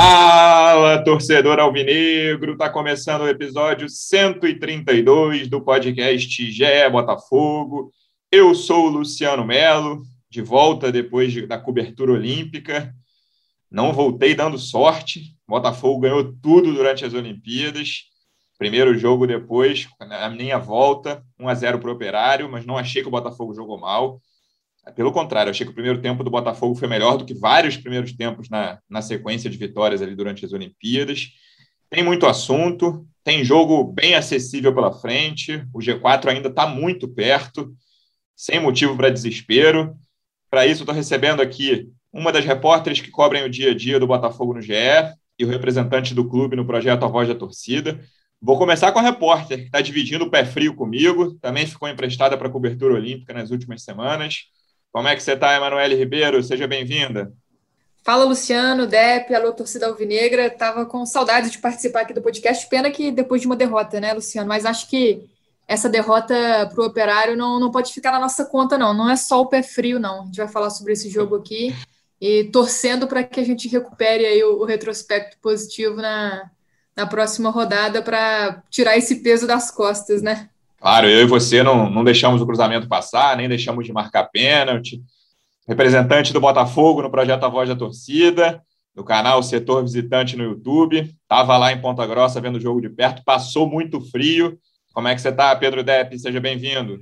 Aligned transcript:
Fala, 0.00 1.02
torcedor 1.02 1.58
alvinegro! 1.58 2.52
Está 2.52 2.70
começando 2.70 3.22
o 3.22 3.28
episódio 3.28 3.88
132 3.88 5.48
do 5.48 5.60
podcast 5.60 6.52
GE 6.52 6.88
Botafogo. 6.92 7.90
Eu 8.30 8.54
sou 8.54 8.86
o 8.86 8.90
Luciano 8.90 9.44
Melo, 9.44 10.02
de 10.30 10.40
volta 10.40 10.92
depois 10.92 11.32
de, 11.32 11.48
da 11.48 11.58
cobertura 11.58 12.12
olímpica. 12.12 12.94
Não 13.68 13.92
voltei 13.92 14.36
dando 14.36 14.56
sorte. 14.56 15.34
Botafogo 15.48 16.02
ganhou 16.02 16.32
tudo 16.40 16.72
durante 16.72 17.04
as 17.04 17.12
Olimpíadas. 17.12 18.04
Primeiro 18.56 18.96
jogo 18.96 19.26
depois, 19.26 19.88
a 19.98 20.30
minha 20.30 20.58
volta, 20.58 21.24
1 21.40 21.48
a 21.48 21.54
0 21.56 21.80
para 21.80 21.90
o 21.90 21.94
Operário, 21.94 22.48
mas 22.48 22.64
não 22.64 22.78
achei 22.78 23.02
que 23.02 23.08
o 23.08 23.10
Botafogo 23.10 23.52
jogou 23.52 23.80
mal. 23.80 24.20
Pelo 24.94 25.12
contrário, 25.12 25.50
achei 25.50 25.64
que 25.66 25.72
o 25.72 25.74
primeiro 25.74 26.00
tempo 26.00 26.24
do 26.24 26.30
Botafogo 26.30 26.74
foi 26.74 26.88
melhor 26.88 27.16
do 27.16 27.24
que 27.24 27.34
vários 27.34 27.76
primeiros 27.76 28.12
tempos 28.12 28.48
na, 28.48 28.78
na 28.88 29.02
sequência 29.02 29.48
de 29.50 29.56
vitórias 29.56 30.02
ali 30.02 30.14
durante 30.14 30.44
as 30.44 30.52
Olimpíadas. 30.52 31.28
Tem 31.90 32.02
muito 32.02 32.26
assunto, 32.26 33.06
tem 33.24 33.44
jogo 33.44 33.84
bem 33.84 34.14
acessível 34.14 34.74
pela 34.74 34.92
frente, 34.92 35.64
o 35.72 35.78
G4 35.78 36.28
ainda 36.28 36.48
está 36.48 36.66
muito 36.66 37.08
perto, 37.08 37.74
sem 38.36 38.60
motivo 38.60 38.96
para 38.96 39.10
desespero. 39.10 39.96
Para 40.50 40.66
isso, 40.66 40.82
estou 40.82 40.94
recebendo 40.94 41.40
aqui 41.40 41.88
uma 42.12 42.32
das 42.32 42.44
repórteres 42.44 43.00
que 43.00 43.10
cobrem 43.10 43.44
o 43.44 43.50
dia 43.50 43.72
a 43.72 43.74
dia 43.74 44.00
do 44.00 44.06
Botafogo 44.06 44.54
no 44.54 44.62
GE 44.62 44.72
e 45.38 45.44
o 45.44 45.48
representante 45.48 46.14
do 46.14 46.28
clube 46.28 46.56
no 46.56 46.66
projeto 46.66 47.04
A 47.04 47.08
Voz 47.08 47.28
da 47.28 47.34
Torcida. 47.34 48.00
Vou 48.40 48.56
começar 48.56 48.92
com 48.92 48.98
a 48.98 49.02
repórter, 49.02 49.58
que 49.58 49.64
está 49.64 49.80
dividindo 49.80 50.24
o 50.24 50.30
pé 50.30 50.44
frio 50.44 50.74
comigo, 50.74 51.34
também 51.40 51.66
ficou 51.66 51.88
emprestada 51.88 52.36
para 52.38 52.48
a 52.48 52.50
cobertura 52.50 52.94
olímpica 52.94 53.34
nas 53.34 53.50
últimas 53.50 53.82
semanas. 53.82 54.44
Como 54.92 55.06
é 55.06 55.14
que 55.14 55.22
você 55.22 55.32
está, 55.32 55.54
Emanuele 55.54 55.94
Ribeiro? 55.94 56.42
Seja 56.42 56.66
bem-vinda. 56.66 57.32
Fala, 58.02 58.24
Luciano, 58.24 58.86
Dep, 58.86 59.34
alô, 59.34 59.52
torcida 59.52 59.86
alvinegra. 59.86 60.48
Tava 60.48 60.86
com 60.86 61.04
saudade 61.04 61.50
de 61.50 61.58
participar 61.58 62.00
aqui 62.00 62.14
do 62.14 62.22
podcast. 62.22 62.66
Pena 62.68 62.90
que 62.90 63.10
depois 63.10 63.40
de 63.42 63.46
uma 63.46 63.56
derrota, 63.56 64.00
né, 64.00 64.14
Luciano? 64.14 64.48
Mas 64.48 64.64
acho 64.64 64.88
que 64.88 65.28
essa 65.66 65.90
derrota 65.90 66.34
para 66.72 66.82
o 66.82 66.86
Operário 66.86 67.36
não, 67.36 67.60
não 67.60 67.70
pode 67.70 67.92
ficar 67.92 68.12
na 68.12 68.18
nossa 68.18 68.46
conta, 68.46 68.78
não. 68.78 68.94
Não 68.94 69.10
é 69.10 69.16
só 69.16 69.42
o 69.42 69.46
pé 69.46 69.62
frio, 69.62 70.00
não. 70.00 70.22
A 70.22 70.24
gente 70.24 70.38
vai 70.38 70.48
falar 70.48 70.70
sobre 70.70 70.94
esse 70.94 71.10
jogo 71.10 71.36
aqui 71.36 71.76
e 72.18 72.44
torcendo 72.44 73.06
para 73.06 73.22
que 73.22 73.40
a 73.40 73.44
gente 73.44 73.68
recupere 73.68 74.24
aí 74.24 74.42
o, 74.42 74.60
o 74.60 74.64
retrospecto 74.64 75.36
positivo 75.42 75.96
na, 75.96 76.50
na 76.96 77.06
próxima 77.06 77.50
rodada 77.50 78.00
para 78.00 78.62
tirar 78.70 78.96
esse 78.96 79.16
peso 79.16 79.46
das 79.46 79.70
costas, 79.70 80.22
né? 80.22 80.48
Claro, 80.80 81.08
eu 81.08 81.22
e 81.22 81.26
você 81.26 81.62
não, 81.62 81.90
não 81.90 82.04
deixamos 82.04 82.40
o 82.40 82.46
cruzamento 82.46 82.88
passar, 82.88 83.36
nem 83.36 83.48
deixamos 83.48 83.84
de 83.84 83.92
marcar 83.92 84.24
pênalti. 84.24 85.02
Representante 85.66 86.32
do 86.32 86.40
Botafogo 86.40 87.02
no 87.02 87.10
projeto 87.10 87.44
A 87.44 87.48
Voz 87.48 87.68
da 87.68 87.76
Torcida, 87.76 88.62
no 88.94 89.04
canal 89.04 89.42
Setor 89.42 89.82
Visitante 89.82 90.36
no 90.36 90.44
YouTube. 90.44 91.14
Estava 91.22 91.58
lá 91.58 91.72
em 91.72 91.80
Ponta 91.80 92.06
Grossa 92.06 92.40
vendo 92.40 92.56
o 92.56 92.60
jogo 92.60 92.80
de 92.80 92.88
perto, 92.88 93.24
passou 93.24 93.68
muito 93.68 94.00
frio. 94.00 94.58
Como 94.94 95.08
é 95.08 95.14
que 95.14 95.20
você 95.20 95.28
está, 95.28 95.54
Pedro 95.54 95.82
Depp? 95.82 96.18
Seja 96.18 96.40
bem-vindo. 96.40 97.00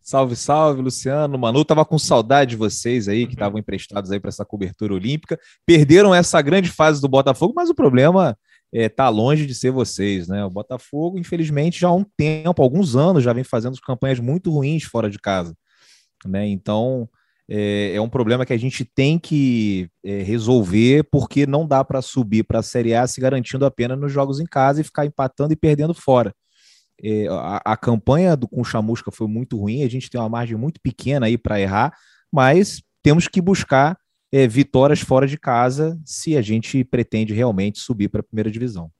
Salve, 0.00 0.36
salve, 0.36 0.82
Luciano. 0.82 1.36
Manu, 1.36 1.64
tava 1.64 1.84
com 1.84 1.98
saudade 1.98 2.50
de 2.50 2.56
vocês 2.56 3.08
aí, 3.08 3.26
que 3.26 3.32
estavam 3.32 3.58
emprestados 3.58 4.12
aí 4.12 4.20
para 4.20 4.28
essa 4.28 4.44
cobertura 4.44 4.94
olímpica. 4.94 5.36
Perderam 5.64 6.14
essa 6.14 6.40
grande 6.40 6.70
fase 6.70 7.00
do 7.00 7.08
Botafogo, 7.08 7.54
mas 7.56 7.70
o 7.70 7.74
problema 7.74 8.38
está 8.84 9.06
é, 9.06 9.10
longe 9.10 9.46
de 9.46 9.54
ser 9.54 9.70
vocês, 9.70 10.28
né? 10.28 10.44
O 10.44 10.50
Botafogo, 10.50 11.18
infelizmente, 11.18 11.80
já 11.80 11.88
há 11.88 11.94
um 11.94 12.04
tempo, 12.16 12.62
alguns 12.62 12.96
anos, 12.96 13.22
já 13.22 13.32
vem 13.32 13.44
fazendo 13.44 13.80
campanhas 13.80 14.20
muito 14.20 14.50
ruins 14.50 14.84
fora 14.84 15.08
de 15.10 15.18
casa, 15.18 15.56
né? 16.24 16.46
Então 16.46 17.08
é, 17.48 17.94
é 17.94 18.00
um 18.00 18.08
problema 18.08 18.44
que 18.44 18.52
a 18.52 18.58
gente 18.58 18.84
tem 18.84 19.18
que 19.18 19.88
é, 20.04 20.22
resolver, 20.22 21.04
porque 21.10 21.46
não 21.46 21.66
dá 21.66 21.84
para 21.84 22.02
subir 22.02 22.42
para 22.44 22.58
a 22.58 22.62
Série 22.62 22.94
A 22.94 23.06
se 23.06 23.20
garantindo 23.20 23.64
apenas 23.64 23.98
nos 23.98 24.12
jogos 24.12 24.40
em 24.40 24.46
casa 24.46 24.80
e 24.80 24.84
ficar 24.84 25.06
empatando 25.06 25.52
e 25.52 25.56
perdendo 25.56 25.94
fora. 25.94 26.34
É, 27.02 27.28
a, 27.28 27.60
a, 27.64 27.76
campanha 27.76 28.36
do 28.36 28.48
com 28.48 28.64
Chamusca 28.64 29.10
foi 29.10 29.28
muito 29.28 29.58
ruim, 29.58 29.84
a 29.84 29.88
gente 29.88 30.08
tem 30.08 30.20
uma 30.20 30.30
margem 30.30 30.56
muito 30.56 30.80
pequena 30.80 31.26
aí 31.26 31.36
para 31.36 31.60
errar, 31.60 31.94
mas 32.32 32.82
temos 33.02 33.28
que 33.28 33.40
buscar 33.40 33.96
é, 34.36 34.46
vitórias 34.46 35.00
fora 35.00 35.26
de 35.26 35.38
casa 35.38 35.98
se 36.04 36.36
a 36.36 36.42
gente 36.42 36.84
pretende 36.84 37.32
realmente 37.32 37.78
subir 37.78 38.08
para 38.08 38.20
a 38.20 38.24
primeira 38.24 38.50
divisão. 38.50 38.90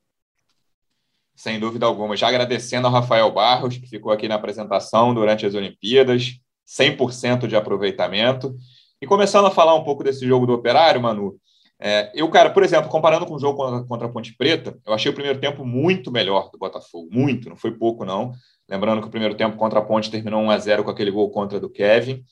Sem 1.35 1.61
dúvida 1.61 1.85
alguma. 1.85 2.17
Já 2.17 2.29
agradecendo 2.29 2.87
ao 2.87 2.93
Rafael 2.93 3.31
Barros, 3.31 3.77
que 3.77 3.87
ficou 3.87 4.11
aqui 4.11 4.27
na 4.27 4.37
apresentação 4.37 5.13
durante 5.13 5.45
as 5.45 5.55
Olimpíadas, 5.55 6.41
100% 6.67 7.47
de 7.47 7.55
aproveitamento. 7.55 8.57
E 8.99 9.07
começando 9.07 9.45
a 9.45 9.51
falar 9.51 9.75
um 9.75 9.85
pouco 9.85 10.03
desse 10.03 10.27
jogo 10.27 10.47
do 10.47 10.55
Operário, 10.55 11.03
Manu, 11.03 11.37
é, 11.79 12.11
eu, 12.15 12.31
cara, 12.31 12.49
por 12.49 12.63
exemplo, 12.63 12.89
comparando 12.89 13.27
com 13.27 13.35
o 13.35 13.39
jogo 13.39 13.59
contra, 13.59 13.87
contra 13.87 14.07
a 14.07 14.11
Ponte 14.11 14.35
Preta, 14.35 14.79
eu 14.87 14.95
achei 14.95 15.11
o 15.11 15.15
primeiro 15.15 15.39
tempo 15.39 15.67
muito 15.67 16.11
melhor 16.11 16.51
do 16.51 16.59
Botafogo, 16.59 17.11
muito, 17.13 17.51
não 17.51 17.57
foi 17.57 17.73
pouco, 17.73 18.07
não. 18.07 18.33
Lembrando 18.67 19.03
que 19.03 19.09
o 19.09 19.11
primeiro 19.11 19.35
tempo 19.35 19.59
contra 19.59 19.81
a 19.81 19.83
Ponte 19.83 20.11
terminou 20.11 20.41
1 20.41 20.51
a 20.51 20.59
0 20.59 20.85
com 20.85 20.91
aquele 20.91 21.11
gol 21.11 21.29
contra 21.29 21.61
do 21.61 21.69
Kevin. 21.69 22.25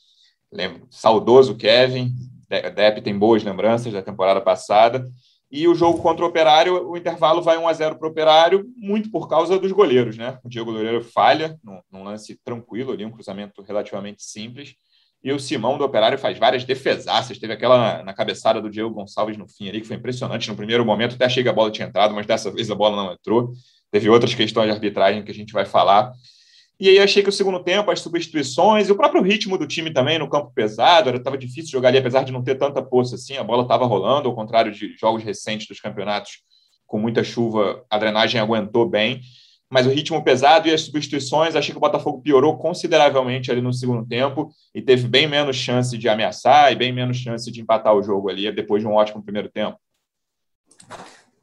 Lembro, 0.51 0.87
saudoso 0.89 1.55
Kevin, 1.55 2.15
Depp 2.61 3.03
tem 3.03 3.19
boas 3.19 3.43
lembranças 3.43 3.93
da 3.93 4.03
temporada 4.03 4.41
passada. 4.41 5.05
E 5.51 5.69
o 5.69 5.75
jogo 5.75 6.03
contra 6.03 6.25
o 6.25 6.29
Operário, 6.29 6.89
o 6.89 6.97
intervalo 6.97 7.41
vai 7.41 7.57
1 7.57 7.69
a 7.69 7.73
0 7.73 7.97
para 7.97 8.09
o 8.09 8.11
Operário, 8.11 8.65
muito 8.77 9.09
por 9.11 9.29
causa 9.29 9.59
dos 9.59 9.71
goleiros, 9.71 10.17
né? 10.17 10.37
O 10.43 10.49
Diego 10.49 10.71
Loureiro 10.71 11.01
falha 11.01 11.57
num, 11.63 11.81
num, 11.93 12.03
lance 12.03 12.37
tranquilo 12.45 12.93
ali, 12.93 13.05
um 13.05 13.11
cruzamento 13.11 13.63
relativamente 13.63 14.25
simples. 14.25 14.75
E 15.23 15.33
o 15.33 15.39
Simão 15.39 15.79
do 15.79 15.85
Operário 15.85 16.19
faz 16.19 16.37
várias 16.39 16.65
defesaças. 16.65 17.39
Teve 17.39 17.53
aquela 17.53 17.79
na, 17.79 18.03
na 18.03 18.13
cabeçada 18.13 18.61
do 18.61 18.69
Diego 18.69 18.91
Gonçalves 18.91 19.39
no 19.39 19.49
fim 19.49 19.69
ali, 19.69 19.81
que 19.81 19.87
foi 19.87 19.97
impressionante. 19.97 20.49
No 20.49 20.57
primeiro 20.57 20.85
momento, 20.85 21.15
até 21.15 21.25
achei 21.25 21.43
que 21.43 21.49
a 21.49 21.53
bola 21.53 21.71
tinha 21.71 21.87
entrado, 21.87 22.13
mas 22.13 22.27
dessa 22.27 22.51
vez 22.51 22.71
a 22.71 22.75
bola 22.75 22.97
não 22.97 23.13
entrou. 23.13 23.53
Teve 23.93 24.11
outras 24.11 24.35
questões 24.35 24.67
de 24.67 24.73
arbitragem 24.73 25.23
que 25.23 25.31
a 25.31 25.35
gente 25.35 25.53
vai 25.53 25.65
falar. 25.65 26.13
E 26.79 26.89
aí 26.89 26.99
achei 26.99 27.23
que 27.23 27.29
o 27.29 27.33
segundo 27.33 27.63
tempo, 27.63 27.91
as 27.91 28.01
substituições 28.01 28.89
e 28.89 28.93
o 28.93 28.97
próprio 28.97 29.23
ritmo 29.23 29.57
do 29.57 29.67
time 29.67 29.93
também 29.93 30.19
no 30.19 30.29
campo 30.29 30.51
pesado, 30.53 31.09
estava 31.11 31.39
difícil 31.39 31.71
jogar 31.71 31.89
ali, 31.89 31.99
apesar 31.99 32.25
de 32.25 32.33
não 32.33 32.43
ter 32.43 32.57
tanta 32.57 32.83
poça 32.83 33.15
assim, 33.15 33.37
a 33.37 33.45
bola 33.45 33.63
estava 33.63 33.87
rolando, 33.87 34.29
ao 34.29 34.35
contrário 34.35 34.73
de 34.73 34.97
jogos 34.97 35.23
recentes 35.23 35.69
dos 35.69 35.81
campeonatos 35.81 36.43
com 36.87 36.99
muita 36.99 37.23
chuva, 37.23 37.85
a 37.89 37.99
drenagem 37.99 38.41
aguentou 38.41 38.89
bem, 38.89 39.21
mas 39.71 39.87
o 39.87 39.91
ritmo 39.91 40.23
pesado 40.23 40.69
e 40.69 40.73
as 40.73 40.83
substituições, 40.83 41.57
achei 41.57 41.73
que 41.73 41.79
o 41.79 41.81
Botafogo 41.81 42.21
piorou 42.21 42.57
consideravelmente 42.59 43.51
ali 43.51 43.61
no 43.61 43.73
segundo 43.73 44.07
tempo 44.07 44.51
e 44.75 44.83
teve 44.83 45.09
bem 45.09 45.27
menos 45.27 45.57
chance 45.57 45.97
de 45.97 46.09
ameaçar 46.09 46.73
e 46.73 46.77
bem 46.77 46.93
menos 46.93 47.17
chance 47.17 47.51
de 47.51 47.61
empatar 47.61 47.95
o 47.95 48.03
jogo 48.03 48.29
ali 48.29 48.51
depois 48.53 48.83
de 48.83 48.89
um 48.89 48.93
ótimo 48.93 49.23
primeiro 49.23 49.49
tempo. 49.49 49.79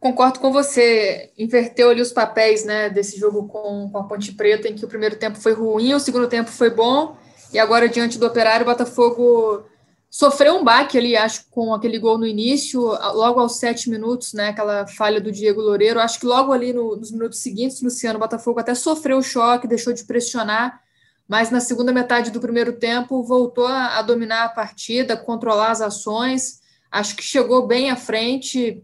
Concordo 0.02 0.40
com 0.40 0.52
você. 0.52 1.32
Inverteu 1.38 1.92
ali 1.92 2.02
os 2.02 2.12
papéis 2.12 2.66
né, 2.66 2.90
desse 2.90 3.20
jogo 3.20 3.48
com, 3.48 3.88
com 3.88 3.98
a 4.00 4.04
Ponte 4.04 4.32
Preta, 4.34 4.68
em 4.68 4.74
que 4.74 4.84
o 4.84 4.88
primeiro 4.88 5.16
tempo 5.16 5.38
foi 5.40 5.54
ruim, 5.54 5.94
o 5.94 6.00
segundo 6.00 6.28
tempo 6.28 6.50
foi 6.50 6.72
bom, 6.72 7.16
e 7.54 7.60
agora, 7.60 7.88
diante 7.88 8.18
do 8.18 8.26
Operário, 8.26 8.64
o 8.64 8.70
Botafogo 8.70 9.64
sofreu 10.10 10.56
um 10.56 10.64
baque 10.64 10.98
ali, 10.98 11.16
acho, 11.16 11.46
com 11.52 11.72
aquele 11.72 12.00
gol 12.00 12.18
no 12.18 12.26
início, 12.26 12.82
logo 12.82 13.40
aos 13.40 13.58
sete 13.58 13.92
minutos, 13.92 14.34
né, 14.34 14.50
aquela 14.50 14.88
falha 14.88 15.22
do 15.22 15.32
Diego 15.32 15.62
Loureiro. 15.62 16.00
Acho 16.00 16.20
que 16.20 16.26
logo 16.26 16.52
ali 16.52 16.74
no, 16.74 16.96
nos 16.96 17.12
minutos 17.12 17.38
seguintes, 17.38 17.80
Luciano, 17.80 18.18
Botafogo 18.18 18.60
até 18.60 18.74
sofreu 18.74 19.20
o 19.20 19.24
choque, 19.24 19.68
deixou 19.68 19.94
de 19.94 20.04
pressionar, 20.04 20.82
mas 21.28 21.52
na 21.52 21.60
segunda 21.60 21.94
metade 21.94 22.32
do 22.32 22.40
primeiro 22.40 22.74
tempo 22.74 23.22
voltou 23.22 23.68
a, 23.68 24.00
a 24.00 24.02
dominar 24.02 24.46
a 24.46 24.50
partida, 24.50 25.16
controlar 25.16 25.70
as 25.70 25.82
ações. 25.82 26.60
Acho 26.92 27.16
que 27.16 27.22
chegou 27.22 27.68
bem 27.68 27.92
à 27.92 27.96
frente, 27.96 28.84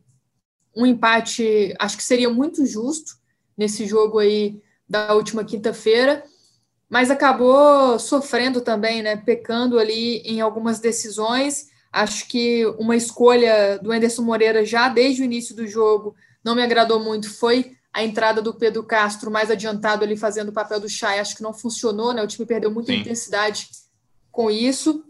um 0.78 0.86
empate, 0.86 1.74
acho 1.80 1.98
que 1.98 2.04
seria 2.04 2.30
muito 2.30 2.64
justo 2.64 3.18
nesse 3.58 3.88
jogo 3.88 4.20
aí 4.20 4.62
da 4.88 5.16
última 5.16 5.44
quinta-feira, 5.44 6.24
mas 6.88 7.10
acabou 7.10 7.98
sofrendo 7.98 8.62
também, 8.62 9.02
né, 9.02 9.18
pecando 9.18 9.80
ali 9.80 10.20
em 10.20 10.40
algumas 10.40 10.80
decisões. 10.80 11.70
Acho 11.92 12.28
que 12.28 12.64
uma 12.78 12.96
escolha 12.96 13.80
do 13.80 13.92
Anderson 13.92 14.22
Moreira 14.22 14.64
já 14.64 14.88
desde 14.88 15.24
o 15.24 15.26
início 15.26 15.56
do 15.56 15.66
jogo 15.66 16.16
não 16.44 16.54
me 16.54 16.62
agradou 16.62 17.00
muito, 17.00 17.34
foi 17.34 17.76
a 17.92 18.04
entrada 18.04 18.40
do 18.40 18.54
Pedro 18.54 18.84
Castro 18.84 19.32
mais 19.32 19.50
adiantado 19.50 20.04
ali 20.04 20.16
fazendo 20.16 20.50
o 20.50 20.54
papel 20.54 20.80
do 20.80 20.88
Chay, 20.88 21.20
acho 21.20 21.36
que 21.36 21.42
não 21.42 21.54
funcionou, 21.54 22.14
né? 22.14 22.22
O 22.22 22.28
time 22.28 22.46
perdeu 22.46 22.70
muita 22.70 22.94
Sim. 22.94 23.00
intensidade 23.00 23.68
com 24.32 24.52
isso. 24.52 25.04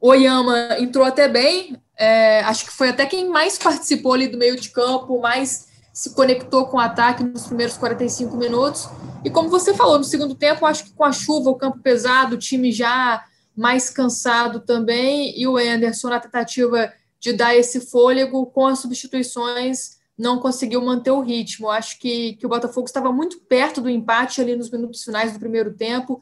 O 0.00 0.14
Yama 0.14 0.78
entrou 0.78 1.04
até 1.04 1.28
bem, 1.28 1.76
é, 1.96 2.40
acho 2.40 2.66
que 2.66 2.72
foi 2.72 2.88
até 2.88 3.06
quem 3.06 3.28
mais 3.28 3.58
participou 3.58 4.14
ali 4.14 4.28
do 4.28 4.38
meio 4.38 4.58
de 4.58 4.70
campo, 4.70 5.20
mais 5.20 5.68
se 5.92 6.10
conectou 6.10 6.66
com 6.66 6.76
o 6.76 6.80
ataque 6.80 7.22
nos 7.22 7.46
primeiros 7.46 7.76
45 7.76 8.36
minutos. 8.36 8.88
E 9.24 9.30
como 9.30 9.48
você 9.48 9.72
falou, 9.72 9.98
no 9.98 10.04
segundo 10.04 10.34
tempo, 10.34 10.66
acho 10.66 10.84
que 10.84 10.92
com 10.92 11.04
a 11.04 11.12
chuva, 11.12 11.50
o 11.50 11.54
campo 11.54 11.78
pesado, 11.78 12.34
o 12.34 12.38
time 12.38 12.72
já 12.72 13.24
mais 13.56 13.88
cansado 13.90 14.58
também, 14.58 15.38
e 15.38 15.46
o 15.46 15.56
Anderson, 15.56 16.08
na 16.08 16.18
tentativa 16.18 16.92
de 17.20 17.32
dar 17.32 17.54
esse 17.56 17.80
fôlego 17.80 18.44
com 18.46 18.66
as 18.66 18.80
substituições, 18.80 19.98
não 20.18 20.40
conseguiu 20.40 20.82
manter 20.82 21.12
o 21.12 21.20
ritmo. 21.20 21.70
Acho 21.70 21.98
que, 22.00 22.34
que 22.34 22.44
o 22.44 22.48
Botafogo 22.48 22.86
estava 22.86 23.12
muito 23.12 23.38
perto 23.42 23.80
do 23.80 23.88
empate 23.88 24.40
ali 24.40 24.56
nos 24.56 24.70
minutos 24.70 25.02
finais 25.02 25.32
do 25.32 25.38
primeiro 25.38 25.72
tempo 25.74 26.20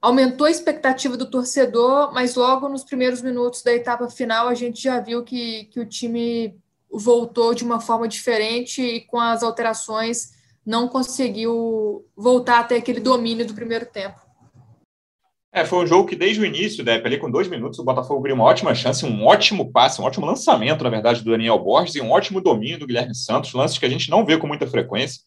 aumentou 0.00 0.46
a 0.46 0.50
expectativa 0.50 1.16
do 1.16 1.30
torcedor, 1.30 2.12
mas 2.12 2.34
logo 2.34 2.68
nos 2.68 2.84
primeiros 2.84 3.22
minutos 3.22 3.62
da 3.62 3.74
etapa 3.74 4.08
final 4.08 4.48
a 4.48 4.54
gente 4.54 4.82
já 4.82 5.00
viu 5.00 5.24
que, 5.24 5.64
que 5.64 5.80
o 5.80 5.86
time 5.86 6.56
voltou 6.90 7.54
de 7.54 7.64
uma 7.64 7.80
forma 7.80 8.06
diferente 8.06 8.82
e 8.82 9.00
com 9.00 9.18
as 9.18 9.42
alterações 9.42 10.34
não 10.64 10.88
conseguiu 10.88 12.04
voltar 12.16 12.60
até 12.60 12.76
aquele 12.76 13.00
domínio 13.00 13.46
do 13.46 13.54
primeiro 13.54 13.86
tempo. 13.86 14.26
É, 15.52 15.64
foi 15.64 15.82
um 15.82 15.86
jogo 15.86 16.06
que 16.06 16.14
desde 16.14 16.40
o 16.40 16.44
início, 16.44 16.84
né, 16.84 17.00
ali 17.02 17.16
com 17.16 17.30
dois 17.30 17.48
minutos, 17.48 17.78
o 17.78 17.84
Botafogo 17.84 18.18
abriu 18.18 18.34
uma 18.34 18.44
ótima 18.44 18.74
chance, 18.74 19.06
um 19.06 19.24
ótimo 19.24 19.72
passe, 19.72 20.00
um 20.00 20.04
ótimo 20.04 20.26
lançamento, 20.26 20.84
na 20.84 20.90
verdade, 20.90 21.22
do 21.22 21.30
Daniel 21.30 21.58
Borges 21.58 21.94
e 21.94 22.00
um 22.00 22.10
ótimo 22.10 22.42
domínio 22.42 22.78
do 22.78 22.86
Guilherme 22.86 23.14
Santos, 23.14 23.54
lances 23.54 23.78
que 23.78 23.86
a 23.86 23.88
gente 23.88 24.10
não 24.10 24.26
vê 24.26 24.36
com 24.36 24.46
muita 24.46 24.66
frequência. 24.66 25.22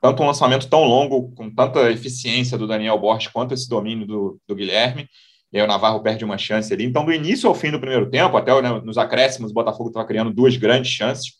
Tanto 0.00 0.22
um 0.22 0.26
lançamento 0.26 0.68
tão 0.68 0.84
longo, 0.84 1.32
com 1.34 1.50
tanta 1.50 1.90
eficiência 1.90 2.56
do 2.56 2.66
Daniel 2.66 2.98
Borges, 2.98 3.28
quanto 3.28 3.52
esse 3.52 3.68
domínio 3.68 4.06
do, 4.06 4.40
do 4.46 4.54
Guilherme. 4.54 5.08
E 5.52 5.58
aí 5.58 5.64
o 5.64 5.66
Navarro 5.66 6.00
perde 6.00 6.24
uma 6.24 6.38
chance 6.38 6.72
ali. 6.72 6.84
Então, 6.84 7.04
do 7.04 7.12
início 7.12 7.48
ao 7.48 7.54
fim 7.54 7.70
do 7.70 7.80
primeiro 7.80 8.08
tempo, 8.08 8.36
até 8.36 8.60
né, 8.60 8.80
nos 8.84 8.98
acréscimos, 8.98 9.50
o 9.50 9.54
Botafogo 9.54 9.88
estava 9.88 10.06
criando 10.06 10.32
duas 10.32 10.56
grandes 10.56 10.92
chances. 10.92 11.32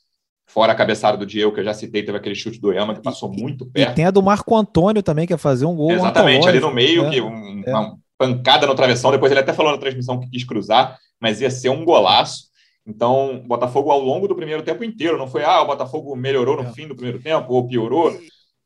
Fora 0.46 0.72
a 0.72 0.75
cabeçada 0.75 1.16
do 1.16 1.26
Diego, 1.26 1.52
que 1.52 1.60
eu 1.60 1.64
já 1.64 1.75
citei, 1.75 2.02
teve 2.02 2.16
aquele 2.16 2.34
chute 2.34 2.58
do 2.58 2.72
Yama 2.72 2.94
que 2.94 3.02
passou 3.02 3.31
muito 3.31 3.66
perto. 3.66 3.93
E 3.93 3.94
tem 3.94 4.06
a 4.06 4.10
do 4.10 4.22
Marco 4.22 4.56
Antônio 4.56 5.02
também, 5.02 5.26
que 5.26 5.34
é 5.34 5.37
fazer 5.37 5.66
um 5.66 5.76
gol. 5.76 5.93
Exatamente, 5.93 6.49
ali 6.49 6.58
no 6.58 6.72
meio, 6.72 7.04
é, 7.04 7.11
que 7.11 7.20
um, 7.20 7.62
é. 7.66 7.70
uma 7.70 7.99
pancada 8.16 8.66
no 8.66 8.75
travessão. 8.75 9.11
Depois 9.11 9.31
ele 9.31 9.40
até 9.40 9.52
falou 9.52 9.72
na 9.72 9.78
transmissão 9.78 10.19
que 10.19 10.31
quis 10.31 10.44
cruzar, 10.44 10.99
mas 11.20 11.43
ia 11.43 11.50
ser 11.50 11.69
um 11.69 11.84
golaço. 11.84 12.49
Então, 12.87 13.37
o 13.37 13.46
Botafogo, 13.46 13.90
ao 13.90 14.00
longo 14.00 14.26
do 14.26 14.34
primeiro 14.34 14.62
tempo 14.62 14.82
inteiro, 14.82 15.19
não 15.19 15.28
foi, 15.28 15.44
ah, 15.44 15.61
o 15.61 15.66
Botafogo 15.66 16.16
melhorou 16.16 16.56
no 16.56 16.66
é. 16.66 16.72
fim 16.72 16.88
do 16.88 16.96
primeiro 16.96 17.20
tempo 17.20 17.52
ou 17.52 17.69
piorou. 17.69 18.19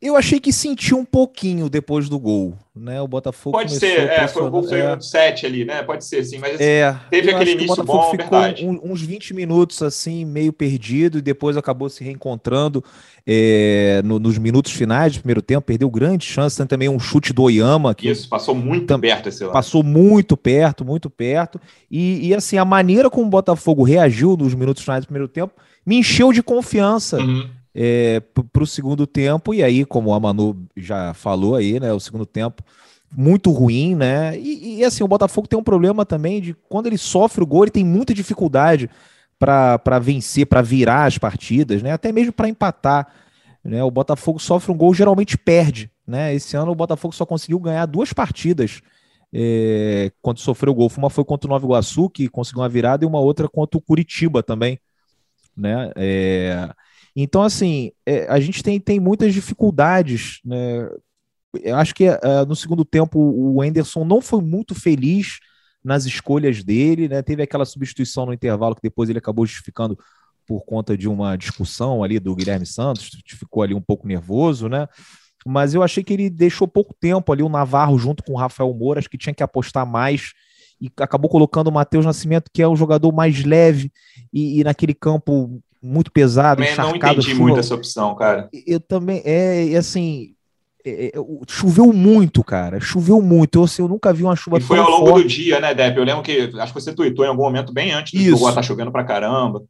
Eu 0.02 0.16
achei 0.16 0.40
que 0.40 0.52
sentiu 0.52 0.98
um 0.98 1.04
pouquinho 1.04 1.70
depois 1.70 2.08
do 2.08 2.18
gol, 2.18 2.54
né? 2.74 3.00
O 3.00 3.06
Botafogo 3.06 3.56
Pode 3.56 3.72
ser, 3.72 4.10
é, 4.10 4.26
foi 4.26 4.42
o 4.42 4.50
gol 4.50 4.64
foi 4.64 4.80
é. 4.80 4.98
7 5.00 5.46
ali, 5.46 5.64
né? 5.64 5.80
Pode 5.84 6.04
ser, 6.04 6.24
sim, 6.24 6.38
mas 6.38 6.60
é, 6.60 6.98
teve 7.08 7.30
aquele 7.30 7.52
início 7.52 7.84
bom, 7.84 8.10
ficou 8.10 8.16
verdade. 8.16 8.66
Um, 8.66 8.80
uns 8.82 9.00
20 9.00 9.32
minutos 9.32 9.80
assim, 9.80 10.24
meio 10.24 10.52
perdido, 10.52 11.18
e 11.18 11.22
depois 11.22 11.56
acabou 11.56 11.88
se 11.88 12.02
reencontrando 12.02 12.82
é, 13.24 14.02
no, 14.04 14.18
nos 14.18 14.38
minutos 14.38 14.72
finais 14.72 15.12
do 15.12 15.20
primeiro 15.20 15.40
tempo, 15.40 15.62
perdeu 15.62 15.88
grande 15.88 16.26
chance, 16.26 16.56
tem 16.56 16.66
também 16.66 16.88
um 16.88 16.98
chute 16.98 17.32
do 17.32 17.44
Oyama. 17.44 17.94
Que 17.94 18.10
Isso, 18.10 18.28
passou 18.28 18.56
muito 18.56 18.98
perto 18.98 19.28
esse 19.28 19.44
lado. 19.44 19.52
Passou 19.52 19.84
muito 19.84 20.36
perto, 20.36 20.84
muito 20.84 21.08
perto, 21.08 21.60
e, 21.88 22.26
e 22.26 22.34
assim, 22.34 22.58
a 22.58 22.64
maneira 22.64 23.08
como 23.08 23.28
o 23.28 23.30
Botafogo 23.30 23.84
reagiu 23.84 24.36
nos 24.36 24.52
minutos 24.52 24.82
finais 24.82 25.04
do 25.04 25.06
primeiro 25.06 25.28
tempo 25.28 25.54
me 25.86 25.96
encheu 25.96 26.32
de 26.32 26.42
confiança. 26.42 27.18
Uhum 27.18 27.61
é, 27.74 28.20
para 28.52 28.62
o 28.62 28.66
segundo 28.66 29.06
tempo, 29.06 29.54
e 29.54 29.62
aí, 29.62 29.84
como 29.84 30.12
a 30.12 30.20
Manu 30.20 30.66
já 30.76 31.14
falou 31.14 31.56
aí, 31.56 31.80
né? 31.80 31.92
O 31.92 32.00
segundo 32.00 32.26
tempo 32.26 32.62
muito 33.14 33.50
ruim, 33.50 33.94
né? 33.94 34.38
E, 34.38 34.78
e 34.78 34.84
assim, 34.84 35.04
o 35.04 35.08
Botafogo 35.08 35.46
tem 35.46 35.58
um 35.58 35.62
problema 35.62 36.04
também 36.04 36.40
de 36.40 36.54
quando 36.68 36.86
ele 36.86 36.98
sofre 36.98 37.42
o 37.42 37.46
gol, 37.46 37.64
ele 37.64 37.70
tem 37.70 37.84
muita 37.84 38.14
dificuldade 38.14 38.88
para 39.38 39.98
vencer, 39.98 40.46
para 40.46 40.62
virar 40.62 41.04
as 41.04 41.18
partidas, 41.18 41.82
né? 41.82 41.92
Até 41.92 42.12
mesmo 42.12 42.32
para 42.32 42.48
empatar. 42.48 43.08
Né? 43.64 43.82
O 43.82 43.90
Botafogo 43.90 44.38
sofre 44.38 44.72
um 44.72 44.76
gol, 44.76 44.94
geralmente 44.94 45.36
perde. 45.36 45.90
Né? 46.06 46.34
Esse 46.34 46.56
ano 46.56 46.72
o 46.72 46.76
Botafogo 46.76 47.14
só 47.14 47.26
conseguiu 47.26 47.58
ganhar 47.58 47.86
duas 47.86 48.12
partidas 48.12 48.80
é, 49.32 50.12
quando 50.20 50.38
sofreu 50.38 50.72
o 50.72 50.76
gol. 50.76 50.90
Uma 50.96 51.10
foi 51.10 51.24
contra 51.24 51.48
o 51.48 51.50
Nova 51.50 51.64
Iguaçu, 51.66 52.08
que 52.08 52.28
conseguiu 52.28 52.62
uma 52.62 52.68
virada, 52.68 53.04
e 53.04 53.08
uma 53.08 53.20
outra 53.20 53.48
contra 53.48 53.78
o 53.78 53.82
Curitiba 53.82 54.42
também. 54.42 54.78
Né? 55.56 55.90
É, 55.96 56.70
então, 57.14 57.42
assim, 57.42 57.92
é, 58.06 58.26
a 58.28 58.40
gente 58.40 58.62
tem, 58.62 58.80
tem 58.80 58.98
muitas 58.98 59.34
dificuldades, 59.34 60.40
né? 60.44 60.88
Eu 61.62 61.76
acho 61.76 61.94
que 61.94 62.08
uh, 62.08 62.46
no 62.48 62.56
segundo 62.56 62.84
tempo 62.84 63.18
o 63.18 63.60
Anderson 63.60 64.04
não 64.04 64.22
foi 64.22 64.40
muito 64.40 64.74
feliz 64.74 65.38
nas 65.84 66.06
escolhas 66.06 66.64
dele, 66.64 67.08
né? 67.08 67.20
Teve 67.20 67.42
aquela 67.42 67.66
substituição 67.66 68.24
no 68.24 68.32
intervalo 68.32 68.74
que 68.74 68.82
depois 68.82 69.10
ele 69.10 69.18
acabou 69.18 69.44
justificando 69.44 69.98
por 70.46 70.64
conta 70.64 70.96
de 70.96 71.08
uma 71.08 71.36
discussão 71.36 72.02
ali 72.02 72.18
do 72.18 72.34
Guilherme 72.34 72.66
Santos, 72.66 73.10
ficou 73.26 73.62
ali 73.62 73.74
um 73.74 73.80
pouco 73.82 74.08
nervoso, 74.08 74.68
né? 74.68 74.88
Mas 75.44 75.74
eu 75.74 75.82
achei 75.82 76.02
que 76.02 76.12
ele 76.12 76.30
deixou 76.30 76.66
pouco 76.66 76.94
tempo 76.98 77.32
ali 77.32 77.42
o 77.42 77.48
Navarro 77.48 77.98
junto 77.98 78.22
com 78.22 78.32
o 78.32 78.36
Rafael 78.36 78.72
Moura, 78.72 79.00
acho 79.00 79.10
que 79.10 79.18
tinha 79.18 79.34
que 79.34 79.42
apostar 79.42 79.86
mais 79.86 80.32
e 80.80 80.90
acabou 80.98 81.30
colocando 81.30 81.68
o 81.68 81.72
Matheus 81.72 82.04
Nascimento, 82.04 82.50
que 82.52 82.62
é 82.62 82.66
o 82.66 82.76
jogador 82.76 83.12
mais 83.12 83.44
leve 83.44 83.92
e, 84.32 84.60
e 84.60 84.64
naquele 84.64 84.94
campo 84.94 85.62
muito 85.82 86.12
pesado, 86.12 86.58
também 86.58 86.72
encharcado. 86.72 86.98
não 86.98 87.12
entendi 87.12 87.30
chuva. 87.30 87.42
muito 87.42 87.60
essa 87.60 87.74
opção, 87.74 88.14
cara. 88.14 88.48
Eu 88.66 88.78
também, 88.78 89.20
é, 89.24 89.76
assim, 89.76 90.34
é, 90.84 91.06
é, 91.06 91.12
choveu 91.48 91.92
muito, 91.92 92.42
cara. 92.44 92.80
Choveu 92.80 93.20
muito. 93.20 93.58
Eu, 93.58 93.64
assim, 93.64 93.82
eu 93.82 93.88
nunca 93.88 94.12
vi 94.12 94.22
uma 94.22 94.36
chuva 94.36 94.58
e 94.58 94.60
foi 94.60 94.78
ao 94.78 94.90
longo 94.90 95.06
forte. 95.08 95.22
do 95.22 95.28
dia, 95.28 95.60
né, 95.60 95.74
Depp? 95.74 95.96
Eu 95.96 96.04
lembro 96.04 96.22
que 96.22 96.50
acho 96.58 96.72
que 96.72 96.80
você 96.80 96.92
tweetou 96.92 97.24
em 97.24 97.28
algum 97.28 97.42
momento 97.42 97.72
bem 97.72 97.92
antes 97.92 98.12
do 98.12 98.30
jogo, 98.38 98.52
tá 98.52 98.62
chovendo 98.62 98.92
pra 98.92 99.04
caramba. 99.04 99.62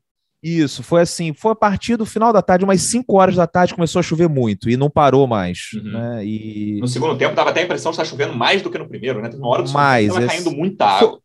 Isso, 0.43 0.83
foi 0.83 1.03
assim, 1.03 1.33
foi 1.33 1.53
a 1.53 1.55
partir 1.55 1.97
do 1.97 2.05
final 2.05 2.33
da 2.33 2.43
tarde, 2.43 2.65
umas 2.65 2.83
5 2.83 3.17
horas 3.17 3.37
da 3.37 3.47
tarde, 3.47 3.77
começou 3.77 4.01
a 4.01 4.03
chover 4.03 4.29
muito 4.29 4.69
e 4.69 4.77
não 4.77 4.91
parou 4.91 5.25
mais. 5.25 5.71
Uhum. 5.75 5.93
Né? 5.93 6.27
E... 6.27 6.79
No 6.81 6.89
segundo 6.89 7.17
tempo, 7.17 7.37
dava 7.37 7.51
até 7.51 7.61
a 7.61 7.65
impressão 7.65 7.93
de 7.93 7.95
estar 7.95 8.05
chovendo 8.05 8.35
mais 8.35 8.61
do 8.61 8.69
que 8.69 8.77
no 8.77 8.89
primeiro, 8.89 9.23
né? 9.23 9.29
Teve 9.29 9.41
uma 9.41 9.51
hora 9.51 9.63
do 9.63 9.71
mais, 9.71 10.09
estava 10.09 10.27
caindo 10.27 10.51
muita 10.51 10.85
água. 10.85 11.21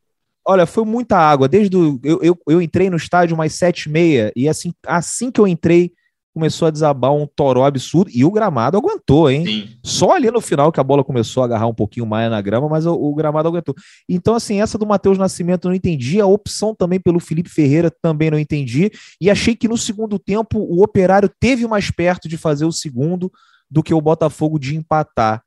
Olha, 0.48 0.66
foi 0.66 0.86
muita 0.86 1.18
água. 1.18 1.48
Desde 1.48 1.70
do, 1.70 2.00
eu, 2.04 2.20
eu, 2.22 2.38
eu 2.48 2.62
entrei 2.62 2.90
no 2.90 2.96
estádio 2.96 3.36
umas 3.36 3.54
sete 3.54 3.84
e 3.84 3.92
meia 3.92 4.32
e 4.36 4.48
assim, 4.48 4.74
assim 4.86 5.30
que 5.30 5.42
eu 5.42 5.48
entrei 5.48 5.92
começou 6.38 6.68
a 6.68 6.72
desabar 6.72 7.12
um 7.12 7.26
toró 7.26 7.66
absurdo 7.66 8.12
e 8.14 8.24
o 8.24 8.30
gramado 8.30 8.78
aguentou, 8.78 9.30
hein? 9.30 9.44
Sim. 9.44 9.70
Só 9.84 10.12
ali 10.12 10.30
no 10.30 10.40
final 10.40 10.72
que 10.72 10.80
a 10.80 10.84
bola 10.84 11.04
começou 11.04 11.42
a 11.42 11.48
agarrar 11.48 11.66
um 11.66 11.74
pouquinho 11.74 12.06
mais 12.06 12.30
na 12.30 12.40
grama, 12.40 12.70
mas 12.70 12.86
o, 12.86 12.94
o 12.94 13.16
gramado 13.16 13.48
aguentou. 13.48 13.74
Então, 14.08 14.36
assim, 14.36 14.62
essa 14.62 14.78
do 14.78 14.86
Matheus 14.86 15.18
Nascimento 15.18 15.66
eu 15.66 15.70
não 15.70 15.76
entendi, 15.76 16.22
a 16.22 16.28
opção 16.28 16.76
também 16.76 17.00
pelo 17.00 17.20
Felipe 17.20 17.50
Ferreira 17.50 17.92
também 18.04 18.30
não 18.30 18.38
entendi, 18.38 18.92
e 19.20 19.32
achei 19.32 19.56
que 19.56 19.68
no 19.68 19.78
segundo 19.78 20.20
tempo 20.20 20.60
o 20.60 20.84
Operário 20.84 21.30
teve 21.40 21.68
mais 21.68 21.90
perto 21.90 22.30
de 22.30 22.38
fazer 22.38 22.66
o 22.66 22.72
segundo 22.72 23.32
do 23.70 23.82
que 23.82 23.94
o 23.94 24.00
Botafogo 24.00 24.60
de 24.60 24.76
empatar. 24.76 25.42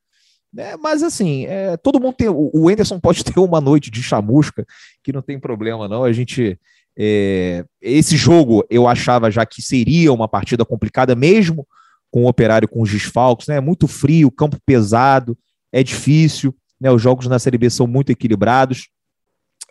É, 0.56 0.76
mas 0.76 1.02
assim, 1.02 1.46
é, 1.46 1.76
todo 1.76 2.00
mundo 2.00 2.14
tem. 2.14 2.28
O, 2.28 2.68
Anderson 2.68 2.98
pode 3.00 3.24
ter 3.24 3.38
uma 3.38 3.60
noite 3.60 3.90
de 3.90 4.02
chamusca, 4.02 4.66
que 5.02 5.12
não 5.12 5.22
tem 5.22 5.38
problema, 5.38 5.88
não. 5.88 6.04
A 6.04 6.12
gente. 6.12 6.58
É, 6.98 7.64
esse 7.80 8.16
jogo 8.16 8.66
eu 8.68 8.86
achava 8.88 9.30
já 9.30 9.46
que 9.46 9.62
seria 9.62 10.12
uma 10.12 10.28
partida 10.28 10.64
complicada, 10.64 11.14
mesmo 11.14 11.66
com 12.10 12.24
o 12.24 12.28
operário 12.28 12.68
com 12.68 12.82
os 12.82 12.90
desfalques, 12.90 13.46
né? 13.46 13.60
Muito 13.60 13.86
frio, 13.86 14.30
campo 14.30 14.58
pesado, 14.66 15.38
é 15.72 15.82
difícil. 15.82 16.54
Né? 16.80 16.90
Os 16.90 17.00
jogos 17.00 17.26
na 17.26 17.38
Série 17.38 17.58
B 17.58 17.70
são 17.70 17.86
muito 17.86 18.10
equilibrados. 18.10 18.88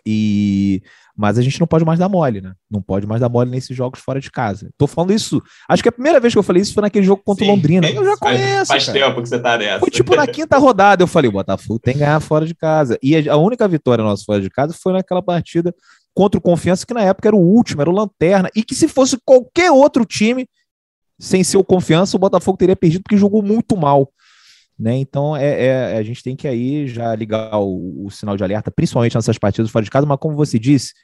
E 0.06 0.82
mas 1.20 1.38
a 1.38 1.42
gente 1.42 1.60
não 1.60 1.66
pode 1.66 1.84
mais 1.84 1.98
dar 1.98 2.08
mole, 2.08 2.40
né? 2.40 2.54
Não 2.70 2.80
pode 2.80 3.06
mais 3.06 3.20
dar 3.20 3.28
mole 3.28 3.50
nesses 3.50 3.76
jogos 3.76 4.00
fora 4.00 4.18
de 4.18 4.30
casa. 4.30 4.70
Tô 4.78 4.86
falando 4.86 5.12
isso. 5.12 5.42
Acho 5.68 5.82
que 5.82 5.88
a 5.90 5.92
primeira 5.92 6.18
vez 6.18 6.32
que 6.32 6.38
eu 6.38 6.42
falei 6.42 6.62
isso 6.62 6.72
foi 6.72 6.80
naquele 6.82 7.04
jogo 7.04 7.22
contra 7.22 7.44
o 7.44 7.48
Londrina. 7.48 7.90
Eu 7.90 8.02
já 8.02 8.16
conheço. 8.16 8.68
Faz, 8.68 8.86
faz 8.86 8.88
tempo 8.88 9.20
que 9.20 9.28
você 9.28 9.38
tá 9.38 9.58
nessa. 9.58 9.80
Foi 9.80 9.90
tipo 9.90 10.16
na 10.16 10.26
quinta 10.26 10.56
rodada. 10.56 11.02
Eu 11.02 11.06
falei, 11.06 11.28
o 11.28 11.32
Botafogo 11.32 11.78
tem 11.78 11.92
que 11.92 12.00
ganhar 12.00 12.20
fora 12.20 12.46
de 12.46 12.54
casa. 12.54 12.98
E 13.02 13.28
a 13.28 13.36
única 13.36 13.68
vitória 13.68 14.02
nossa 14.02 14.24
fora 14.24 14.40
de 14.40 14.48
casa 14.48 14.72
foi 14.72 14.94
naquela 14.94 15.22
partida 15.22 15.74
contra 16.14 16.38
o 16.38 16.40
Confiança, 16.40 16.86
que 16.86 16.94
na 16.94 17.02
época 17.02 17.28
era 17.28 17.36
o 17.36 17.40
último, 17.40 17.82
era 17.82 17.90
o 17.90 17.94
Lanterna. 17.94 18.48
E 18.56 18.62
que 18.62 18.74
se 18.74 18.88
fosse 18.88 19.18
qualquer 19.22 19.70
outro 19.70 20.06
time, 20.06 20.48
sem 21.18 21.44
ser 21.44 21.58
o 21.58 21.64
Confiança, 21.64 22.16
o 22.16 22.20
Botafogo 22.20 22.56
teria 22.56 22.74
perdido 22.74 23.02
porque 23.02 23.18
jogou 23.18 23.42
muito 23.42 23.76
mal. 23.76 24.10
Né? 24.80 24.96
Então 24.96 25.36
é, 25.36 25.66
é, 25.66 25.98
a 25.98 26.02
gente 26.02 26.22
tem 26.22 26.34
que 26.34 26.48
aí 26.48 26.88
já 26.88 27.14
ligar 27.14 27.58
o, 27.58 28.06
o, 28.06 28.10
sinal 28.10 28.34
de 28.34 28.42
alerta, 28.42 28.70
principalmente 28.70 29.14
nessas 29.14 29.36
partidas 29.36 29.70
fora 29.70 29.84
de 29.84 29.90
casa, 29.90 30.06
mas 30.06 30.18
como 30.18 30.34
você 30.34 30.58
disse, 30.58 30.94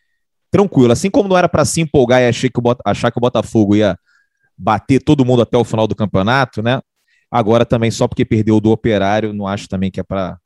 tranquilo. 0.51 0.93
Assim 0.93 1.11
como 1.11 1.29
não 1.29 1.37
era 1.37 1.47
para 1.47 1.63
se 1.67 1.83
empolgar 1.83 2.23
e 2.23 2.27
achar 2.27 2.49
que, 2.49 2.59
o, 2.59 2.77
achar 2.87 3.11
que 3.11 3.19
o 3.19 3.21
Botafogo 3.21 3.77
ia 3.77 3.99
bater 4.57 5.03
todo 5.03 5.27
mundo 5.27 5.43
até 5.43 5.59
o 5.59 5.65
final 5.65 5.87
do 5.87 5.95
campeonato, 5.95 6.63
né? 6.63 6.81
Agora 7.31 7.67
também, 7.67 7.91
só 7.91 8.09
porque 8.09 8.25
perdeu 8.25 8.59
do 8.61 8.71
operário, 8.71 9.35
não 9.35 9.47
acho 9.47 9.69
também 9.69 9.91
que 9.91 10.01
é 10.01 10.03
para 10.03 10.39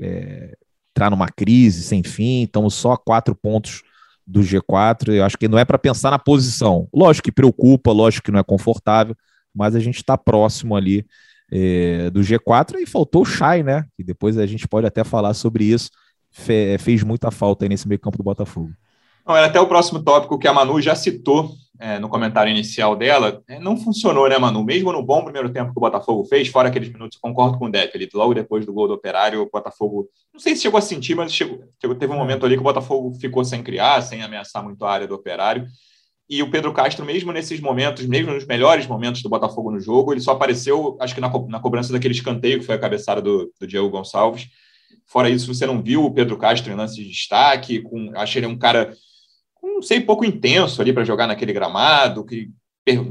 é, 0.00 0.56
entrar 0.92 1.10
numa 1.10 1.28
crise 1.28 1.82
sem 1.82 2.02
fim. 2.02 2.44
Estamos 2.44 2.72
só 2.72 2.92
a 2.92 2.98
quatro 2.98 3.34
pontos 3.34 3.82
do 4.26 4.40
G4. 4.40 5.12
Eu 5.12 5.26
acho 5.26 5.36
que 5.36 5.46
não 5.46 5.58
é 5.58 5.64
para 5.66 5.78
pensar 5.78 6.10
na 6.10 6.18
posição. 6.18 6.88
Lógico 6.90 7.24
que 7.24 7.32
preocupa, 7.32 7.92
lógico 7.92 8.24
que 8.24 8.32
não 8.32 8.40
é 8.40 8.44
confortável, 8.44 9.14
mas 9.54 9.74
a 9.74 9.80
gente 9.80 9.96
está 9.96 10.16
próximo 10.16 10.74
ali 10.74 11.04
é, 11.52 12.08
do 12.08 12.20
G4 12.20 12.80
e 12.80 12.86
faltou 12.86 13.22
o 13.22 13.26
Chay, 13.26 13.62
né? 13.62 13.84
E 13.98 14.02
depois 14.02 14.38
a 14.38 14.46
gente 14.46 14.66
pode 14.66 14.86
até 14.86 15.04
falar 15.04 15.34
sobre 15.34 15.64
isso. 15.64 15.90
Fe, 16.30 16.78
fez 16.78 17.02
muita 17.02 17.30
falta 17.30 17.66
aí 17.66 17.68
nesse 17.68 17.86
meio 17.86 18.00
campo 18.00 18.16
do 18.16 18.24
Botafogo. 18.24 18.70
Não, 19.26 19.36
era 19.36 19.46
até 19.46 19.60
o 19.60 19.66
próximo 19.66 20.02
tópico 20.02 20.38
que 20.38 20.48
a 20.48 20.52
Manu 20.52 20.80
já 20.80 20.94
citou 20.94 21.50
é, 21.78 21.98
no 21.98 22.08
comentário 22.08 22.50
inicial 22.50 22.96
dela. 22.96 23.42
É, 23.46 23.58
não 23.58 23.76
funcionou, 23.76 24.28
né, 24.28 24.38
Manu? 24.38 24.64
Mesmo 24.64 24.92
no 24.92 25.02
bom 25.02 25.22
primeiro 25.22 25.52
tempo 25.52 25.72
que 25.72 25.78
o 25.78 25.80
Botafogo 25.80 26.24
fez, 26.24 26.48
fora 26.48 26.68
aqueles 26.68 26.90
minutos, 26.90 27.18
concordo 27.18 27.58
com 27.58 27.66
o 27.66 27.70
Depp, 27.70 27.96
ali, 27.96 28.08
logo 28.14 28.32
depois 28.32 28.64
do 28.64 28.72
gol 28.72 28.88
do 28.88 28.94
Operário, 28.94 29.42
o 29.42 29.50
Botafogo, 29.50 30.08
não 30.32 30.40
sei 30.40 30.56
se 30.56 30.62
chegou 30.62 30.78
a 30.78 30.80
sentir, 30.80 31.14
mas 31.14 31.32
chegou, 31.32 31.60
teve 31.78 32.12
um 32.12 32.16
momento 32.16 32.46
ali 32.46 32.54
que 32.54 32.60
o 32.60 32.64
Botafogo 32.64 33.12
ficou 33.20 33.44
sem 33.44 33.62
criar, 33.62 34.00
sem 34.00 34.22
ameaçar 34.22 34.64
muito 34.64 34.82
a 34.84 34.90
área 34.90 35.06
do 35.06 35.14
Operário. 35.14 35.66
E 36.32 36.42
o 36.42 36.50
Pedro 36.50 36.72
Castro, 36.72 37.04
mesmo 37.04 37.30
nesses 37.30 37.60
momentos, 37.60 38.06
mesmo 38.06 38.32
nos 38.32 38.46
melhores 38.46 38.86
momentos 38.86 39.20
do 39.20 39.28
Botafogo 39.28 39.70
no 39.70 39.78
jogo, 39.78 40.14
ele 40.14 40.20
só 40.22 40.30
apareceu, 40.30 40.96
acho 40.98 41.14
que 41.14 41.20
na, 41.20 41.28
na 41.28 41.60
cobrança 41.60 41.92
daquele 41.92 42.14
escanteio 42.14 42.58
que 42.58 42.64
foi 42.64 42.74
a 42.74 42.78
cabeçada 42.78 43.20
do, 43.20 43.52
do 43.60 43.66
Diego 43.66 43.90
Gonçalves. 43.90 44.48
Fora 45.04 45.28
isso, 45.28 45.52
você 45.52 45.66
não 45.66 45.82
viu 45.82 46.02
o 46.02 46.10
Pedro 46.10 46.38
Castro 46.38 46.72
em 46.72 46.74
lance 46.74 46.94
de 46.94 47.06
destaque. 47.06 47.82
Com, 47.82 48.12
achei 48.16 48.40
ele 48.40 48.46
um 48.46 48.56
cara, 48.56 48.94
não 49.62 49.82
sei, 49.82 50.00
pouco 50.00 50.24
intenso 50.24 50.80
ali 50.80 50.90
para 50.90 51.04
jogar 51.04 51.26
naquele 51.26 51.52
gramado, 51.52 52.24
que 52.24 52.48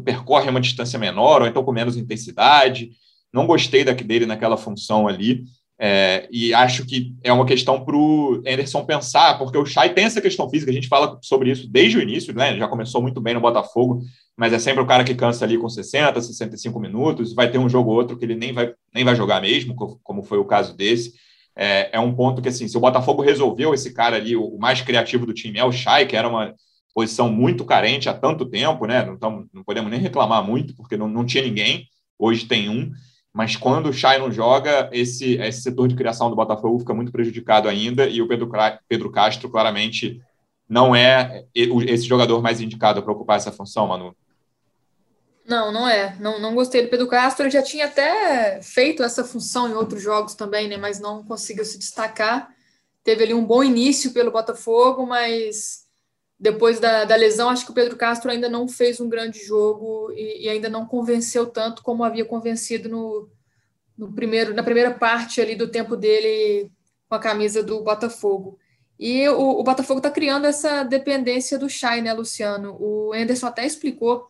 percorre 0.04 0.50
uma 0.50 0.60
distância 0.60 0.98
menor, 0.98 1.44
ou 1.44 1.48
então 1.48 1.64
com 1.64 1.72
menos 1.72 1.98
intensidade. 1.98 2.90
Não 3.32 3.46
gostei 3.46 3.84
dele 3.84 4.26
naquela 4.26 4.58
função 4.58 5.08
ali. 5.08 5.44
É, 5.84 6.28
e 6.32 6.54
acho 6.54 6.86
que 6.86 7.16
é 7.24 7.34
uma 7.34 7.44
questão 7.44 7.84
para 7.84 7.96
o 7.96 8.36
Anderson 8.46 8.86
pensar, 8.86 9.40
porque 9.40 9.58
o 9.58 9.66
Chay 9.66 9.90
tem 9.96 10.06
essa 10.06 10.22
questão 10.22 10.48
física, 10.48 10.70
a 10.70 10.74
gente 10.74 10.88
fala 10.88 11.18
sobre 11.24 11.50
isso 11.50 11.68
desde 11.68 11.98
o 11.98 12.02
início, 12.02 12.36
né? 12.36 12.56
já 12.56 12.68
começou 12.68 13.02
muito 13.02 13.20
bem 13.20 13.34
no 13.34 13.42
Botafogo, 13.42 14.00
mas 14.38 14.54
é 14.54 14.60
sempre 14.60 14.84
o 14.84 14.86
cara 14.86 15.04
que 15.04 15.16
cansa 15.16 15.44
ali 15.44 15.58
com 15.58 15.68
60, 15.68 16.22
65 16.22 16.80
minutos, 16.80 17.34
vai 17.34 17.50
ter 17.50 17.58
um 17.58 17.68
jogo 17.68 17.90
ou 17.90 17.96
outro 17.96 18.16
que 18.16 18.24
ele 18.24 18.36
nem 18.36 18.54
vai, 18.54 18.72
nem 18.94 19.04
vai 19.04 19.16
jogar 19.16 19.42
mesmo, 19.42 19.74
como 20.04 20.22
foi 20.22 20.38
o 20.38 20.46
caso 20.46 20.78
desse. 20.78 21.14
É, 21.56 21.90
é 21.94 22.00
um 22.00 22.14
ponto 22.14 22.44
que, 22.44 22.50
assim, 22.50 22.68
se 22.68 22.78
o 22.78 22.82
Botafogo 22.82 23.24
resolveu 23.24 23.74
esse 23.74 23.92
cara 23.92 24.18
ali, 24.18 24.36
o 24.36 24.60
mais 24.60 24.82
criativo 24.82 25.26
do 25.26 25.34
time 25.34 25.58
é 25.58 25.66
o 25.66 25.72
Chay, 25.72 26.06
que 26.06 26.16
era 26.16 26.30
uma 26.30 26.54
posição 26.94 27.28
muito 27.28 27.66
carente 27.66 28.08
há 28.08 28.14
tanto 28.14 28.46
tempo, 28.46 28.86
né? 28.86 29.04
Não, 29.04 29.18
tamo, 29.18 29.50
não 29.52 29.64
podemos 29.64 29.90
nem 29.90 30.00
reclamar 30.00 30.46
muito, 30.46 30.76
porque 30.76 30.96
não, 30.96 31.08
não 31.08 31.26
tinha 31.26 31.44
ninguém, 31.44 31.88
hoje 32.20 32.46
tem 32.46 32.70
um 32.70 32.92
mas 33.34 33.56
quando 33.56 33.90
o 33.90 33.94
Chay 33.94 34.20
não 34.20 34.32
joga, 34.32 34.90
esse, 34.92 35.36
esse 35.36 35.62
setor 35.62 35.88
de 35.88 35.96
criação 35.96 36.30
do 36.30 36.36
Botafogo 36.36 36.80
fica 36.80 36.94
muito 36.94 37.12
prejudicado 37.12 37.70
ainda, 37.70 38.08
e 38.08 38.22
o 38.22 38.28
Pedro, 38.28 38.50
Pedro 38.88 39.12
Castro 39.12 39.50
claramente 39.50 40.22
não 40.68 40.96
é 40.96 41.46
esse 41.54 42.06
jogador 42.06 42.42
mais 42.42 42.62
indicado 42.62 43.02
para 43.04 43.12
ocupar 43.12 43.38
essa 43.38 43.52
função, 43.52 43.88
Manu. 43.88 44.16
Não, 45.46 45.72
não 45.72 45.88
é. 45.88 46.16
Não, 46.20 46.40
não 46.40 46.56
gostei 46.56 46.84
do 46.84 46.90
Pedro 46.90 47.08
Castro. 47.08 47.44
Ele 47.44 47.52
já 47.52 47.62
tinha 47.62 47.86
até 47.86 48.62
feito 48.62 49.04
essa 49.04 49.24
função 49.24 49.68
em 49.68 49.74
outros 49.74 50.02
jogos 50.02 50.34
também, 50.34 50.70
né? 50.70 50.78
Mas 50.78 51.00
não 51.00 51.24
conseguiu 51.26 51.66
se 51.66 51.78
destacar. 51.78 52.50
Teve 53.04 53.24
ali 53.24 53.34
um 53.34 53.44
bom 53.44 53.62
início 53.62 54.14
pelo 54.14 54.32
Botafogo, 54.32 55.06
mas 55.06 55.86
depois 56.42 56.80
da, 56.80 57.06
da 57.06 57.16
lesão, 57.16 57.50
acho 57.50 57.64
que 57.66 57.72
o 57.72 57.76
Pedro 57.76 57.96
Castro 57.96 58.32
ainda 58.32 58.50
não 58.50 58.68
fez 58.68 59.00
um 59.00 59.08
grande 59.08 59.46
jogo 59.46 60.12
e, 60.12 60.46
e 60.46 60.50
ainda 60.50 60.68
não 60.68 60.88
convenceu 60.88 61.46
tanto 61.46 61.84
como 61.84 62.04
havia 62.04 62.26
convencido 62.26 62.90
no, 62.90 63.30
no, 63.96 64.12
primeiro, 64.12 64.52
na 64.52 64.64
primeira 64.64 64.90
parte 64.90 65.40
ali 65.40 65.54
do 65.54 65.68
tempo 65.68 65.96
dele 65.96 66.72
com 67.08 67.14
a 67.14 67.20
camisa 67.20 67.62
do 67.62 67.84
Botafogo. 67.84 68.58
E 68.98 69.30
o, 69.30 69.60
o 69.60 69.64
Botafogo 69.64 70.00
está 70.00 70.10
criando 70.10 70.48
essa 70.48 70.82
dependência 70.82 71.60
do 71.60 71.70
Chay, 71.70 72.02
né, 72.02 72.12
Luciano? 72.12 72.76
O 72.80 73.14
Anderson 73.14 73.46
até 73.46 73.64
explicou 73.64 74.28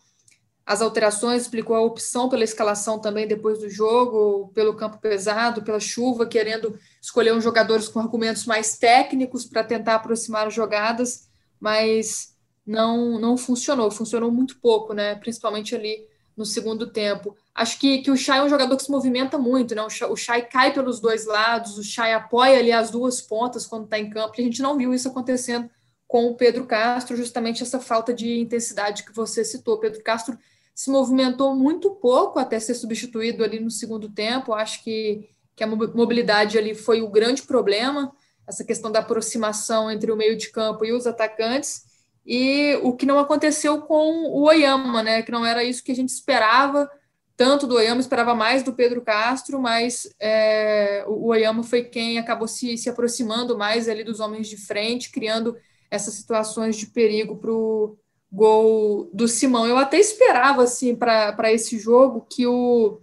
as 0.65 0.81
alterações, 0.81 1.43
explicou 1.43 1.77
a 1.77 1.81
opção 1.81 2.27
pela 2.27 2.43
escalação 2.43 2.99
também 2.99 3.25
depois 3.25 3.59
do 3.59 3.69
jogo, 3.69 4.51
pelo 4.53 4.75
campo 4.75 4.97
pesado, 4.97 5.63
pela 5.63 5.79
chuva, 5.79 6.25
querendo 6.25 6.77
escolher 7.01 7.33
uns 7.33 7.43
jogadores 7.43 7.87
com 7.87 8.01
argumentos 8.01 8.45
mais 8.45 8.77
técnicos 8.77 9.45
para 9.45 9.63
tentar 9.63 9.95
aproximar 9.95 10.47
as 10.47 10.53
jogadas 10.53 11.30
mas 11.61 12.35
não 12.65 13.19
não 13.19 13.37
funcionou, 13.37 13.91
funcionou 13.91 14.31
muito 14.31 14.59
pouco, 14.59 14.93
né? 14.93 15.15
Principalmente 15.15 15.75
ali 15.75 16.05
no 16.35 16.45
segundo 16.45 16.87
tempo. 16.87 17.37
Acho 17.53 17.79
que, 17.79 17.99
que 17.99 18.09
o 18.09 18.17
Chay 18.17 18.39
é 18.39 18.43
um 18.43 18.49
jogador 18.49 18.75
que 18.75 18.83
se 18.83 18.91
movimenta 18.91 19.37
muito, 19.37 19.75
né? 19.75 19.81
O 19.81 20.15
Chay, 20.15 20.41
cai 20.43 20.73
pelos 20.73 20.99
dois 20.99 21.25
lados, 21.25 21.77
o 21.77 21.83
Chay 21.83 22.13
apoia 22.13 22.57
ali 22.57 22.71
as 22.71 22.89
duas 22.89 23.21
pontas 23.21 23.67
quando 23.67 23.85
está 23.85 23.99
em 23.99 24.09
campo, 24.09 24.33
e 24.37 24.41
a 24.41 24.43
gente 24.45 24.61
não 24.61 24.77
viu 24.77 24.93
isso 24.93 25.07
acontecendo 25.07 25.69
com 26.07 26.25
o 26.25 26.35
Pedro 26.35 26.65
Castro, 26.65 27.15
justamente 27.15 27.63
essa 27.63 27.79
falta 27.79 28.13
de 28.13 28.39
intensidade 28.39 29.03
que 29.03 29.13
você 29.13 29.45
citou. 29.45 29.79
Pedro 29.79 30.03
Castro 30.03 30.37
se 30.73 30.89
movimentou 30.89 31.55
muito 31.55 31.91
pouco 31.91 32.39
até 32.39 32.59
ser 32.59 32.73
substituído 32.73 33.43
ali 33.43 33.59
no 33.59 33.71
segundo 33.71 34.09
tempo. 34.09 34.53
Acho 34.53 34.83
que, 34.83 35.29
que 35.55 35.63
a 35.63 35.67
mobilidade 35.67 36.57
ali 36.57 36.73
foi 36.73 37.01
o 37.01 37.09
grande 37.09 37.43
problema 37.43 38.11
essa 38.51 38.65
questão 38.65 38.91
da 38.91 38.99
aproximação 38.99 39.89
entre 39.89 40.11
o 40.11 40.15
meio 40.15 40.35
de 40.35 40.49
campo 40.49 40.85
e 40.85 40.91
os 40.91 41.07
atacantes, 41.07 41.83
e 42.25 42.77
o 42.83 42.93
que 42.93 43.05
não 43.05 43.17
aconteceu 43.17 43.81
com 43.81 44.25
o 44.25 44.43
Oyama, 44.43 45.01
né? 45.01 45.21
Que 45.23 45.31
não 45.31 45.45
era 45.45 45.63
isso 45.63 45.83
que 45.83 45.91
a 45.91 45.95
gente 45.95 46.09
esperava, 46.09 46.89
tanto 47.35 47.65
do 47.65 47.75
Oyama, 47.75 48.01
esperava 48.01 48.35
mais 48.35 48.61
do 48.61 48.73
Pedro 48.73 49.01
Castro, 49.01 49.59
mas 49.59 50.07
é, 50.19 51.03
o 51.07 51.27
Oyama 51.27 51.63
foi 51.63 51.83
quem 51.83 52.19
acabou 52.19 52.47
se, 52.47 52.77
se 52.77 52.89
aproximando 52.89 53.57
mais 53.57 53.89
ali 53.89 54.03
dos 54.03 54.19
homens 54.19 54.47
de 54.47 54.57
frente, 54.57 55.09
criando 55.09 55.57
essas 55.89 56.13
situações 56.13 56.75
de 56.75 56.87
perigo 56.87 57.37
para 57.37 57.51
o 57.51 57.97
gol 58.31 59.09
do 59.13 59.27
Simão. 59.27 59.65
Eu 59.65 59.77
até 59.77 59.97
esperava, 59.97 60.63
assim, 60.63 60.95
para 60.95 61.51
esse 61.51 61.79
jogo 61.79 62.27
que 62.29 62.45
o 62.45 62.99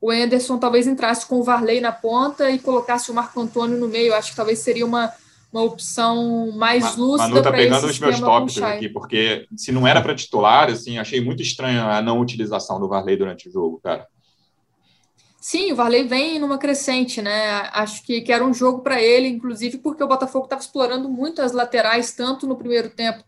o 0.00 0.10
Anderson 0.10 0.58
talvez 0.58 0.86
entrasse 0.86 1.26
com 1.26 1.40
o 1.40 1.42
Varley 1.42 1.80
na 1.80 1.92
ponta 1.92 2.50
e 2.50 2.58
colocasse 2.58 3.10
o 3.10 3.14
Marco 3.14 3.40
Antônio 3.40 3.78
no 3.78 3.88
meio. 3.88 4.14
Acho 4.14 4.30
que 4.30 4.36
talvez 4.36 4.60
seria 4.60 4.86
uma, 4.86 5.12
uma 5.52 5.62
opção 5.62 6.52
mais 6.52 6.96
lúcida. 6.96 7.28
Manu 7.28 7.42
tá 7.42 7.50
pegando 7.50 7.86
os 7.86 7.98
meus 7.98 8.20
tópicos 8.20 8.62
aqui, 8.62 8.88
porque 8.88 9.46
se 9.56 9.72
não 9.72 9.86
era 9.86 10.00
para 10.00 10.14
titular, 10.14 10.70
assim, 10.70 10.98
achei 10.98 11.20
muito 11.20 11.42
estranho 11.42 11.82
a 11.82 12.00
não 12.00 12.20
utilização 12.20 12.78
do 12.78 12.88
Varley 12.88 13.16
durante 13.16 13.48
o 13.48 13.52
jogo, 13.52 13.80
cara. 13.82 14.06
Sim, 15.40 15.72
o 15.72 15.76
Varley 15.76 16.06
vem 16.06 16.38
numa 16.38 16.58
crescente, 16.58 17.22
né? 17.22 17.68
Acho 17.72 18.04
que, 18.04 18.20
que 18.20 18.32
era 18.32 18.44
um 18.44 18.52
jogo 18.52 18.82
para 18.82 19.00
ele, 19.00 19.28
inclusive 19.28 19.78
porque 19.78 20.02
o 20.02 20.08
Botafogo 20.08 20.44
estava 20.44 20.60
explorando 20.60 21.08
muito 21.08 21.40
as 21.40 21.52
laterais, 21.52 22.12
tanto 22.12 22.46
no 22.46 22.56
primeiro 22.56 22.90
tempo 22.90 23.24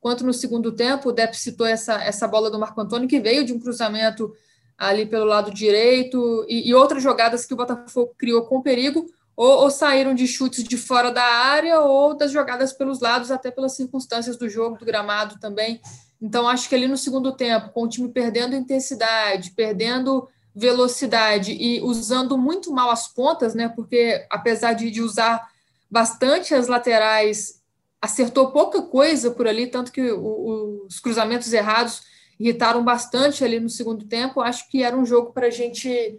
quanto 0.00 0.24
no 0.24 0.32
segundo 0.32 0.70
tempo. 0.72 1.08
O 1.08 1.12
Depp 1.12 1.36
citou 1.36 1.66
essa, 1.66 1.94
essa 2.02 2.28
bola 2.28 2.50
do 2.50 2.58
Marco 2.58 2.80
Antônio, 2.80 3.08
que 3.08 3.18
veio 3.18 3.44
de 3.44 3.52
um 3.52 3.58
cruzamento 3.58 4.32
ali 4.76 5.06
pelo 5.06 5.24
lado 5.24 5.52
direito 5.52 6.44
e, 6.48 6.68
e 6.68 6.74
outras 6.74 7.02
jogadas 7.02 7.46
que 7.46 7.54
o 7.54 7.56
Botafogo 7.56 8.14
criou 8.18 8.44
com 8.46 8.62
perigo, 8.62 9.06
ou, 9.36 9.62
ou, 9.62 9.70
saíram 9.70 10.14
de 10.14 10.28
chutes 10.28 10.62
de 10.62 10.76
fora 10.76 11.10
da 11.10 11.24
área 11.24 11.80
ou 11.80 12.16
das 12.16 12.30
jogadas 12.30 12.72
pelos 12.72 13.00
lados, 13.00 13.30
até 13.30 13.50
pelas 13.50 13.74
circunstâncias 13.74 14.36
do 14.36 14.48
jogo, 14.48 14.78
do 14.78 14.84
gramado 14.84 15.40
também. 15.40 15.80
Então, 16.22 16.48
acho 16.48 16.68
que 16.68 16.74
ali 16.74 16.86
no 16.86 16.96
segundo 16.96 17.32
tempo, 17.32 17.70
com 17.70 17.82
o 17.82 17.88
time 17.88 18.08
perdendo 18.08 18.54
intensidade, 18.54 19.50
perdendo 19.50 20.28
velocidade 20.54 21.52
e 21.52 21.80
usando 21.82 22.38
muito 22.38 22.72
mal 22.72 22.90
as 22.90 23.08
pontas, 23.08 23.54
né? 23.54 23.68
Porque 23.68 24.24
apesar 24.30 24.72
de, 24.72 24.88
de 24.90 25.02
usar 25.02 25.48
bastante 25.90 26.54
as 26.54 26.68
laterais, 26.68 27.60
acertou 28.00 28.52
pouca 28.52 28.82
coisa 28.82 29.32
por 29.32 29.48
ali, 29.48 29.66
tanto 29.66 29.90
que 29.90 30.12
o, 30.12 30.86
os 30.86 31.00
cruzamentos 31.00 31.52
errados 31.52 32.02
irritaram 32.38 32.84
bastante 32.84 33.44
ali 33.44 33.60
no 33.60 33.68
segundo 33.68 34.04
tempo. 34.06 34.40
Acho 34.40 34.68
que 34.68 34.82
era 34.82 34.96
um 34.96 35.06
jogo 35.06 35.32
para 35.32 35.46
a 35.46 35.50
gente 35.50 36.18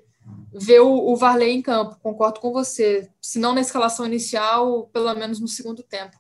ver 0.54 0.80
o, 0.82 1.12
o 1.12 1.16
Varley 1.16 1.52
em 1.52 1.62
campo. 1.62 1.98
Concordo 2.02 2.40
com 2.40 2.52
você. 2.52 3.10
Se 3.22 3.40
não 3.40 3.54
na 3.54 3.62
escalação 3.62 4.06
inicial, 4.06 4.90
pelo 4.94 5.14
menos 5.16 5.40
no 5.40 5.48
segundo 5.48 5.84
tempo. 5.84 6.18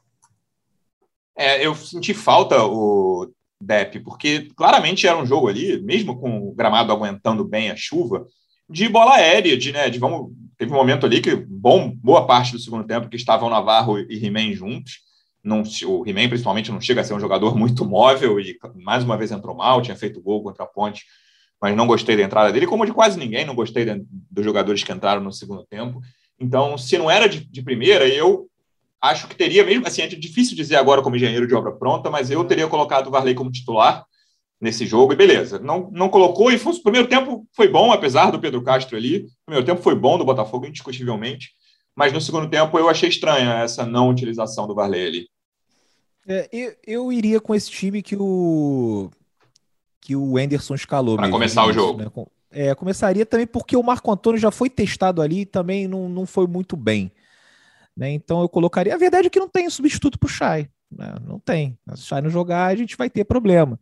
É, 1.37 1.65
eu 1.65 1.75
senti 1.75 2.13
falta 2.13 2.63
o 2.63 3.29
Depp, 3.59 3.99
porque 4.01 4.49
claramente 4.55 5.07
era 5.07 5.17
um 5.17 5.25
jogo 5.25 5.47
ali, 5.47 5.81
mesmo 5.81 6.19
com 6.19 6.47
o 6.47 6.53
gramado 6.53 6.91
aguentando 6.91 7.43
bem 7.43 7.71
a 7.71 7.75
chuva, 7.75 8.25
de 8.69 8.87
bola 8.87 9.15
aérea, 9.15 9.57
de, 9.57 9.71
né, 9.71 9.89
de 9.89 9.99
vamos, 9.99 10.31
teve 10.57 10.71
um 10.71 10.75
momento 10.75 11.05
ali 11.05 11.21
que 11.21 11.35
bom, 11.35 11.89
boa 11.95 12.25
parte 12.25 12.51
do 12.51 12.59
segundo 12.59 12.85
tempo 12.85 13.09
que 13.09 13.15
estavam 13.15 13.49
Navarro 13.49 13.99
e 13.99 14.25
He-Man 14.25 14.53
juntos, 14.53 14.99
não, 15.45 15.61
o 15.61 16.03
He-Man, 16.07 16.27
principalmente, 16.27 16.71
não 16.71 16.81
chega 16.81 17.01
a 17.01 17.03
ser 17.03 17.13
um 17.13 17.19
jogador 17.19 17.55
muito 17.57 17.85
móvel 17.85 18.39
e 18.39 18.57
mais 18.75 19.03
uma 19.03 19.15
vez 19.15 19.31
entrou 19.31 19.55
mal, 19.55 19.81
tinha 19.81 19.95
feito 19.95 20.21
gol 20.21 20.41
contra 20.41 20.63
a 20.63 20.67
Ponte, 20.67 21.05
mas 21.61 21.75
não 21.75 21.87
gostei 21.87 22.17
da 22.17 22.23
entrada 22.23 22.51
dele, 22.51 22.67
como 22.67 22.85
de 22.85 22.91
quase 22.91 23.17
ninguém, 23.17 23.45
não 23.45 23.55
gostei 23.55 23.85
de, 23.85 24.03
dos 24.09 24.43
jogadores 24.43 24.83
que 24.83 24.91
entraram 24.91 25.21
no 25.21 25.31
segundo 25.31 25.63
tempo. 25.65 26.01
Então, 26.39 26.77
se 26.77 26.97
não 26.97 27.09
era 27.09 27.29
de, 27.29 27.45
de 27.45 27.61
primeira, 27.61 28.07
eu 28.07 28.49
acho 29.01 29.27
que 29.27 29.35
teria 29.35 29.63
mesmo, 29.63 29.87
assim, 29.87 30.01
é 30.01 30.07
difícil 30.07 30.55
dizer 30.55 30.75
agora 30.75 31.01
como 31.01 31.15
engenheiro 31.15 31.47
de 31.47 31.53
obra 31.53 31.71
pronta, 31.71 32.09
mas 32.09 32.31
eu 32.31 32.43
teria 32.43 32.67
colocado 32.67 33.07
o 33.07 33.11
Varley 33.11 33.35
como 33.35 33.51
titular 33.51 34.03
nesse 34.59 34.85
jogo 34.85 35.13
e 35.13 35.15
beleza. 35.15 35.59
Não, 35.59 35.91
não 35.91 36.09
colocou 36.09 36.51
e 36.51 36.57
foi, 36.57 36.73
o 36.73 36.83
primeiro 36.83 37.07
tempo 37.07 37.47
foi 37.55 37.67
bom, 37.67 37.91
apesar 37.91 38.31
do 38.31 38.39
Pedro 38.39 38.63
Castro 38.63 38.97
ali. 38.97 39.17
O 39.17 39.45
primeiro 39.45 39.65
tempo 39.65 39.81
foi 39.81 39.95
bom 39.95 40.17
do 40.17 40.25
Botafogo, 40.25 40.65
indiscutivelmente. 40.65 41.51
Mas 41.95 42.11
no 42.11 42.19
segundo 42.19 42.49
tempo 42.49 42.77
eu 42.77 42.89
achei 42.89 43.07
estranha 43.07 43.59
essa 43.59 43.85
não 43.85 44.09
utilização 44.09 44.67
do 44.67 44.75
Varley 44.75 45.05
ali. 45.05 45.27
É, 46.27 46.49
eu, 46.51 46.75
eu 46.85 47.13
iria 47.13 47.39
com 47.39 47.53
esse 47.53 47.69
time 47.69 48.01
que 48.01 48.15
o 48.17 49.09
que 50.01 50.15
o 50.15 50.37
Anderson 50.37 50.75
escalou. 50.75 51.17
Para 51.17 51.29
começar 51.29 51.65
o 51.65 51.73
jogo. 51.73 52.03
Né? 52.03 52.11
É, 52.51 52.75
começaria 52.75 53.25
também 53.25 53.47
porque 53.47 53.75
o 53.75 53.81
Marco 53.81 54.11
Antônio 54.11 54.39
já 54.39 54.51
foi 54.51 54.69
testado 54.69 55.19
ali 55.21 55.41
e 55.41 55.45
também 55.45 55.87
não, 55.87 56.07
não 56.07 56.27
foi 56.27 56.45
muito 56.45 56.77
bem. 56.77 57.11
Né? 57.97 58.11
Então 58.11 58.41
eu 58.41 58.47
colocaria. 58.47 58.93
A 58.93 58.97
verdade 58.97 59.27
é 59.27 59.29
que 59.29 59.39
não 59.39 59.49
tem 59.49 59.67
substituto 59.67 60.19
para 60.19 60.27
o 60.27 60.29
Chay. 60.29 60.69
Né? 60.91 61.15
Não 61.25 61.39
tem. 61.39 61.77
Se 61.95 62.03
o 62.03 62.05
Chay 62.05 62.21
não 62.21 62.29
jogar, 62.29 62.67
a 62.67 62.75
gente 62.75 62.95
vai 62.95 63.09
ter 63.09 63.25
problema. 63.25 63.79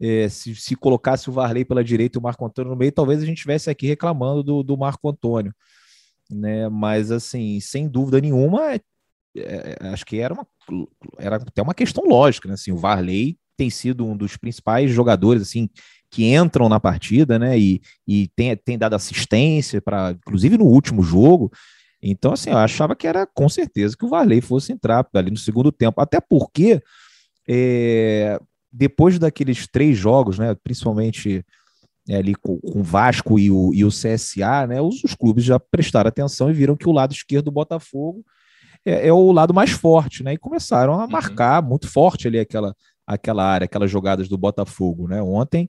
É, 0.00 0.28
se, 0.28 0.56
se 0.56 0.74
colocasse 0.74 1.30
o 1.30 1.32
Varley 1.32 1.64
pela 1.64 1.84
direita 1.84 2.18
e 2.18 2.20
o 2.20 2.22
Marco 2.22 2.44
Antônio 2.44 2.72
no 2.72 2.76
meio, 2.76 2.90
talvez 2.90 3.22
a 3.22 3.26
gente 3.26 3.36
estivesse 3.36 3.70
aqui 3.70 3.86
reclamando 3.86 4.42
do, 4.42 4.62
do 4.62 4.76
Marco 4.76 5.08
Antônio. 5.08 5.54
Né? 6.28 6.68
Mas, 6.68 7.12
assim, 7.12 7.60
sem 7.60 7.86
dúvida 7.86 8.20
nenhuma, 8.20 8.80
é, 9.36 9.76
é, 9.80 9.88
acho 9.88 10.04
que 10.04 10.18
era 10.18 10.34
uma, 10.34 10.46
era 11.18 11.36
até 11.36 11.62
uma 11.62 11.74
questão 11.74 12.04
lógica, 12.04 12.48
né? 12.48 12.54
Assim, 12.54 12.72
o 12.72 12.76
Varley 12.76 13.38
tem 13.56 13.70
sido 13.70 14.06
um 14.06 14.16
dos 14.16 14.36
principais 14.36 14.90
jogadores 14.90 15.42
assim 15.42 15.68
que 16.10 16.34
entram 16.34 16.68
na 16.68 16.80
partida, 16.80 17.38
né? 17.38 17.58
E, 17.58 17.80
e 18.06 18.28
tem, 18.34 18.56
tem 18.56 18.78
dado 18.78 18.94
assistência 18.94 19.80
para, 19.80 20.12
inclusive 20.12 20.58
no 20.58 20.64
último 20.64 21.02
jogo. 21.02 21.52
Então, 22.02 22.32
assim, 22.32 22.50
eu 22.50 22.58
achava 22.58 22.96
que 22.96 23.06
era 23.06 23.26
com 23.26 23.48
certeza 23.48 23.96
que 23.96 24.04
o 24.04 24.08
Varley 24.08 24.40
fosse 24.40 24.72
entrar 24.72 25.06
ali 25.14 25.30
no 25.30 25.36
segundo 25.36 25.70
tempo, 25.70 26.00
até 26.00 26.20
porque 26.20 26.82
é, 27.46 28.40
depois 28.72 29.18
daqueles 29.18 29.66
três 29.66 29.96
jogos, 29.96 30.38
né, 30.38 30.54
principalmente 30.62 31.44
é, 32.08 32.16
ali 32.16 32.34
com, 32.34 32.58
com 32.58 32.80
o 32.80 32.82
Vasco 32.82 33.38
e 33.38 33.50
o, 33.50 33.72
e 33.74 33.84
o 33.84 33.88
CSA, 33.88 34.66
né, 34.66 34.80
os, 34.80 35.04
os, 35.04 35.14
clubes 35.14 35.44
já 35.44 35.60
prestaram 35.60 36.08
atenção 36.08 36.50
e 36.50 36.54
viram 36.54 36.76
que 36.76 36.88
o 36.88 36.92
lado 36.92 37.12
esquerdo 37.12 37.46
do 37.46 37.52
Botafogo 37.52 38.24
é, 38.84 39.08
é 39.08 39.12
o 39.12 39.32
lado 39.32 39.54
mais 39.54 39.70
forte, 39.70 40.22
né, 40.22 40.34
e 40.34 40.38
começaram 40.38 40.94
a 40.94 41.04
uhum. 41.04 41.10
marcar 41.10 41.62
muito 41.62 41.88
forte 41.88 42.28
ali 42.28 42.38
aquela, 42.38 42.74
aquela 43.06 43.44
área, 43.44 43.64
aquelas 43.64 43.90
jogadas 43.90 44.28
do 44.28 44.38
Botafogo, 44.38 45.08
né, 45.08 45.22
ontem 45.22 45.68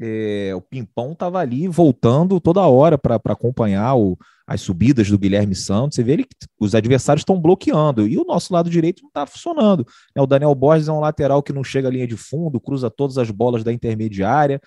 é, 0.00 0.52
o 0.54 0.60
Pimpão 0.60 1.12
estava 1.12 1.38
ali 1.38 1.68
voltando 1.68 2.40
toda 2.40 2.60
hora 2.62 2.98
para 2.98 3.20
acompanhar 3.26 3.94
o, 3.94 4.18
as 4.46 4.60
subidas 4.60 5.08
do 5.08 5.18
Guilherme 5.18 5.54
Santos. 5.54 5.96
Você 5.96 6.02
vê 6.02 6.14
ele, 6.14 6.26
os 6.60 6.74
adversários 6.74 7.20
estão 7.20 7.40
bloqueando 7.40 8.06
e 8.06 8.18
o 8.18 8.24
nosso 8.24 8.52
lado 8.52 8.68
direito 8.68 9.02
não 9.02 9.08
está 9.08 9.26
funcionando. 9.26 9.86
É, 10.14 10.20
o 10.20 10.26
Daniel 10.26 10.54
Borges 10.54 10.88
é 10.88 10.92
um 10.92 11.00
lateral 11.00 11.42
que 11.42 11.52
não 11.52 11.62
chega 11.62 11.88
à 11.88 11.90
linha 11.90 12.06
de 12.06 12.16
fundo, 12.16 12.60
cruza 12.60 12.90
todas 12.90 13.18
as 13.18 13.30
bolas 13.30 13.62
da 13.62 13.72
intermediária. 13.72 14.60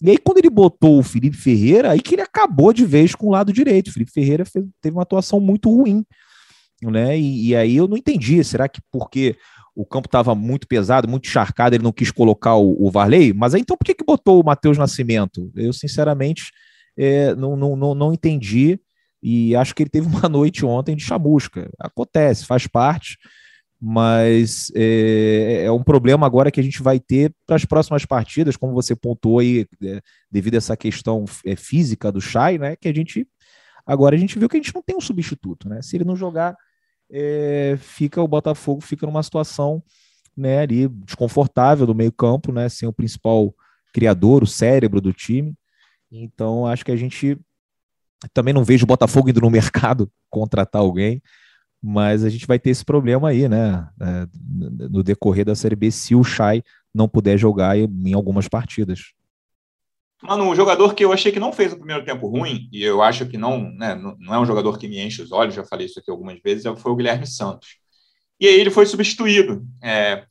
E 0.00 0.10
aí, 0.10 0.18
quando 0.18 0.38
ele 0.38 0.50
botou 0.50 0.98
o 0.98 1.02
Felipe 1.02 1.36
Ferreira, 1.36 1.92
aí 1.92 2.00
que 2.00 2.16
ele 2.16 2.22
acabou 2.22 2.72
de 2.72 2.84
vez 2.84 3.14
com 3.14 3.28
o 3.28 3.30
lado 3.30 3.52
direito. 3.52 3.88
O 3.88 3.92
Felipe 3.92 4.10
Ferreira 4.10 4.44
fez, 4.44 4.64
teve 4.80 4.96
uma 4.96 5.02
atuação 5.02 5.38
muito 5.38 5.70
ruim. 5.70 6.04
Né? 6.90 7.18
E, 7.18 7.48
e, 7.48 7.56
aí 7.56 7.76
eu 7.76 7.86
não 7.86 7.96
entendi. 7.96 8.42
Será 8.42 8.68
que 8.68 8.80
porque 8.90 9.36
o 9.74 9.86
campo 9.86 10.06
estava 10.06 10.34
muito 10.34 10.66
pesado, 10.66 11.08
muito 11.08 11.26
encharcado, 11.26 11.74
ele 11.74 11.84
não 11.84 11.92
quis 11.92 12.10
colocar 12.10 12.56
o, 12.56 12.76
o 12.78 12.90
Varley? 12.90 13.32
Mas 13.32 13.54
aí 13.54 13.60
então 13.60 13.76
por 13.76 13.84
que, 13.84 13.94
que 13.94 14.04
botou 14.04 14.40
o 14.40 14.44
Matheus 14.44 14.76
Nascimento? 14.76 15.50
Eu, 15.54 15.72
sinceramente, 15.72 16.50
é, 16.96 17.34
não, 17.34 17.56
não, 17.56 17.76
não, 17.76 17.94
não 17.94 18.12
entendi. 18.12 18.78
E 19.22 19.54
acho 19.54 19.74
que 19.74 19.82
ele 19.82 19.90
teve 19.90 20.06
uma 20.08 20.28
noite 20.28 20.64
ontem 20.64 20.96
de 20.96 21.02
chamusca. 21.02 21.70
Acontece, 21.78 22.44
faz 22.46 22.66
parte 22.66 23.16
mas 23.84 24.70
é, 24.76 25.64
é, 25.64 25.72
um 25.72 25.82
problema 25.82 26.24
agora 26.24 26.52
que 26.52 26.60
a 26.60 26.62
gente 26.62 26.80
vai 26.80 27.00
ter 27.00 27.34
para 27.44 27.56
as 27.56 27.64
próximas 27.64 28.06
partidas, 28.06 28.56
como 28.56 28.72
você 28.72 28.94
pontuou 28.94 29.40
aí, 29.40 29.66
é, 29.82 30.00
devido 30.30 30.54
a 30.54 30.58
essa 30.58 30.76
questão 30.76 31.24
é, 31.44 31.56
física 31.56 32.12
do 32.12 32.20
Chay, 32.20 32.58
né? 32.58 32.76
Que 32.76 32.86
a 32.86 32.94
gente 32.94 33.26
agora 33.84 34.14
a 34.14 34.18
gente 34.18 34.38
viu 34.38 34.48
que 34.48 34.56
a 34.56 34.60
gente 34.60 34.72
não 34.72 34.82
tem 34.82 34.96
um 34.96 35.00
substituto, 35.00 35.68
né? 35.68 35.82
Se 35.82 35.96
ele 35.96 36.04
não 36.04 36.14
jogar, 36.14 36.56
é, 37.12 37.76
fica 37.78 38.22
o 38.22 38.28
Botafogo 38.28 38.80
fica 38.80 39.06
numa 39.06 39.22
situação 39.22 39.82
né, 40.36 40.60
ali 40.60 40.88
desconfortável 40.88 41.86
do 41.86 41.94
meio 41.94 42.10
campo, 42.10 42.50
né? 42.50 42.68
Sem 42.68 42.88
o 42.88 42.92
principal 42.92 43.54
criador, 43.92 44.42
o 44.42 44.46
cérebro 44.46 45.00
do 45.00 45.12
time. 45.12 45.54
Então 46.10 46.66
acho 46.66 46.84
que 46.84 46.92
a 46.92 46.96
gente 46.96 47.38
também 48.32 48.54
não 48.54 48.64
vejo 48.64 48.84
o 48.84 48.86
Botafogo 48.86 49.28
indo 49.28 49.40
no 49.40 49.50
mercado 49.50 50.10
contratar 50.30 50.80
alguém 50.80 51.22
mas 51.82 52.22
a 52.22 52.28
gente 52.28 52.46
vai 52.46 52.60
ter 52.60 52.70
esse 52.70 52.84
problema 52.84 53.30
aí, 53.30 53.48
né? 53.48 53.88
É, 54.00 54.28
no 54.88 55.02
decorrer 55.02 55.44
da 55.44 55.56
Série 55.56 55.74
B, 55.74 55.90
se 55.90 56.14
o 56.14 56.22
Chay 56.22 56.62
não 56.94 57.08
puder 57.08 57.36
jogar 57.36 57.76
em 57.76 58.14
algumas 58.14 58.46
partidas. 58.46 59.12
Mano, 60.22 60.44
um 60.44 60.54
jogador 60.54 60.94
que 60.94 61.04
eu 61.04 61.12
achei 61.12 61.32
que 61.32 61.40
não 61.40 61.52
fez 61.52 61.72
o 61.72 61.76
primeiro 61.76 62.04
tempo 62.04 62.28
ruim, 62.28 62.68
e 62.72 62.82
eu 62.82 63.02
acho 63.02 63.26
que 63.26 63.36
não, 63.36 63.70
né, 63.72 63.94
não 63.94 64.34
é 64.34 64.38
um 64.38 64.46
jogador 64.46 64.78
que 64.78 64.86
me 64.86 65.00
enche 65.00 65.20
os 65.20 65.32
olhos, 65.32 65.54
já 65.54 65.64
falei 65.64 65.86
isso 65.86 65.98
aqui 65.98 66.10
algumas 66.10 66.38
vezes, 66.40 66.64
foi 66.78 66.92
o 66.92 66.96
Guilherme 66.96 67.26
Santos. 67.26 67.76
E 68.40 68.46
aí 68.46 68.54
ele 68.60 68.70
foi 68.70 68.86
substituído. 68.86 69.64
É, 69.82 70.24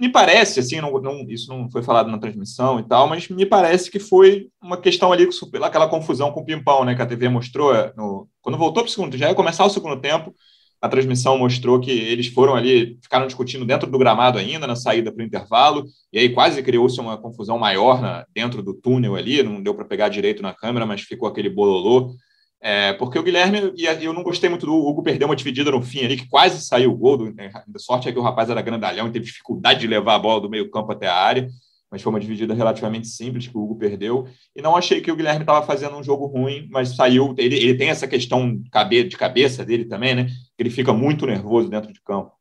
me 0.00 0.08
parece, 0.10 0.60
assim, 0.60 0.80
não, 0.80 0.92
não, 1.00 1.24
isso 1.28 1.48
não 1.48 1.70
foi 1.70 1.82
falado 1.82 2.10
na 2.10 2.18
transmissão 2.18 2.78
e 2.78 2.86
tal, 2.86 3.08
mas 3.08 3.28
me 3.28 3.46
parece 3.46 3.90
que 3.90 3.98
foi 3.98 4.48
uma 4.62 4.76
questão 4.80 5.12
ali, 5.12 5.28
aquela 5.62 5.88
confusão 5.88 6.32
com 6.32 6.40
o 6.40 6.44
Pimpão, 6.44 6.84
né, 6.84 6.94
que 6.94 7.02
a 7.02 7.06
TV 7.06 7.28
mostrou, 7.28 7.72
no, 7.96 8.28
quando 8.40 8.58
voltou 8.58 8.82
para 8.82 8.90
o 8.90 8.92
segundo, 8.92 9.16
já 9.16 9.28
ia 9.28 9.34
começar 9.34 9.64
o 9.64 9.70
segundo 9.70 10.00
tempo, 10.00 10.34
a 10.80 10.88
transmissão 10.88 11.38
mostrou 11.38 11.80
que 11.80 11.90
eles 11.90 12.28
foram 12.28 12.54
ali, 12.54 12.98
ficaram 13.02 13.26
discutindo 13.26 13.64
dentro 13.64 13.90
do 13.90 13.98
gramado 13.98 14.38
ainda, 14.38 14.66
na 14.66 14.76
saída 14.76 15.12
para 15.12 15.22
o 15.22 15.26
intervalo, 15.26 15.84
e 16.12 16.18
aí 16.18 16.28
quase 16.28 16.62
criou-se 16.62 17.00
uma 17.00 17.16
confusão 17.16 17.58
maior 17.58 18.00
na, 18.00 18.26
dentro 18.34 18.62
do 18.62 18.74
túnel 18.74 19.16
ali, 19.16 19.42
não 19.42 19.62
deu 19.62 19.74
para 19.74 19.84
pegar 19.84 20.08
direito 20.08 20.42
na 20.42 20.52
câmera, 20.52 20.86
mas 20.86 21.02
ficou 21.02 21.28
aquele 21.28 21.48
bololô. 21.50 22.14
É, 22.60 22.94
porque 22.94 23.18
o 23.18 23.22
Guilherme, 23.22 23.72
e 23.76 23.84
eu 24.04 24.12
não 24.12 24.22
gostei 24.22 24.48
muito 24.48 24.66
do 24.66 24.74
Hugo 24.74 25.02
perder 25.02 25.24
uma 25.24 25.36
dividida 25.36 25.70
no 25.70 25.82
fim 25.82 26.04
ali, 26.04 26.16
que 26.16 26.28
quase 26.28 26.64
saiu 26.64 26.90
o 26.90 26.96
gol. 26.96 27.16
Do, 27.16 27.32
né, 27.32 27.50
a 27.54 27.78
sorte 27.78 28.08
é 28.08 28.12
que 28.12 28.18
o 28.18 28.22
rapaz 28.22 28.50
era 28.50 28.62
grandalhão 28.62 29.06
e 29.06 29.12
teve 29.12 29.26
dificuldade 29.26 29.80
de 29.80 29.86
levar 29.86 30.14
a 30.14 30.18
bola 30.18 30.40
do 30.40 30.50
meio 30.50 30.70
campo 30.70 30.90
até 30.90 31.06
a 31.06 31.14
área 31.14 31.48
mas 31.90 32.02
foi 32.02 32.10
uma 32.10 32.20
dividida 32.20 32.52
relativamente 32.52 33.06
simples 33.08 33.46
que 33.46 33.56
o 33.56 33.62
Hugo 33.62 33.76
perdeu. 33.76 34.26
E 34.54 34.60
não 34.60 34.76
achei 34.76 35.00
que 35.00 35.10
o 35.10 35.16
Guilherme 35.16 35.42
estava 35.42 35.64
fazendo 35.64 35.96
um 35.96 36.02
jogo 36.02 36.26
ruim, 36.26 36.68
mas 36.70 36.96
saiu. 36.96 37.34
Ele, 37.38 37.56
ele 37.56 37.76
tem 37.76 37.90
essa 37.90 38.08
questão 38.08 38.56
de 38.56 39.16
cabeça 39.16 39.64
dele 39.64 39.84
também, 39.84 40.14
né? 40.14 40.26
Que 40.56 40.62
ele 40.62 40.70
fica 40.70 40.92
muito 40.92 41.26
nervoso 41.26 41.68
dentro 41.68 41.92
de 41.92 42.00
campo. 42.02 42.32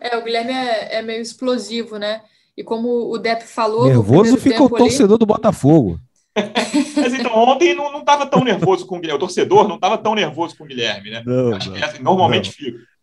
É, 0.00 0.16
o 0.16 0.24
Guilherme 0.24 0.52
é, 0.52 0.96
é 0.96 1.02
meio 1.02 1.20
explosivo, 1.20 1.98
né? 1.98 2.22
E 2.56 2.64
como 2.64 3.12
o 3.12 3.18
Depp 3.18 3.44
falou. 3.44 3.86
Nervoso 3.86 4.36
fica 4.38 4.62
o 4.62 4.70
torcedor 4.70 5.12
ali... 5.12 5.18
do 5.18 5.26
Botafogo. 5.26 6.00
Mas 6.96 7.14
então, 7.14 7.32
ontem 7.34 7.74
não 7.74 7.98
estava 7.98 8.26
tão 8.26 8.42
nervoso 8.42 8.86
com 8.86 8.96
o 8.96 9.00
Guilherme. 9.00 9.16
O 9.16 9.26
torcedor 9.26 9.68
não 9.68 9.76
estava 9.76 9.98
tão 9.98 10.14
nervoso 10.14 10.56
com 10.56 10.64
o 10.64 10.66
Guilherme, 10.66 11.10
né? 11.10 11.22
Não, 11.24 11.54
Acho 11.54 11.70
não, 11.70 11.76
que 11.76 11.84
assim, 11.84 12.02
normalmente 12.02 12.46
não. 12.46 12.52
fica. 12.52 12.95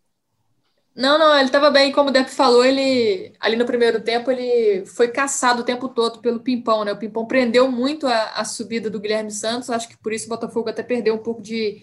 Não, 0.95 1.17
não, 1.17 1.35
ele 1.35 1.45
estava 1.45 1.71
bem, 1.71 1.91
como 1.91 2.09
o 2.09 2.13
Depp 2.13 2.29
falou, 2.29 2.63
ele 2.63 3.33
ali 3.39 3.55
no 3.55 3.65
primeiro 3.65 3.99
tempo 4.01 4.29
ele 4.29 4.85
foi 4.85 5.07
caçado 5.07 5.61
o 5.61 5.65
tempo 5.65 5.89
todo 5.89 6.19
pelo 6.19 6.39
Pimpão, 6.39 6.85
né? 6.85 6.91
O 6.91 6.97
Pimpão 6.97 7.25
prendeu 7.25 7.71
muito 7.71 8.05
a, 8.05 8.31
a 8.35 8.45
subida 8.45 8.91
do 8.91 8.99
Guilherme 8.99 9.31
Santos, 9.31 9.71
acho 9.71 9.89
que 9.89 9.97
por 9.97 10.13
isso 10.13 10.27
o 10.27 10.29
Botafogo 10.29 10.69
até 10.69 10.83
perdeu 10.83 11.15
um 11.15 11.23
pouco 11.23 11.41
de, 11.41 11.81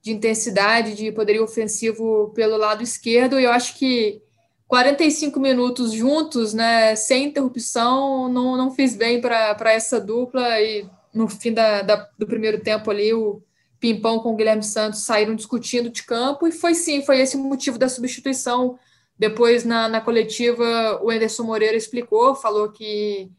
de 0.00 0.12
intensidade, 0.12 0.94
de 0.94 1.12
poderio 1.12 1.44
ofensivo 1.44 2.32
pelo 2.34 2.56
lado 2.56 2.82
esquerdo, 2.82 3.38
e 3.38 3.44
eu 3.44 3.52
acho 3.52 3.76
que 3.76 4.22
45 4.66 5.38
minutos 5.38 5.92
juntos, 5.92 6.54
né, 6.54 6.96
sem 6.96 7.26
interrupção, 7.26 8.30
não, 8.30 8.56
não 8.56 8.70
fiz 8.70 8.96
bem 8.96 9.20
para 9.20 9.72
essa 9.72 10.00
dupla, 10.00 10.58
e 10.58 10.86
no 11.12 11.28
fim 11.28 11.52
da, 11.52 11.82
da, 11.82 12.08
do 12.18 12.26
primeiro 12.26 12.60
tempo 12.60 12.90
ali, 12.90 13.12
o 13.12 13.42
Pimpão 13.80 14.18
com 14.18 14.32
o 14.32 14.36
Guilherme 14.36 14.62
Santos 14.62 15.00
saíram 15.00 15.34
discutindo 15.34 15.88
de 15.88 16.02
campo, 16.02 16.46
e 16.46 16.52
foi 16.52 16.74
sim, 16.74 17.04
foi 17.04 17.20
esse 17.20 17.36
o 17.36 17.40
motivo 17.40 17.78
da 17.78 17.88
substituição. 17.88 18.78
Depois, 19.18 19.64
na, 19.64 19.88
na 19.88 20.00
coletiva, 20.00 21.00
o 21.02 21.10
Anderson 21.10 21.44
Moreira 21.44 21.76
explicou, 21.76 22.34
falou 22.34 22.70
que 22.70 23.30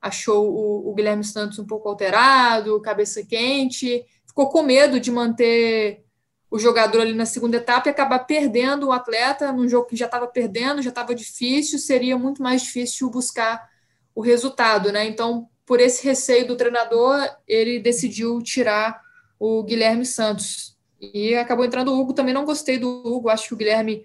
achou 0.00 0.48
o, 0.50 0.90
o, 0.90 0.94
Guilherme 0.94 1.24
Santos 1.24 1.58
um 1.58 1.66
pouco 1.66 1.88
alterado, 1.88 2.80
cabeça 2.80 3.24
quente, 3.24 4.04
ficou 4.26 4.48
com 4.48 4.62
medo 4.62 5.00
de 5.00 5.10
manter 5.10 6.04
o 6.50 6.58
jogador 6.58 7.02
ali 7.02 7.12
na 7.12 7.26
segunda 7.26 7.56
etapa 7.56 7.88
e 7.88 7.90
acabar 7.90 8.20
perdendo 8.20 8.86
o 8.86 8.92
atleta 8.92 9.52
num 9.52 9.68
jogo 9.68 9.88
que 9.88 9.96
já 9.96 10.06
estava 10.06 10.26
perdendo, 10.26 10.80
já 10.80 10.90
estava 10.90 11.14
difícil, 11.14 11.78
seria 11.78 12.16
muito 12.16 12.42
mais 12.42 12.62
difícil 12.62 13.10
buscar 13.10 13.68
o 14.14 14.20
resultado, 14.20 14.90
né? 14.90 15.06
Então, 15.06 15.48
por 15.66 15.80
esse 15.80 16.04
receio 16.04 16.46
do 16.46 16.56
treinador, 16.56 17.28
ele 17.46 17.78
decidiu 17.78 18.40
tirar 18.40 19.00
o 19.38 19.62
Guilherme 19.62 20.04
Santos. 20.04 20.76
E 21.00 21.34
acabou 21.34 21.64
entrando 21.64 21.92
o 21.92 22.00
Hugo, 22.00 22.12
também 22.12 22.34
não 22.34 22.44
gostei 22.44 22.78
do 22.78 22.88
Hugo, 22.88 23.28
acho 23.28 23.48
que 23.48 23.54
o 23.54 23.56
Guilherme 23.56 24.04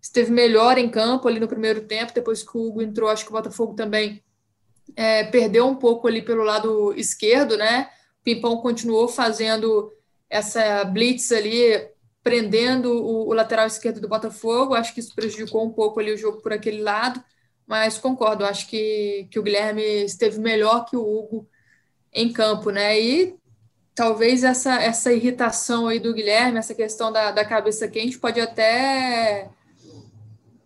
esteve 0.00 0.30
melhor 0.30 0.78
em 0.78 0.88
campo 0.88 1.28
ali 1.28 1.40
no 1.40 1.48
primeiro 1.48 1.82
tempo, 1.82 2.14
depois 2.14 2.42
que 2.42 2.56
o 2.56 2.68
Hugo 2.68 2.82
entrou, 2.82 3.10
acho 3.10 3.24
que 3.24 3.30
o 3.30 3.34
Botafogo 3.34 3.74
também 3.74 4.22
é, 4.96 5.24
perdeu 5.24 5.66
um 5.66 5.76
pouco 5.76 6.08
ali 6.08 6.22
pelo 6.22 6.42
lado 6.42 6.94
esquerdo, 6.96 7.56
né? 7.56 7.90
O 8.20 8.24
Pimpão 8.24 8.56
continuou 8.58 9.08
fazendo 9.08 9.92
essa 10.28 10.84
blitz 10.84 11.32
ali, 11.32 11.88
prendendo 12.22 12.92
o, 12.92 13.28
o, 13.28 13.34
lateral 13.34 13.66
esquerdo 13.66 14.00
do 14.00 14.08
Botafogo, 14.08 14.74
acho 14.74 14.94
que 14.94 15.00
isso 15.00 15.14
prejudicou 15.14 15.64
um 15.64 15.72
pouco 15.72 16.00
ali 16.00 16.12
o 16.12 16.18
jogo 16.18 16.40
por 16.40 16.52
aquele 16.52 16.80
lado, 16.80 17.22
mas 17.66 17.98
concordo, 17.98 18.44
acho 18.44 18.68
que, 18.68 19.26
que 19.30 19.38
o 19.38 19.42
Guilherme 19.42 19.82
esteve 20.04 20.38
melhor 20.38 20.84
que 20.84 20.96
o 20.96 21.02
Hugo 21.02 21.48
em 22.12 22.32
campo, 22.32 22.70
né? 22.70 23.00
E 23.00 23.36
talvez 24.00 24.44
essa, 24.44 24.82
essa 24.82 25.12
irritação 25.12 25.86
aí 25.86 26.00
do 26.00 26.14
Guilherme, 26.14 26.56
essa 26.56 26.74
questão 26.74 27.12
da, 27.12 27.32
da 27.32 27.44
cabeça 27.44 27.86
quente, 27.86 28.18
pode 28.18 28.40
até 28.40 29.50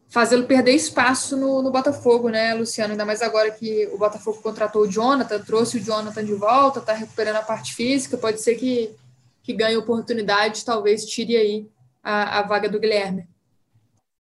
fazê-lo 0.09 0.45
perder 0.45 0.71
espaço 0.71 1.37
no, 1.37 1.61
no 1.61 1.73
Botafogo, 1.73 2.29
né, 2.29 2.55
Luciano? 2.55 2.93
Ainda 2.93 3.05
mais 3.05 3.23
agora 3.23 3.51
que 3.51 3.89
o 3.93 3.99
Botafogo 3.99 4.41
contratou 4.41 4.83
o 4.83 4.89
Jonathan, 4.89 5.41
trouxe 5.41 5.79
o 5.79 5.81
Jonathan 5.81 6.25
de 6.25 6.33
volta, 6.33 6.79
está 6.79 6.93
recuperando 6.93 7.35
a 7.35 7.43
parte 7.43 7.75
física, 7.75 8.17
pode 8.17 8.41
ser 8.41 8.55
que, 8.55 8.95
que 9.43 9.53
ganhe 9.53 9.77
oportunidade, 9.77 10.65
talvez 10.65 11.05
tire 11.05 11.37
aí 11.37 11.67
a, 12.05 12.39
a 12.39 12.43
vaga 12.43 12.69
do 12.69 12.79
Guilherme. 12.79 13.27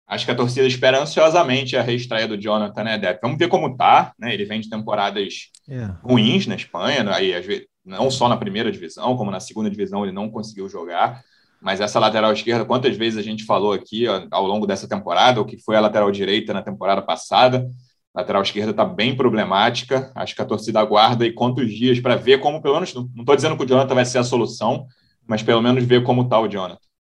Acho 0.07 0.25
que 0.25 0.31
a 0.31 0.37
torcida 0.37 0.69
espera 0.69 1.03
ansiosamente 1.03 1.77
a 1.77 1.83
reestreia 1.83 2.29
do 2.29 2.41
Jonathan, 2.41 2.85
né, 2.85 2.99
Depp? 2.99 3.19
Vamos 3.21 3.39
ver 3.39 3.49
como 3.49 3.77
tá, 3.77 4.13
né? 4.17 4.33
Ele 4.33 4.45
vem 4.45 4.61
de 4.61 4.71
temporadas 4.71 5.51
é. 5.69 5.87
ruins 6.05 6.47
na 6.47 6.55
Espanha, 6.55 7.05
aí 7.13 7.35
às 7.35 7.45
vezes 7.45 7.72
não 7.85 8.11
só 8.11 8.29
na 8.29 8.37
primeira 8.37 8.71
divisão, 8.71 9.17
como 9.17 9.31
na 9.31 9.41
segunda 9.41 9.71
divisão 9.71 10.05
ele 10.05 10.13
não 10.13 10.31
conseguiu 10.31 10.69
jogar. 10.69 11.23
Mas 11.61 11.81
essa 11.81 12.01
lateral 12.01 12.33
esquerda, 12.33 12.65
quantas 12.65 12.97
vezes 12.97 13.19
a 13.19 13.23
gente 13.23 13.45
falou 13.45 13.73
aqui 13.73 14.09
ó, 14.09 14.27
ao 14.31 14.47
longo 14.47 14.67
dessa 14.67 14.89
temporada, 14.89 15.41
o 15.41 15.45
que 15.45 15.59
foi 15.59 15.77
a 15.77 15.81
lateral 15.81 16.11
direita 16.11 16.53
na 16.53 16.63
temporada 16.63 17.01
passada, 17.01 17.69
a 18.15 18.21
lateral 18.21 18.43
esquerda 18.43 18.73
está 18.73 18.85
bem 18.85 19.17
problemática. 19.17 20.11
Acho 20.15 20.35
que 20.35 20.43
a 20.43 20.45
torcida 20.45 20.81
aguarda 20.81 21.25
e 21.25 21.33
quantos 21.33 21.73
dias 21.73 22.01
para 22.01 22.17
ver 22.17 22.39
como, 22.41 22.61
pelo 22.61 22.75
menos, 22.75 22.93
não 22.95 23.09
estou 23.19 23.37
dizendo 23.37 23.57
que 23.57 23.65
o 23.65 23.67
Jonathan 23.67 23.95
vai 23.95 24.05
ser 24.05 24.19
a 24.19 24.25
solução, 24.25 24.87
mas 25.27 25.43
pelo 25.43 25.63
menos 25.63 25.85
ver 25.85 26.03
como 26.03 26.23
está 26.23 26.39
o 26.39 26.49
Jonathan. 26.49 26.92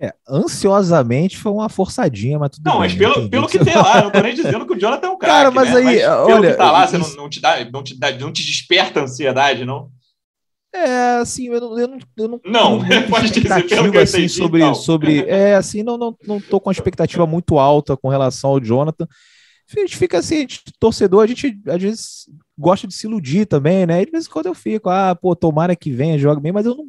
É, 0.00 0.12
ansiosamente 0.28 1.36
foi 1.36 1.52
uma 1.52 1.68
forçadinha, 1.68 2.38
mas 2.38 2.50
tudo 2.50 2.64
Não, 2.64 2.72
bem, 2.72 2.80
mas 2.80 2.94
pelo, 2.94 3.28
pelo 3.28 3.46
que 3.46 3.58
tem 3.60 3.76
lá, 3.76 4.02
não 4.02 4.10
tô 4.10 4.20
nem 4.20 4.34
dizendo 4.34 4.66
que 4.66 4.72
o 4.72 4.78
Jonathan 4.78 5.06
é 5.06 5.10
um 5.10 5.18
cara. 5.18 5.32
Cara, 5.32 5.50
mas 5.52 5.68
né? 5.70 5.76
aí, 5.76 5.84
mas 5.84 6.02
pelo 6.02 6.38
olha, 6.38 6.50
que 6.50 6.58
tá 6.58 6.70
lá, 6.72 6.86
você 6.86 6.98
isso- 6.98 7.16
não, 7.16 7.22
não 7.24 7.30
te 7.30 7.40
dá, 7.40 7.64
não 7.70 7.82
te 7.82 7.98
dá, 7.98 8.10
não 8.12 8.32
te 8.32 8.44
desperta 8.44 9.00
ansiedade, 9.02 9.64
não? 9.64 9.90
É, 10.74 11.18
assim, 11.18 11.46
eu 11.46 11.60
não, 11.60 11.78
eu 11.78 11.86
não, 11.88 11.98
eu 12.16 12.28
não 12.28 12.40
Não, 12.44 12.78
pode 13.08 13.30
dizer, 13.30 13.68
pelo 13.68 13.92
que 13.92 13.96
eu 13.96 14.02
assim, 14.02 14.16
entendi, 14.22 14.28
sobre, 14.30 14.60
então. 14.60 14.74
sobre, 14.74 15.20
é, 15.28 15.54
assim, 15.54 15.84
não, 15.84 15.96
não, 15.96 16.16
não 16.26 16.40
tô 16.40 16.60
com 16.60 16.68
uma 16.68 16.72
expectativa 16.72 17.24
muito 17.26 17.58
alta 17.60 17.96
com 17.96 18.08
relação 18.08 18.50
ao 18.50 18.60
Jonathan. 18.60 19.06
A 19.76 19.80
gente 19.80 19.96
fica 19.96 20.18
assim, 20.18 20.40
gente, 20.40 20.62
torcedor, 20.80 21.22
a 21.22 21.26
gente 21.26 21.56
às 21.68 21.80
vezes 21.80 22.28
gosta 22.58 22.86
de 22.88 22.94
se 22.94 23.06
iludir 23.06 23.46
também, 23.46 23.86
né? 23.86 24.02
E 24.02 24.04
de 24.06 24.10
vez 24.10 24.26
em 24.26 24.30
quando 24.30 24.46
eu 24.46 24.54
fico, 24.54 24.90
ah, 24.90 25.14
pô, 25.14 25.34
tomara 25.36 25.76
que 25.76 25.90
venha, 25.92 26.18
joga 26.18 26.40
bem, 26.40 26.52
mas 26.52 26.66
eu 26.66 26.74
não, 26.76 26.84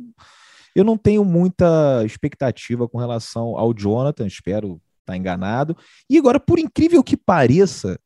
eu 0.76 0.84
não 0.84 0.98
tenho 0.98 1.24
muita 1.24 2.04
expectativa 2.06 2.88
com 2.88 2.98
relação 2.98 3.58
ao 3.58 3.74
Jonathan, 3.74 4.28
espero 4.28 4.82
estar 5.00 5.16
enganado. 5.16 5.78
E 6.10 6.18
agora, 6.18 6.40
por 6.40 6.60
incrível 6.60 7.04
que 7.04 7.16
pareça, 7.16 7.98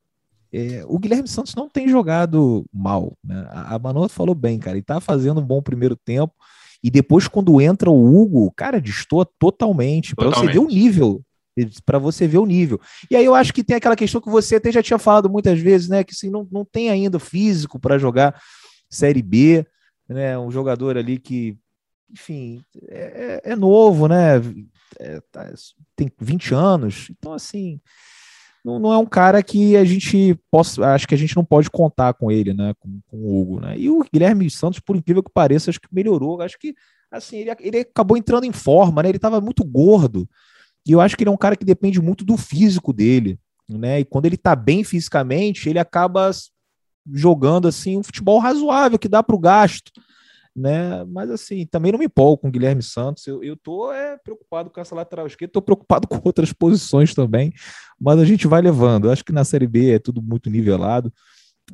é, 0.53 0.83
o 0.87 0.99
Guilherme 0.99 1.27
Santos 1.27 1.55
não 1.55 1.69
tem 1.69 1.87
jogado 1.87 2.65
mal, 2.73 3.17
né? 3.23 3.47
A, 3.49 3.75
a 3.75 3.79
Manoa 3.79 4.09
falou 4.09 4.35
bem, 4.35 4.59
cara, 4.59 4.77
ele 4.77 4.83
tá 4.83 4.99
fazendo 4.99 5.39
um 5.39 5.45
bom 5.45 5.61
primeiro 5.61 5.95
tempo. 5.95 6.33
E 6.83 6.89
depois, 6.89 7.27
quando 7.27 7.59
entra 7.59 7.89
o 7.89 8.15
Hugo, 8.15 8.51
cara, 8.55 8.79
destoa 8.79 9.27
totalmente. 9.37 10.15
Para 10.15 10.29
você 10.29 10.47
ver 10.47 10.59
o 10.59 10.67
nível. 10.67 11.21
Para 11.85 11.99
você 11.99 12.25
ver 12.25 12.37
o 12.37 12.45
nível. 12.45 12.79
E 13.11 13.15
aí 13.15 13.25
eu 13.25 13.35
acho 13.35 13.53
que 13.53 13.63
tem 13.63 13.75
aquela 13.75 13.95
questão 13.95 14.21
que 14.21 14.29
você 14.29 14.55
até 14.55 14.71
já 14.71 14.81
tinha 14.81 14.97
falado 14.97 15.29
muitas 15.29 15.59
vezes, 15.59 15.89
né? 15.89 16.03
Que 16.03 16.13
assim, 16.13 16.29
não, 16.29 16.47
não 16.49 16.63
tem 16.63 16.89
ainda 16.89 17.19
físico 17.19 17.77
para 17.77 17.97
jogar 17.97 18.39
Série 18.89 19.21
B, 19.21 19.65
né? 20.07 20.39
Um 20.39 20.49
jogador 20.49 20.97
ali 20.97 21.19
que, 21.19 21.57
enfim, 22.11 22.63
é, 22.87 23.41
é 23.43 23.55
novo, 23.55 24.07
né? 24.07 24.37
É, 24.99 25.21
tá, 25.31 25.51
tem 25.95 26.11
20 26.19 26.53
anos. 26.53 27.07
Então, 27.11 27.33
assim, 27.33 27.79
não, 28.63 28.79
não, 28.79 28.91
é 28.91 28.97
um 28.97 29.05
cara 29.05 29.41
que 29.41 29.77
a 29.77 29.85
gente 29.85 30.37
possa. 30.51 30.85
Acho 30.93 31.07
que 31.07 31.15
a 31.15 31.17
gente 31.17 31.35
não 31.35 31.45
pode 31.45 31.69
contar 31.69 32.13
com 32.13 32.31
ele, 32.31 32.53
né? 32.53 32.73
Com, 32.79 32.99
com 33.07 33.17
o 33.17 33.41
Hugo, 33.41 33.59
né? 33.61 33.77
E 33.77 33.89
o 33.89 34.03
Guilherme 34.11 34.49
Santos, 34.49 34.79
por 34.79 34.95
incrível 34.95 35.23
que 35.23 35.31
pareça, 35.31 35.69
acho 35.69 35.79
que 35.79 35.87
melhorou. 35.91 36.41
Acho 36.41 36.57
que 36.59 36.75
assim, 37.11 37.37
ele, 37.37 37.51
ele 37.59 37.79
acabou 37.79 38.17
entrando 38.17 38.43
em 38.43 38.51
forma, 38.51 39.01
né? 39.01 39.09
Ele 39.09 39.17
estava 39.17 39.39
muito 39.39 39.63
gordo. 39.63 40.27
E 40.85 40.91
eu 40.91 41.01
acho 41.01 41.15
que 41.15 41.23
ele 41.23 41.29
é 41.29 41.33
um 41.33 41.37
cara 41.37 41.55
que 41.55 41.65
depende 41.65 42.01
muito 42.01 42.25
do 42.25 42.37
físico 42.37 42.91
dele, 42.91 43.39
né? 43.67 43.99
E 43.99 44.05
quando 44.05 44.25
ele 44.25 44.37
tá 44.37 44.55
bem 44.55 44.83
fisicamente, 44.83 45.69
ele 45.69 45.79
acaba 45.79 46.31
jogando 47.11 47.67
assim 47.67 47.97
um 47.97 48.03
futebol 48.03 48.39
razoável 48.39 48.99
que 48.99 49.07
dá 49.07 49.23
para 49.23 49.35
o 49.35 49.39
gasto, 49.39 49.91
né? 50.59 51.03
Mas 51.05 51.29
assim, 51.29 51.65
também 51.65 51.91
não 51.91 51.99
me 51.99 52.05
empolgo 52.05 52.37
com 52.37 52.47
o 52.49 52.51
Guilherme 52.51 52.83
Santos. 52.83 53.25
Eu, 53.25 53.43
eu 53.43 53.55
tô 53.55 53.91
é, 53.91 54.17
preocupado 54.17 54.69
com 54.69 54.79
essa 54.79 54.93
lateral 54.93 55.25
esquerda, 55.25 55.53
tô 55.53 55.61
preocupado 55.61 56.07
com 56.09 56.19
outras 56.23 56.53
posições 56.53 57.13
também, 57.13 57.53
mas 57.99 58.19
a 58.19 58.25
gente 58.25 58.47
vai 58.47 58.61
levando. 58.61 59.05
Eu 59.05 59.11
acho 59.11 59.23
que 59.23 59.31
na 59.31 59.43
Série 59.43 59.67
B 59.67 59.93
é 59.95 59.99
tudo 59.99 60.21
muito 60.21 60.49
nivelado. 60.49 61.11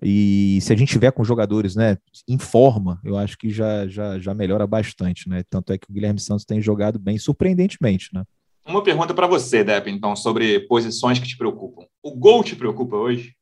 E 0.04 0.60
se 0.62 0.74
a 0.74 0.76
gente 0.76 0.90
tiver 0.90 1.12
com 1.12 1.24
jogadores, 1.24 1.76
né, 1.76 1.98
em 2.28 2.38
forma, 2.38 3.00
eu 3.04 3.18
acho 3.18 3.38
que 3.38 3.50
já, 3.50 3.88
já, 3.88 4.20
já 4.20 4.34
melhora 4.34 4.68
bastante, 4.68 5.30
né? 5.30 5.44
Tanto 5.50 5.72
é 5.72 5.78
que 5.78 5.90
o 5.90 5.94
Guilherme 5.94 6.20
Santos 6.20 6.46
tem 6.46 6.62
jogado 6.62 7.00
bem, 7.00 7.18
surpreendentemente, 7.18 8.10
né? 8.14 8.24
Uma 8.66 8.84
pergunta 8.84 9.14
para 9.14 9.28
você, 9.28 9.64
Depp, 9.64 9.90
então, 9.90 10.16
sobre 10.16 10.60
posições 10.62 11.20
que 11.20 11.28
te 11.28 11.38
preocupam. 11.38 11.86
O 12.02 12.16
gol 12.16 12.44
te 12.44 12.56
preocupa 12.56 12.96
hoje? 12.96 13.36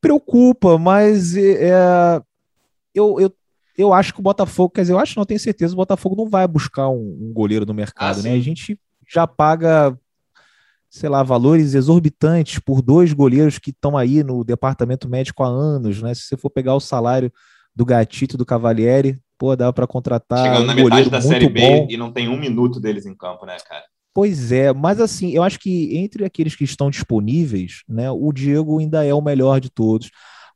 Preocupa, 0.00 0.78
mas 0.78 1.36
é, 1.36 2.22
eu, 2.94 3.20
eu, 3.20 3.34
eu 3.80 3.92
acho 3.92 4.12
que 4.12 4.20
o 4.20 4.22
Botafogo, 4.22 4.70
quer 4.70 4.82
dizer, 4.82 4.92
eu 4.92 4.98
acho, 4.98 5.18
não 5.18 5.24
tenho 5.24 5.40
certeza, 5.40 5.72
o 5.72 5.76
Botafogo 5.76 6.14
não 6.14 6.28
vai 6.28 6.46
buscar 6.46 6.88
um, 6.88 7.16
um 7.20 7.32
goleiro 7.32 7.64
no 7.64 7.74
mercado, 7.74 8.20
ah, 8.20 8.22
né? 8.22 8.32
A 8.34 8.40
gente 8.40 8.78
já 9.08 9.26
paga, 9.26 9.96
sei 10.88 11.08
lá, 11.08 11.22
valores 11.22 11.74
exorbitantes 11.74 12.58
por 12.58 12.82
dois 12.82 13.12
goleiros 13.12 13.58
que 13.58 13.70
estão 13.70 13.96
aí 13.96 14.22
no 14.22 14.44
departamento 14.44 15.08
médico 15.08 15.42
há 15.42 15.48
anos, 15.48 16.02
né? 16.02 16.14
Se 16.14 16.22
você 16.22 16.36
for 16.36 16.50
pegar 16.50 16.74
o 16.74 16.80
salário 16.80 17.32
do 17.74 17.84
Gatito 17.84 18.36
do 18.36 18.44
Cavalieri, 18.44 19.18
pô, 19.38 19.56
dá 19.56 19.72
para 19.72 19.86
contratar 19.86 20.44
Chegando 20.44 20.64
um 20.64 20.66
na 20.66 20.74
metade 20.74 21.08
da 21.08 21.20
Série 21.20 21.48
B 21.48 21.60
bom. 21.60 21.86
e 21.88 21.96
não 21.96 22.12
tem 22.12 22.28
um 22.28 22.38
minuto 22.38 22.78
deles 22.78 23.06
em 23.06 23.14
campo, 23.14 23.46
né, 23.46 23.56
cara? 23.66 23.84
Pois 24.12 24.50
é, 24.52 24.72
mas 24.72 25.00
assim, 25.00 25.30
eu 25.30 25.42
acho 25.42 25.58
que 25.58 25.96
entre 25.96 26.24
aqueles 26.24 26.56
que 26.56 26.64
estão 26.64 26.90
disponíveis, 26.90 27.82
né, 27.88 28.10
o 28.10 28.32
Diego 28.32 28.78
ainda 28.78 29.04
é 29.04 29.14
o 29.14 29.22
melhor 29.22 29.60
de 29.60 29.70
todos. 29.70 30.10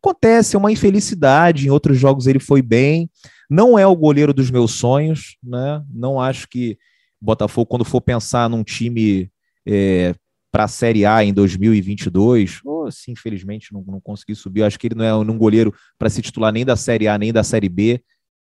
Acontece, 0.05 0.55
é 0.55 0.59
uma 0.59 0.71
infelicidade, 0.71 1.67
em 1.67 1.71
outros 1.71 1.97
jogos 1.99 2.27
ele 2.27 2.39
foi 2.39 2.61
bem, 2.61 3.09
não 3.49 3.79
é 3.79 3.87
o 3.87 3.97
goleiro 3.97 4.35
dos 4.35 4.51
meus 4.51 4.73
sonhos, 4.73 5.39
né? 5.43 5.83
Não 5.91 6.21
acho 6.21 6.47
que 6.47 6.79
Botafogo, 7.19 7.67
quando 7.67 7.87
for 7.87 8.03
pensar 8.03 8.51
num 8.51 8.63
time 8.63 9.31
é, 9.67 10.15
para 10.53 10.65
a 10.65 10.69
Série 10.69 11.07
A 11.07 11.25
em 11.25 11.33
2022, 11.33 12.61
ou 12.65 12.87
assim, 12.87 13.13
infelizmente 13.13 13.73
não, 13.73 13.83
não 13.87 13.99
consegui 13.99 14.35
subir, 14.35 14.61
eu 14.61 14.67
acho 14.67 14.79
que 14.79 14.89
ele 14.89 14.95
não 14.95 15.05
é 15.05 15.15
um 15.15 15.39
goleiro 15.39 15.75
para 15.99 16.11
se 16.11 16.21
titular 16.21 16.53
nem 16.53 16.67
da 16.67 16.77
Série 16.77 17.09
A 17.09 17.17
nem 17.17 17.33
da 17.33 17.43
Série 17.43 17.71
B, 17.71 18.03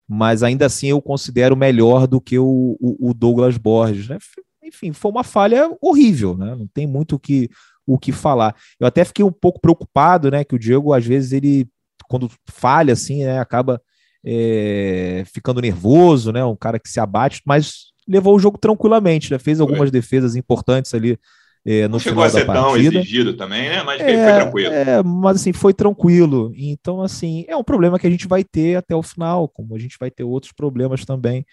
mas 0.05 0.43
ainda 0.43 0.65
assim 0.65 0.87
eu 0.87 1.01
considero 1.01 1.55
melhor 1.55 2.05
do 2.05 2.19
que 2.19 2.37
o, 2.37 2.77
o, 2.81 3.09
o 3.09 3.13
Douglas 3.13 3.57
Borges, 3.57 4.09
né? 4.09 4.17
Enfim, 4.61 4.91
foi 4.91 5.09
uma 5.09 5.23
falha 5.23 5.71
horrível, 5.81 6.35
né? 6.35 6.53
Não 6.53 6.67
tem 6.67 6.85
muito 6.85 7.15
o 7.15 7.19
que, 7.19 7.49
o 7.85 7.97
que 7.97 8.11
falar. 8.11 8.55
Eu 8.79 8.87
até 8.87 9.03
fiquei 9.05 9.23
um 9.23 9.31
pouco 9.31 9.59
preocupado, 9.59 10.31
né? 10.31 10.43
Que 10.43 10.55
o 10.55 10.59
Diego, 10.59 10.93
às 10.93 11.05
vezes, 11.05 11.31
ele, 11.31 11.67
quando 12.07 12.29
falha, 12.49 12.93
assim, 12.93 13.23
né, 13.23 13.39
acaba 13.39 13.81
é, 14.25 15.23
ficando 15.33 15.61
nervoso, 15.61 16.31
né? 16.31 16.43
Um 16.43 16.55
cara 16.55 16.79
que 16.79 16.89
se 16.89 16.99
abate, 16.99 17.41
mas 17.45 17.91
levou 18.07 18.35
o 18.35 18.39
jogo 18.39 18.57
tranquilamente, 18.57 19.31
né? 19.31 19.39
Fez 19.39 19.59
algumas 19.59 19.89
foi. 19.89 19.91
defesas 19.91 20.35
importantes 20.35 20.93
ali 20.93 21.17
é, 21.65 21.83
no 21.87 21.93
Não 21.93 21.99
chegou 21.99 22.23
a 22.23 22.29
ser 22.29 22.45
tão 22.45 22.77
exigido 22.77 23.35
também, 23.35 23.69
né? 23.69 23.81
Mas 23.81 23.99
é, 23.99 24.23
foi 24.23 24.41
tranquilo. 24.41 24.73
É, 24.73 25.03
mas 25.03 25.37
assim, 25.37 25.51
foi 25.51 25.73
tranquilo. 25.73 26.51
Então, 26.55 27.01
assim, 27.01 27.43
é 27.47 27.57
um 27.57 27.63
problema 27.63 27.97
que 27.97 28.05
a 28.05 28.09
gente 28.09 28.27
vai 28.27 28.43
ter 28.43 28.75
até 28.75 28.95
o 28.95 29.01
final, 29.01 29.49
como 29.49 29.75
a 29.75 29.79
gente 29.79 29.97
vai 29.99 30.11
ter 30.11 30.23
outros 30.23 30.53
problemas 30.53 31.03
também, 31.05 31.43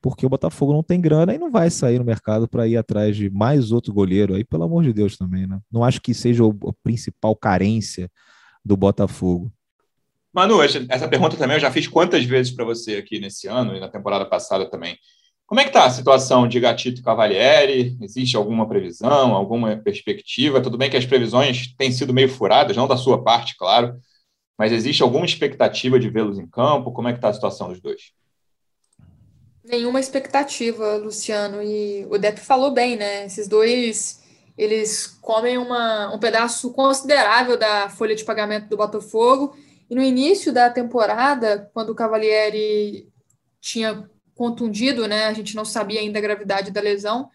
porque 0.00 0.24
o 0.24 0.28
Botafogo 0.28 0.72
não 0.72 0.82
tem 0.82 1.00
grana 1.00 1.34
e 1.34 1.38
não 1.38 1.50
vai 1.50 1.70
sair 1.70 1.98
no 1.98 2.04
mercado 2.04 2.48
para 2.48 2.66
ir 2.66 2.76
atrás 2.76 3.16
de 3.16 3.28
mais 3.30 3.72
outro 3.72 3.92
goleiro 3.92 4.34
aí, 4.34 4.44
pelo 4.44 4.64
amor 4.64 4.84
de 4.84 4.92
Deus 4.92 5.16
também, 5.16 5.46
né? 5.46 5.58
Não 5.70 5.82
acho 5.82 6.00
que 6.00 6.14
seja 6.14 6.44
a 6.44 6.72
principal 6.82 7.34
carência 7.34 8.10
do 8.64 8.76
Botafogo. 8.76 9.52
Manu, 10.32 10.62
essa 10.62 11.08
pergunta 11.08 11.36
também 11.36 11.56
eu 11.56 11.60
já 11.60 11.70
fiz 11.70 11.88
quantas 11.88 12.24
vezes 12.24 12.52
para 12.52 12.64
você 12.64 12.96
aqui 12.96 13.18
nesse 13.18 13.48
ano 13.48 13.74
e 13.74 13.80
na 13.80 13.88
temporada 13.88 14.24
passada 14.24 14.70
também. 14.70 14.96
Como 15.46 15.60
é 15.60 15.64
que 15.64 15.70
está 15.70 15.86
a 15.86 15.90
situação 15.90 16.46
de 16.46 16.60
Gatito 16.60 17.00
e 17.00 17.02
Cavalieri? 17.02 17.96
Existe 18.02 18.36
alguma 18.36 18.68
previsão, 18.68 19.34
alguma 19.34 19.78
perspectiva? 19.78 20.60
Tudo 20.60 20.76
bem 20.76 20.90
que 20.90 20.96
as 20.96 21.06
previsões 21.06 21.74
têm 21.74 21.90
sido 21.90 22.12
meio 22.12 22.28
furadas, 22.28 22.76
não 22.76 22.86
da 22.86 22.98
sua 22.98 23.24
parte, 23.24 23.56
claro, 23.56 23.98
mas 24.58 24.72
existe 24.72 25.02
alguma 25.02 25.24
expectativa 25.24 25.98
de 25.98 26.10
vê-los 26.10 26.38
em 26.38 26.46
campo? 26.46 26.92
Como 26.92 27.08
é 27.08 27.12
que 27.12 27.18
está 27.18 27.30
a 27.30 27.32
situação 27.32 27.68
dos 27.70 27.80
dois? 27.80 28.12
Nenhuma 29.68 30.00
expectativa, 30.00 30.96
Luciano. 30.96 31.62
E 31.62 32.06
o 32.08 32.16
Depp 32.16 32.40
falou 32.40 32.70
bem, 32.70 32.96
né? 32.96 33.26
Esses 33.26 33.46
dois, 33.46 34.22
eles 34.56 35.06
comem 35.20 35.58
uma, 35.58 36.10
um 36.14 36.18
pedaço 36.18 36.72
considerável 36.72 37.54
da 37.54 37.90
folha 37.90 38.14
de 38.14 38.24
pagamento 38.24 38.66
do 38.68 38.78
Botafogo. 38.78 39.54
E 39.90 39.94
no 39.94 40.02
início 40.02 40.54
da 40.54 40.70
temporada, 40.70 41.70
quando 41.74 41.90
o 41.90 41.94
Cavalieri 41.94 43.12
tinha 43.60 44.08
contundido, 44.34 45.06
né? 45.06 45.26
A 45.26 45.34
gente 45.34 45.54
não 45.54 45.66
sabia 45.66 46.00
ainda 46.00 46.18
a 46.18 46.22
gravidade 46.22 46.70
da 46.70 46.80
lesão. 46.80 47.28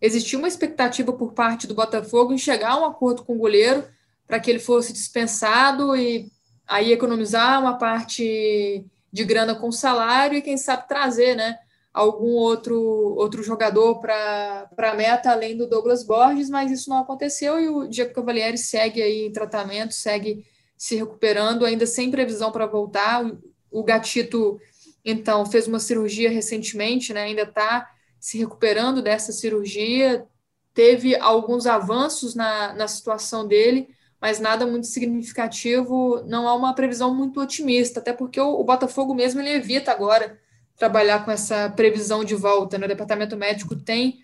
Existia 0.00 0.38
uma 0.38 0.46
expectativa 0.46 1.12
por 1.12 1.32
parte 1.32 1.66
do 1.66 1.74
Botafogo 1.74 2.32
em 2.32 2.38
chegar 2.38 2.70
a 2.70 2.80
um 2.80 2.84
acordo 2.84 3.24
com 3.24 3.34
o 3.34 3.38
goleiro 3.38 3.84
para 4.28 4.38
que 4.38 4.48
ele 4.48 4.60
fosse 4.60 4.92
dispensado 4.92 5.96
e 5.96 6.30
aí 6.68 6.92
economizar 6.92 7.60
uma 7.60 7.76
parte 7.76 8.86
de 9.12 9.24
grana 9.24 9.56
com 9.56 9.72
salário 9.72 10.38
e 10.38 10.42
quem 10.42 10.56
sabe 10.56 10.86
trazer, 10.86 11.34
né? 11.34 11.58
Algum 11.92 12.34
outro, 12.34 12.76
outro 13.16 13.42
jogador 13.42 14.00
para 14.00 14.70
a 14.76 14.94
meta 14.94 15.32
além 15.32 15.56
do 15.56 15.66
Douglas 15.66 16.04
Borges, 16.04 16.48
mas 16.48 16.70
isso 16.70 16.88
não 16.88 16.98
aconteceu 16.98 17.60
e 17.60 17.68
o 17.68 17.88
Diego 17.88 18.14
Cavalieri 18.14 18.56
segue 18.56 19.02
aí 19.02 19.26
em 19.26 19.32
tratamento, 19.32 19.92
segue 19.92 20.46
se 20.76 20.94
recuperando, 20.94 21.64
ainda 21.64 21.86
sem 21.86 22.10
previsão 22.10 22.52
para 22.52 22.64
voltar. 22.64 23.28
O 23.70 23.82
Gatito 23.82 24.60
então, 25.04 25.46
fez 25.46 25.66
uma 25.66 25.78
cirurgia 25.78 26.30
recentemente, 26.30 27.12
né? 27.12 27.22
Ainda 27.22 27.42
está 27.42 27.90
se 28.18 28.38
recuperando 28.38 29.02
dessa 29.02 29.32
cirurgia. 29.32 30.26
Teve 30.74 31.16
alguns 31.16 31.66
avanços 31.66 32.34
na, 32.34 32.72
na 32.74 32.86
situação 32.86 33.46
dele, 33.46 33.88
mas 34.20 34.38
nada 34.38 34.66
muito 34.66 34.86
significativo. 34.86 36.22
Não 36.26 36.48
há 36.48 36.54
uma 36.54 36.74
previsão 36.74 37.14
muito 37.14 37.40
otimista, 37.40 38.00
até 38.00 38.12
porque 38.12 38.40
o, 38.40 38.60
o 38.60 38.64
Botafogo 38.64 39.14
mesmo 39.14 39.40
ele 39.40 39.50
evita 39.50 39.90
agora 39.90 40.38
trabalhar 40.80 41.26
com 41.26 41.30
essa 41.30 41.68
previsão 41.68 42.24
de 42.24 42.34
volta. 42.34 42.78
Né? 42.78 42.86
O 42.86 42.88
departamento 42.88 43.36
médico 43.36 43.76
tem 43.76 44.20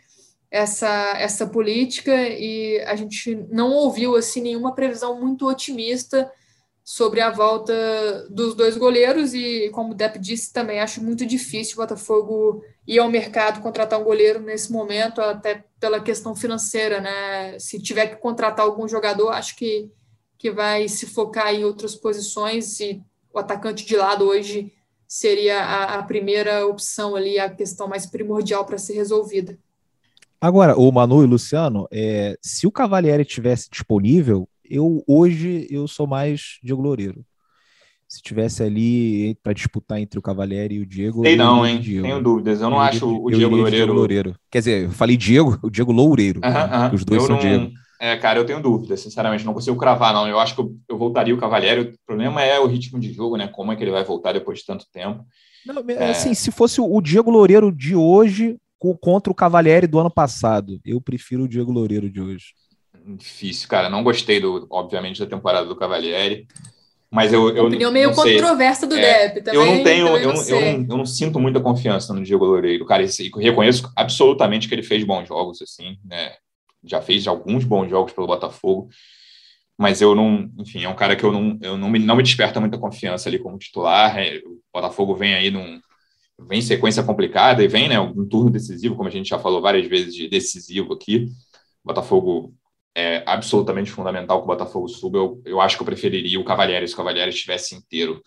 essa, 0.50 1.14
essa 1.18 1.46
política 1.46 2.16
e 2.16 2.80
a 2.86 2.96
gente 2.96 3.46
não 3.50 3.70
ouviu 3.72 4.16
assim 4.16 4.40
nenhuma 4.40 4.74
previsão 4.74 5.20
muito 5.20 5.46
otimista 5.46 6.32
sobre 6.82 7.20
a 7.20 7.30
volta 7.30 7.74
dos 8.30 8.54
dois 8.54 8.74
goleiros 8.78 9.34
e, 9.34 9.68
como 9.70 9.92
o 9.92 9.94
Depp 9.94 10.18
disse, 10.18 10.50
também 10.50 10.80
acho 10.80 11.02
muito 11.02 11.26
difícil 11.26 11.74
o 11.74 11.82
Botafogo 11.82 12.64
ir 12.86 13.00
ao 13.00 13.10
mercado 13.10 13.60
contratar 13.60 14.00
um 14.00 14.04
goleiro 14.04 14.40
nesse 14.40 14.72
momento, 14.72 15.20
até 15.20 15.64
pela 15.78 16.00
questão 16.00 16.34
financeira, 16.34 17.00
né? 17.00 17.58
Se 17.58 17.82
tiver 17.82 18.06
que 18.06 18.16
contratar 18.16 18.64
algum 18.64 18.88
jogador, 18.88 19.30
acho 19.30 19.56
que, 19.56 19.90
que 20.38 20.50
vai 20.50 20.88
se 20.88 21.06
focar 21.06 21.52
em 21.52 21.64
outras 21.64 21.94
posições 21.94 22.78
e 22.80 23.02
o 23.34 23.38
atacante 23.38 23.84
de 23.84 23.96
lado 23.96 24.24
hoje 24.24 24.72
seria 25.06 25.60
a, 25.60 25.98
a 25.98 26.02
primeira 26.02 26.66
opção 26.66 27.14
ali, 27.14 27.38
a 27.38 27.48
questão 27.48 27.88
mais 27.88 28.06
primordial 28.06 28.64
para 28.64 28.78
ser 28.78 28.94
resolvida. 28.94 29.58
Agora, 30.40 30.76
o 30.78 30.90
Manu 30.92 31.22
e 31.22 31.24
o 31.24 31.28
Luciano, 31.28 31.88
é, 31.90 32.36
se 32.42 32.66
o 32.66 32.72
Cavalieri 32.72 33.24
tivesse 33.24 33.70
disponível, 33.70 34.48
eu 34.64 35.02
hoje 35.06 35.66
eu 35.70 35.88
sou 35.88 36.06
mais 36.06 36.58
Diego 36.62 36.82
Loureiro. 36.82 37.24
Se 38.08 38.22
tivesse 38.22 38.62
ali 38.62 39.34
para 39.42 39.52
disputar 39.52 39.98
entre 39.98 40.18
o 40.18 40.22
Cavalieri 40.22 40.76
e 40.76 40.80
o 40.80 40.86
Diego. 40.86 41.22
Sei 41.22 41.34
não, 41.34 41.66
hein? 41.66 41.80
Diego. 41.80 42.06
Tenho 42.06 42.22
dúvidas. 42.22 42.60
Eu 42.60 42.70
não 42.70 42.76
eu 42.76 42.82
acho 42.82 43.04
iria, 43.06 43.18
o 43.18 43.30
Diego 43.30 43.56
Loureiro. 43.56 43.76
Diego 43.76 43.92
Loureiro. 43.92 44.36
Quer 44.48 44.58
dizer, 44.60 44.84
eu 44.84 44.90
falei 44.92 45.16
Diego, 45.16 45.58
o 45.60 45.68
Diego 45.68 45.90
Loureiro. 45.90 46.38
Uh 46.38 46.42
-huh, 46.42 46.90
né? 46.90 46.90
Os 46.94 47.04
dois 47.04 47.22
eu 47.22 47.26
são 47.26 47.36
não... 47.36 47.42
Diego. 47.42 47.72
É, 48.00 48.16
cara, 48.16 48.38
eu 48.38 48.44
tenho 48.44 48.60
dúvidas, 48.60 49.00
sinceramente, 49.00 49.44
não 49.44 49.54
consigo 49.54 49.76
cravar, 49.76 50.12
não. 50.12 50.28
Eu 50.28 50.38
acho 50.38 50.54
que 50.54 50.60
eu, 50.60 50.74
eu, 50.88 50.98
voltaria 50.98 51.34
o 51.34 51.38
Cavalieri. 51.38 51.80
O 51.80 51.94
problema 52.06 52.42
é 52.42 52.58
o 52.60 52.66
ritmo 52.66 52.98
de 52.98 53.12
jogo, 53.12 53.36
né? 53.36 53.48
Como 53.48 53.72
é 53.72 53.76
que 53.76 53.82
ele 53.82 53.90
vai 53.90 54.04
voltar 54.04 54.32
depois 54.32 54.58
de 54.58 54.66
tanto 54.66 54.86
tempo. 54.92 55.24
Não, 55.64 55.82
é... 55.88 56.10
Assim, 56.10 56.34
se 56.34 56.50
fosse 56.50 56.80
o 56.80 57.00
Diego 57.00 57.30
Loureiro 57.30 57.72
de 57.72 57.96
hoje 57.96 58.56
contra 59.00 59.32
o 59.32 59.34
Cavalieri 59.34 59.86
do 59.86 59.98
ano 59.98 60.10
passado, 60.10 60.78
eu 60.84 61.00
prefiro 61.00 61.44
o 61.44 61.48
Diego 61.48 61.72
Loureiro 61.72 62.10
de 62.10 62.20
hoje 62.20 62.46
difícil, 63.14 63.68
cara. 63.68 63.88
Não 63.88 64.02
gostei, 64.02 64.40
do, 64.40 64.66
obviamente, 64.70 65.20
da 65.20 65.26
temporada 65.26 65.66
do 65.66 65.76
Cavalieri. 65.76 66.46
Mas 67.10 67.32
eu. 67.32 67.48
eu 67.50 67.66
opinião 67.66 67.92
meio 67.92 68.12
controversa 68.12 68.86
do 68.86 68.96
é, 68.96 69.28
Depp 69.28 69.42
também. 69.42 69.60
Eu 69.60 69.66
não 69.66 69.84
tenho, 69.84 70.06
eu, 70.08 70.32
não, 70.34 70.42
eu, 70.42 70.60
não, 70.60 70.86
eu 70.90 70.98
não 70.98 71.06
sinto 71.06 71.38
muita 71.38 71.60
confiança 71.60 72.12
no 72.12 72.22
Diego 72.22 72.44
Loureiro. 72.44 72.84
Cara, 72.84 73.04
eu 73.04 73.40
reconheço 73.40 73.90
absolutamente 73.94 74.68
que 74.68 74.74
ele 74.74 74.82
fez 74.82 75.04
bons 75.04 75.28
jogos, 75.28 75.62
assim, 75.62 75.96
né? 76.04 76.32
Já 76.84 77.00
fez 77.00 77.26
alguns 77.26 77.64
bons 77.64 77.88
jogos 77.88 78.12
pelo 78.12 78.26
Botafogo. 78.26 78.88
Mas 79.78 80.00
eu 80.00 80.14
não, 80.14 80.50
enfim, 80.58 80.84
é 80.84 80.88
um 80.88 80.96
cara 80.96 81.14
que 81.14 81.24
eu 81.24 81.32
não, 81.32 81.58
eu 81.60 81.76
não, 81.76 81.90
me, 81.90 81.98
não 81.98 82.16
me 82.16 82.22
desperta 82.22 82.60
muita 82.60 82.78
confiança 82.78 83.28
ali 83.28 83.38
como 83.38 83.58
titular. 83.58 84.18
É, 84.18 84.38
o 84.38 84.60
Botafogo 84.72 85.14
vem 85.14 85.34
aí 85.34 85.50
num, 85.50 85.80
vem 86.38 86.62
sequência 86.62 87.02
complicada 87.02 87.62
e 87.62 87.68
vem, 87.68 87.88
né, 87.88 87.98
um 88.00 88.26
turno 88.26 88.50
decisivo, 88.50 88.96
como 88.96 89.08
a 89.08 89.12
gente 89.12 89.28
já 89.28 89.38
falou 89.38 89.60
várias 89.60 89.86
vezes 89.86 90.14
de 90.14 90.28
decisivo 90.28 90.94
aqui. 90.94 91.26
O 91.84 91.88
Botafogo 91.88 92.54
é 92.94 93.22
absolutamente 93.26 93.90
fundamental 93.90 94.38
que 94.38 94.44
o 94.44 94.46
Botafogo 94.46 94.88
suba. 94.88 95.18
Eu, 95.18 95.42
eu 95.44 95.60
acho 95.60 95.76
que 95.76 95.82
eu 95.82 95.86
preferiria 95.86 96.40
o 96.40 96.44
Cavalieri 96.44 96.88
se 96.88 96.94
o 96.94 96.96
Cavalieri 96.96 97.30
estivesse 97.30 97.74
inteiro. 97.74 98.22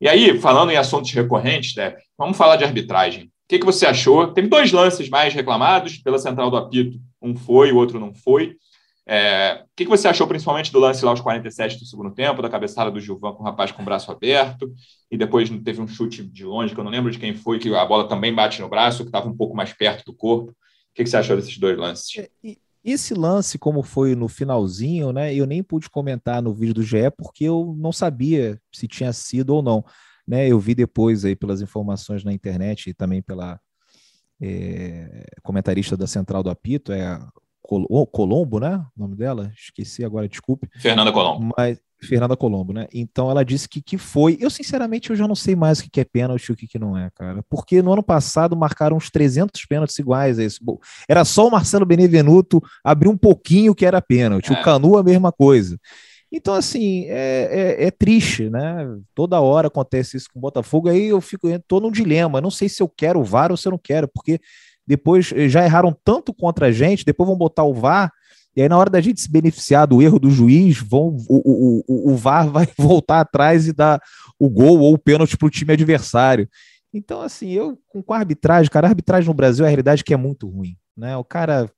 E 0.00 0.08
aí, 0.08 0.38
falando 0.38 0.70
em 0.70 0.76
assuntos 0.76 1.12
recorrentes, 1.12 1.74
Depp, 1.74 2.02
vamos 2.16 2.36
falar 2.36 2.56
de 2.56 2.64
arbitragem. 2.64 3.24
O 3.24 3.30
que, 3.48 3.58
que 3.58 3.66
você 3.66 3.86
achou? 3.86 4.32
Tem 4.32 4.48
dois 4.48 4.72
lances 4.72 5.08
mais 5.08 5.34
reclamados 5.34 5.98
pela 5.98 6.18
central 6.18 6.50
do 6.50 6.56
apito. 6.56 6.98
Um 7.24 7.34
foi, 7.34 7.72
o 7.72 7.76
outro 7.76 7.98
não 7.98 8.14
foi. 8.14 8.56
É, 9.06 9.62
o 9.62 9.66
que, 9.76 9.84
você 9.84 10.08
achou 10.08 10.26
principalmente 10.26 10.72
do 10.72 10.78
lance 10.78 11.04
lá 11.04 11.10
aos 11.10 11.20
47 11.20 11.78
do 11.78 11.84
segundo 11.84 12.10
tempo, 12.10 12.40
da 12.40 12.48
cabeçada 12.48 12.90
do 12.90 13.00
Gilvan 13.00 13.34
com 13.34 13.42
o 13.42 13.46
rapaz 13.46 13.70
com 13.70 13.82
o 13.82 13.84
braço 13.84 14.10
aberto, 14.10 14.72
e 15.10 15.16
depois 15.16 15.50
teve 15.62 15.80
um 15.80 15.86
chute 15.86 16.22
de 16.22 16.44
longe, 16.44 16.74
que 16.74 16.80
eu 16.80 16.84
não 16.84 16.90
lembro 16.90 17.10
de 17.10 17.18
quem 17.18 17.34
foi, 17.34 17.58
que 17.58 17.74
a 17.74 17.84
bola 17.84 18.08
também 18.08 18.34
bate 18.34 18.60
no 18.60 18.68
braço, 18.68 19.02
que 19.02 19.08
estava 19.08 19.28
um 19.28 19.36
pouco 19.36 19.54
mais 19.54 19.72
perto 19.72 20.04
do 20.04 20.14
corpo. 20.14 20.50
O 20.50 20.54
que, 20.94 21.04
que 21.04 21.10
você 21.10 21.16
achou 21.16 21.36
desses 21.36 21.58
dois 21.58 21.76
lances? 21.76 22.16
É, 22.16 22.56
esse 22.84 23.14
lance, 23.14 23.58
como 23.58 23.82
foi 23.82 24.14
no 24.14 24.28
finalzinho, 24.28 25.12
né? 25.12 25.34
Eu 25.34 25.46
nem 25.46 25.62
pude 25.62 25.88
comentar 25.88 26.42
no 26.42 26.54
vídeo 26.54 26.74
do 26.74 26.82
GE 26.82 27.10
porque 27.16 27.44
eu 27.44 27.74
não 27.78 27.92
sabia 27.92 28.60
se 28.72 28.86
tinha 28.86 29.12
sido 29.12 29.54
ou 29.54 29.62
não. 29.62 29.84
Né, 30.26 30.48
eu 30.48 30.58
vi 30.58 30.74
depois 30.74 31.22
aí 31.24 31.36
pelas 31.36 31.60
informações 31.60 32.24
na 32.24 32.32
internet 32.32 32.88
e 32.88 32.94
também 32.94 33.20
pela 33.20 33.60
é, 34.44 35.26
comentarista 35.42 35.96
da 35.96 36.06
Central 36.06 36.42
do 36.42 36.50
Apito, 36.50 36.92
é 36.92 37.18
Colombo, 37.62 38.60
né? 38.60 38.84
O 38.96 39.00
nome 39.00 39.16
dela? 39.16 39.50
Esqueci 39.56 40.04
agora, 40.04 40.28
desculpe. 40.28 40.68
Fernanda 40.78 41.10
Colombo. 41.10 41.54
Mas 41.56 41.80
Fernanda 42.02 42.36
Colombo, 42.36 42.72
né? 42.72 42.86
Então 42.92 43.30
ela 43.30 43.42
disse 43.42 43.66
que, 43.66 43.80
que 43.80 43.96
foi. 43.96 44.36
Eu, 44.38 44.50
sinceramente, 44.50 45.08
eu 45.08 45.16
já 45.16 45.26
não 45.26 45.34
sei 45.34 45.56
mais 45.56 45.80
o 45.80 45.90
que 45.90 46.00
é 46.00 46.04
pênalti 46.04 46.48
e 46.48 46.52
o 46.52 46.56
que, 46.56 46.66
que 46.66 46.78
não 46.78 46.96
é, 46.96 47.10
cara. 47.14 47.42
Porque 47.48 47.80
no 47.80 47.92
ano 47.92 48.02
passado 48.02 48.54
marcaram 48.54 48.96
uns 48.96 49.10
300 49.10 49.64
pênaltis 49.64 49.98
iguais 49.98 50.38
a 50.38 50.44
esse. 50.44 50.60
Era 51.08 51.24
só 51.24 51.48
o 51.48 51.50
Marcelo 51.50 51.86
Benevenuto 51.86 52.62
abrir 52.84 53.08
um 53.08 53.16
pouquinho 53.16 53.74
que 53.74 53.86
era 53.86 54.02
pênalti. 54.02 54.52
É. 54.52 54.60
O 54.60 54.62
Canu, 54.62 54.98
a 54.98 55.02
mesma 55.02 55.32
coisa. 55.32 55.78
Então, 56.32 56.54
assim, 56.54 57.04
é, 57.06 57.76
é, 57.78 57.86
é, 57.86 57.90
triste, 57.90 58.50
né? 58.50 58.86
Toda 59.14 59.40
hora 59.40 59.68
acontece 59.68 60.16
isso 60.16 60.28
com 60.32 60.38
o 60.38 60.42
Botafogo, 60.42 60.88
aí 60.88 61.06
eu 61.06 61.20
fico, 61.20 61.48
tô 61.68 61.80
num 61.80 61.90
dilema. 61.90 62.40
não 62.40 62.50
sei 62.50 62.68
se 62.68 62.82
eu 62.82 62.88
quero 62.88 63.20
o 63.20 63.24
VAR 63.24 63.50
ou 63.50 63.56
se 63.56 63.68
eu 63.68 63.72
não 63.72 63.78
quero, 63.78 64.08
porque 64.08 64.40
depois 64.86 65.32
eh, 65.32 65.48
já 65.48 65.64
erraram 65.64 65.96
tanto 66.04 66.34
contra 66.34 66.66
a 66.66 66.72
gente, 66.72 67.04
depois 67.04 67.28
vão 67.28 67.36
botar 67.36 67.62
o 67.62 67.72
VAR 67.72 68.10
e 68.56 68.62
aí, 68.62 68.68
na 68.68 68.78
hora 68.78 68.88
da 68.88 69.00
gente 69.00 69.20
se 69.20 69.30
beneficiar 69.30 69.86
do 69.86 70.00
erro 70.00 70.18
do 70.18 70.30
juiz, 70.30 70.78
vão, 70.78 71.16
o, 71.28 71.36
o, 71.44 71.84
o, 71.88 72.12
o 72.12 72.16
VAR 72.16 72.48
vai 72.50 72.68
voltar 72.78 73.20
atrás 73.20 73.66
e 73.66 73.72
dar 73.72 74.00
o 74.38 74.48
gol 74.48 74.78
ou 74.80 74.94
o 74.94 74.98
pênalti 74.98 75.36
para 75.36 75.46
o 75.46 75.50
time 75.50 75.72
adversário. 75.72 76.48
Então, 76.92 77.20
assim, 77.20 77.50
eu 77.50 77.76
com 77.88 78.14
a 78.14 78.18
arbitragem, 78.18 78.70
cara, 78.70 78.86
a 78.86 78.90
arbitragem 78.90 79.26
no 79.26 79.34
Brasil, 79.34 79.64
a 79.64 79.68
realidade 79.68 80.02
é 80.02 80.04
que 80.04 80.14
é 80.14 80.16
muito 80.16 80.48
ruim. 80.48 80.76
Né? 80.96 81.16
O 81.16 81.24
cara 81.24 81.68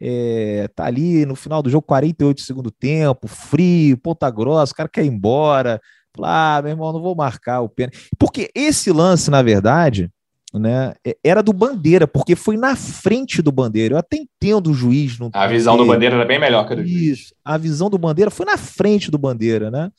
é, 0.00 0.68
tá 0.74 0.86
ali 0.86 1.26
no 1.26 1.36
final 1.36 1.62
do 1.62 1.68
jogo, 1.68 1.86
48 1.86 2.38
de 2.38 2.42
segundo 2.42 2.70
tempo, 2.70 3.28
frio, 3.28 3.98
ponta 3.98 4.30
grossa, 4.30 4.72
o 4.72 4.76
cara 4.76 4.88
quer 4.88 5.04
ir 5.04 5.08
embora. 5.08 5.80
Ah, 6.22 6.60
meu 6.62 6.72
irmão, 6.72 6.92
não 6.92 7.00
vou 7.00 7.14
marcar 7.14 7.60
o 7.60 7.68
pênalti. 7.68 8.08
Porque 8.18 8.50
esse 8.54 8.90
lance, 8.90 9.30
na 9.30 9.42
verdade, 9.42 10.10
né, 10.52 10.94
é, 11.06 11.16
era 11.22 11.42
do 11.42 11.52
Bandeira, 11.52 12.06
porque 12.06 12.34
foi 12.34 12.56
na 12.56 12.74
frente 12.74 13.40
do 13.42 13.52
Bandeira. 13.52 13.94
Eu 13.94 13.98
até 13.98 14.16
entendo 14.16 14.70
o 14.70 14.74
juiz. 14.74 15.18
Não 15.18 15.30
a 15.32 15.46
visão 15.46 15.76
do 15.76 15.86
Bandeira 15.86 16.16
era 16.16 16.24
bem 16.24 16.38
melhor 16.38 16.66
que 16.66 16.72
a 16.72 16.76
do 16.76 16.86
juiz. 16.86 17.18
Isso, 17.18 17.34
a 17.44 17.56
visão 17.56 17.88
do 17.88 17.98
Bandeira 17.98 18.30
foi 18.30 18.46
na 18.46 18.56
frente 18.56 19.10
do 19.10 19.18
Bandeira, 19.18 19.70
né? 19.70 19.90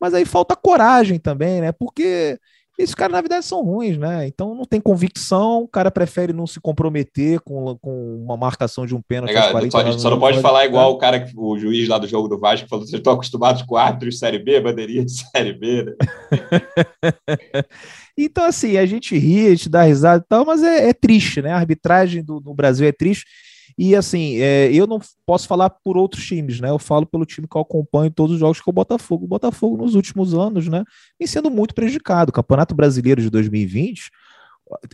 Mas 0.00 0.14
aí 0.14 0.24
falta 0.24 0.56
coragem 0.56 1.18
também, 1.18 1.60
né? 1.60 1.72
Porque 1.72 2.38
esses 2.76 2.94
caras, 2.94 3.12
na 3.12 3.20
verdade, 3.20 3.44
são 3.44 3.62
ruins, 3.62 3.96
né? 3.96 4.26
Então 4.26 4.54
não 4.54 4.64
tem 4.64 4.80
convicção, 4.80 5.62
o 5.62 5.68
cara 5.68 5.90
prefere 5.90 6.32
não 6.32 6.46
se 6.46 6.60
comprometer 6.60 7.40
com, 7.40 7.76
com 7.78 8.16
uma 8.24 8.36
marcação 8.36 8.84
de 8.84 8.94
um 8.94 9.00
pênalti. 9.00 9.30
Legal, 9.30 9.70
só, 9.70 9.98
só 9.98 10.10
não 10.10 10.18
pode 10.18 10.40
falar 10.40 10.64
igual 10.64 10.92
o 10.92 10.98
cara, 10.98 11.24
o 11.36 11.56
juiz 11.56 11.88
lá 11.88 11.98
do 11.98 12.08
jogo 12.08 12.26
do 12.26 12.38
Vasco, 12.38 12.68
falou: 12.68 12.84
vocês 12.84 12.98
estão 12.98 13.12
acostumados 13.12 13.62
com 13.62 13.76
árbitros 13.76 14.14
de 14.14 14.20
Série 14.20 14.38
B, 14.38 14.60
bandeirinha 14.60 15.04
de 15.04 15.12
Série 15.30 15.52
B, 15.52 15.84
né? 15.84 15.92
Então, 18.16 18.44
assim, 18.44 18.76
a 18.76 18.86
gente 18.86 19.18
ri, 19.18 19.48
a 19.48 19.50
gente 19.50 19.68
dá 19.68 19.82
risada 19.82 20.22
e 20.24 20.28
tal, 20.28 20.46
mas 20.46 20.62
é, 20.62 20.88
é 20.88 20.92
triste, 20.92 21.42
né? 21.42 21.50
A 21.50 21.56
arbitragem 21.56 22.22
do, 22.22 22.40
no 22.40 22.54
Brasil 22.54 22.86
é 22.86 22.92
triste. 22.92 23.24
E 23.76 23.96
assim, 23.96 24.36
é, 24.36 24.72
eu 24.72 24.86
não 24.86 25.00
posso 25.26 25.48
falar 25.48 25.68
por 25.70 25.96
outros 25.96 26.24
times, 26.24 26.60
né? 26.60 26.70
Eu 26.70 26.78
falo 26.78 27.04
pelo 27.04 27.26
time 27.26 27.48
que 27.48 27.56
eu 27.56 27.62
acompanho 27.62 28.10
todos 28.10 28.34
os 28.34 28.40
jogos 28.40 28.60
que 28.60 28.68
é 28.68 28.70
o 28.70 28.74
Botafogo. 28.74 29.24
O 29.24 29.28
Botafogo, 29.28 29.76
nos 29.76 29.94
últimos 29.94 30.32
anos, 30.32 30.68
né, 30.68 30.84
vem 31.18 31.26
sendo 31.26 31.50
muito 31.50 31.74
prejudicado. 31.74 32.30
O 32.30 32.32
Campeonato 32.32 32.74
Brasileiro 32.74 33.20
de 33.20 33.30
2020, 33.30 34.10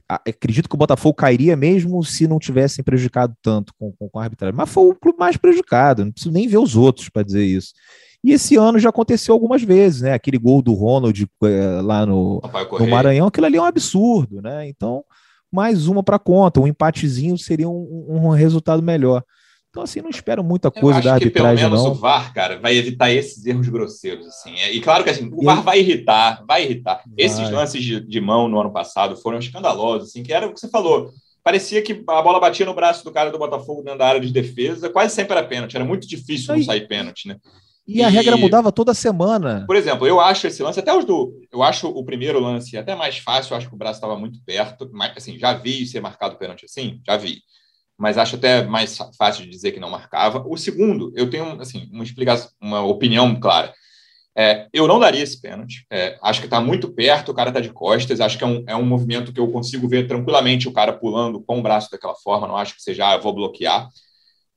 acredito 0.08 0.68
que 0.68 0.74
o 0.74 0.78
Botafogo 0.78 1.14
cairia 1.14 1.56
mesmo 1.56 2.02
se 2.02 2.26
não 2.26 2.38
tivessem 2.38 2.84
prejudicado 2.84 3.34
tanto 3.42 3.72
com, 3.78 3.92
com, 3.92 4.08
com 4.08 4.18
a 4.18 4.24
arbitragem. 4.24 4.56
Mas 4.56 4.70
foi 4.70 4.84
o 4.90 4.94
clube 4.94 5.18
mais 5.18 5.36
prejudicado, 5.36 6.04
não 6.04 6.12
preciso 6.12 6.32
nem 6.32 6.48
ver 6.48 6.58
os 6.58 6.76
outros 6.76 7.08
para 7.08 7.22
dizer 7.22 7.44
isso. 7.44 7.72
E 8.22 8.32
esse 8.32 8.56
ano 8.56 8.78
já 8.78 8.90
aconteceu 8.90 9.32
algumas 9.32 9.62
vezes, 9.62 10.02
né? 10.02 10.12
Aquele 10.12 10.36
gol 10.36 10.60
do 10.60 10.74
Ronald 10.74 11.26
é, 11.44 11.80
lá 11.80 12.04
no, 12.04 12.40
no, 12.78 12.86
Maranhão, 12.86 13.28
aquilo 13.28 13.46
ali 13.46 13.56
é 13.56 13.62
um 13.62 13.64
absurdo, 13.64 14.42
né? 14.42 14.68
Então, 14.68 15.02
mais 15.52 15.86
uma 15.86 16.02
para 16.02 16.18
conta. 16.18 16.60
Um 16.60 16.66
empatezinho 16.66 17.36
seria 17.36 17.68
um, 17.68 18.06
um, 18.08 18.28
resultado 18.30 18.82
melhor. 18.82 19.24
Então, 19.70 19.84
assim, 19.84 20.00
não 20.00 20.10
espero 20.10 20.42
muita 20.42 20.70
coisa 20.70 21.00
da 21.00 21.14
arbitragem, 21.14 21.30
que 21.30 21.60
pelo 21.60 21.70
menos 21.70 21.84
não. 21.84 21.92
o 21.92 21.94
VAR, 21.94 22.34
cara, 22.34 22.58
vai 22.58 22.76
evitar 22.76 23.10
esses 23.12 23.46
erros 23.46 23.68
grosseiros, 23.68 24.26
assim. 24.26 24.52
É, 24.56 24.72
e 24.72 24.80
claro 24.80 25.04
que, 25.04 25.10
assim, 25.10 25.30
o 25.32 25.44
VAR 25.44 25.62
vai 25.62 25.78
irritar, 25.78 26.44
vai 26.46 26.64
irritar. 26.64 27.02
Vai. 27.06 27.24
Esses 27.24 27.48
lances 27.50 27.82
de, 27.82 28.00
de, 28.00 28.20
mão 28.20 28.48
no 28.48 28.60
ano 28.60 28.72
passado 28.72 29.16
foram 29.16 29.38
escandalosos, 29.38 30.08
assim, 30.08 30.24
que 30.24 30.32
era 30.32 30.46
o 30.46 30.52
que 30.52 30.58
você 30.58 30.68
falou. 30.68 31.12
Parecia 31.42 31.80
que 31.82 32.04
a 32.06 32.22
bola 32.22 32.40
batia 32.40 32.66
no 32.66 32.74
braço 32.74 33.04
do 33.04 33.12
cara 33.12 33.30
do 33.30 33.38
Botafogo 33.38 33.82
dentro 33.82 34.00
da 34.00 34.08
área 34.08 34.20
de 34.20 34.32
defesa, 34.32 34.90
quase 34.90 35.14
sempre 35.14 35.36
era 35.36 35.46
pênalti. 35.46 35.76
Era 35.76 35.84
muito 35.84 36.06
difícil 36.06 36.54
não 36.54 36.62
sair 36.62 36.88
pênalti, 36.88 37.28
né? 37.28 37.36
E, 37.92 38.02
a 38.02 38.08
regra 38.08 38.36
mudava 38.36 38.70
toda 38.70 38.94
semana. 38.94 39.64
Por 39.66 39.74
exemplo, 39.74 40.06
eu 40.06 40.20
acho 40.20 40.46
esse 40.46 40.62
lance, 40.62 40.78
até 40.78 40.96
os 40.96 41.04
do. 41.04 41.32
Eu 41.52 41.62
acho 41.62 41.88
o 41.88 42.04
primeiro 42.04 42.38
lance 42.38 42.76
até 42.76 42.94
mais 42.94 43.18
fácil, 43.18 43.52
eu 43.52 43.58
acho 43.58 43.68
que 43.68 43.74
o 43.74 43.78
braço 43.78 43.98
estava 43.98 44.16
muito 44.16 44.38
perto. 44.44 44.88
Mas, 44.92 45.16
assim, 45.16 45.38
já 45.38 45.52
vi 45.52 45.86
ser 45.86 46.00
marcado 46.00 46.36
pênalti 46.36 46.64
assim? 46.64 47.00
Já 47.06 47.16
vi. 47.16 47.42
Mas 47.98 48.16
acho 48.16 48.36
até 48.36 48.62
mais 48.62 48.96
fácil 49.18 49.44
de 49.44 49.50
dizer 49.50 49.72
que 49.72 49.80
não 49.80 49.90
marcava. 49.90 50.42
O 50.46 50.56
segundo, 50.56 51.12
eu 51.16 51.28
tenho 51.28 51.60
assim, 51.60 51.88
uma 51.92 52.04
explicação, 52.04 52.50
uma 52.60 52.82
opinião 52.82 53.38
clara. 53.38 53.74
É, 54.36 54.68
eu 54.72 54.86
não 54.86 54.98
daria 54.98 55.22
esse 55.22 55.40
pênalti. 55.40 55.84
É, 55.90 56.16
acho 56.22 56.40
que 56.40 56.46
está 56.46 56.60
muito 56.60 56.92
perto, 56.92 57.30
o 57.30 57.34
cara 57.34 57.50
está 57.50 57.60
de 57.60 57.70
costas. 57.72 58.20
Acho 58.20 58.38
que 58.38 58.44
é 58.44 58.46
um, 58.46 58.64
é 58.66 58.76
um 58.76 58.86
movimento 58.86 59.32
que 59.32 59.40
eu 59.40 59.50
consigo 59.50 59.88
ver 59.88 60.06
tranquilamente 60.06 60.68
o 60.68 60.72
cara 60.72 60.92
pulando 60.92 61.42
com 61.42 61.58
o 61.58 61.62
braço 61.62 61.90
daquela 61.90 62.14
forma. 62.14 62.46
Não 62.46 62.56
acho 62.56 62.74
que 62.76 62.82
seja, 62.82 63.08
ah, 63.08 63.14
eu 63.16 63.20
vou 63.20 63.34
bloquear. 63.34 63.88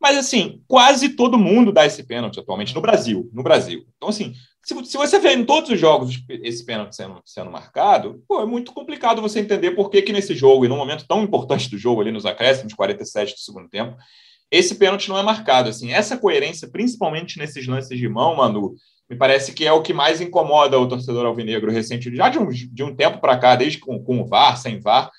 Mas, 0.04 0.18
assim, 0.18 0.62
quase 0.68 1.16
todo 1.16 1.38
mundo 1.38 1.72
dá 1.72 1.86
esse 1.86 2.04
pênalti 2.04 2.38
atualmente 2.38 2.76
no 2.76 2.82
Brasil. 2.82 3.30
No 3.32 3.42
Brasil. 3.42 3.86
Então, 3.96 4.10
assim, 4.10 4.34
se, 4.62 4.76
se 4.84 4.98
você 4.98 5.18
vê 5.18 5.32
em 5.32 5.46
todos 5.46 5.70
os 5.70 5.80
jogos 5.80 6.22
esse 6.28 6.66
pênalti 6.66 6.94
sendo, 6.94 7.22
sendo 7.24 7.50
marcado, 7.50 8.22
pô, 8.28 8.42
é 8.42 8.46
muito 8.46 8.74
complicado 8.74 9.22
você 9.22 9.40
entender 9.40 9.72
por 9.72 9.90
que, 9.90 10.02
que 10.02 10.12
nesse 10.12 10.36
jogo, 10.36 10.66
e 10.66 10.68
num 10.68 10.76
momento 10.76 11.08
tão 11.08 11.24
importante 11.24 11.70
do 11.70 11.78
jogo, 11.78 12.02
ali 12.02 12.12
nos 12.12 12.26
acréscimos, 12.26 12.74
47 12.74 13.34
do 13.34 13.40
segundo 13.40 13.70
tempo, 13.70 13.96
esse 14.52 14.76
pênalti 14.76 15.08
não 15.08 15.18
é 15.18 15.24
marcado. 15.24 15.70
Assim, 15.70 15.94
essa 15.94 16.18
coerência, 16.18 16.68
principalmente 16.68 17.40
nesses 17.40 17.66
lances 17.66 17.98
de 17.98 18.10
mão, 18.10 18.36
Manu, 18.36 18.76
me 19.10 19.16
parece 19.16 19.54
que 19.54 19.66
é 19.66 19.72
o 19.72 19.82
que 19.82 19.94
mais 19.94 20.20
incomoda 20.20 20.78
o 20.78 20.86
torcedor 20.86 21.26
alvinegro 21.26 21.72
recente, 21.72 22.14
já 22.14 22.28
de 22.28 22.40
um, 22.40 22.50
de 22.50 22.84
um 22.84 22.94
tempo 22.94 23.22
para 23.22 23.38
cá, 23.38 23.56
desde 23.56 23.80
com, 23.80 24.04
com 24.04 24.20
o 24.20 24.26
VAR, 24.26 24.58
sem 24.58 24.82
VAR, 24.82 25.10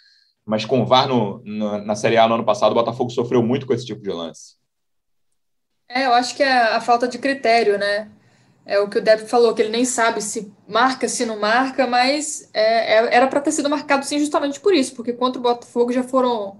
mas 0.44 0.66
com 0.66 0.82
o 0.82 0.86
VAR 0.86 1.08
no, 1.08 1.42
no, 1.42 1.82
na 1.82 1.94
Série 1.94 2.18
A 2.18 2.28
no 2.28 2.34
ano 2.34 2.44
passado, 2.44 2.72
o 2.72 2.74
Botafogo 2.74 3.08
sofreu 3.08 3.42
muito 3.42 3.66
com 3.66 3.72
esse 3.72 3.86
tipo 3.86 4.02
de 4.02 4.10
lance. 4.10 4.62
É, 5.94 6.06
eu 6.06 6.12
acho 6.14 6.34
que 6.36 6.42
é 6.42 6.52
a 6.74 6.80
falta 6.80 7.06
de 7.06 7.18
critério, 7.18 7.78
né? 7.78 8.10
É 8.66 8.80
o 8.80 8.88
que 8.88 8.98
o 8.98 9.02
Deb 9.02 9.20
falou, 9.28 9.54
que 9.54 9.62
ele 9.62 9.70
nem 9.70 9.84
sabe 9.84 10.22
se 10.22 10.52
marca, 10.68 11.08
se 11.08 11.26
não 11.26 11.38
marca, 11.40 11.86
mas 11.86 12.50
é, 12.54 12.94
é, 12.96 13.16
era 13.16 13.28
para 13.28 13.40
ter 13.40 13.52
sido 13.52 13.70
marcado 13.70 14.06
sim 14.06 14.18
justamente 14.18 14.60
por 14.60 14.74
isso, 14.74 14.94
porque 14.96 15.12
contra 15.12 15.40
o 15.40 15.42
Botafogo 15.42 15.92
já 15.92 16.02
foram 16.02 16.58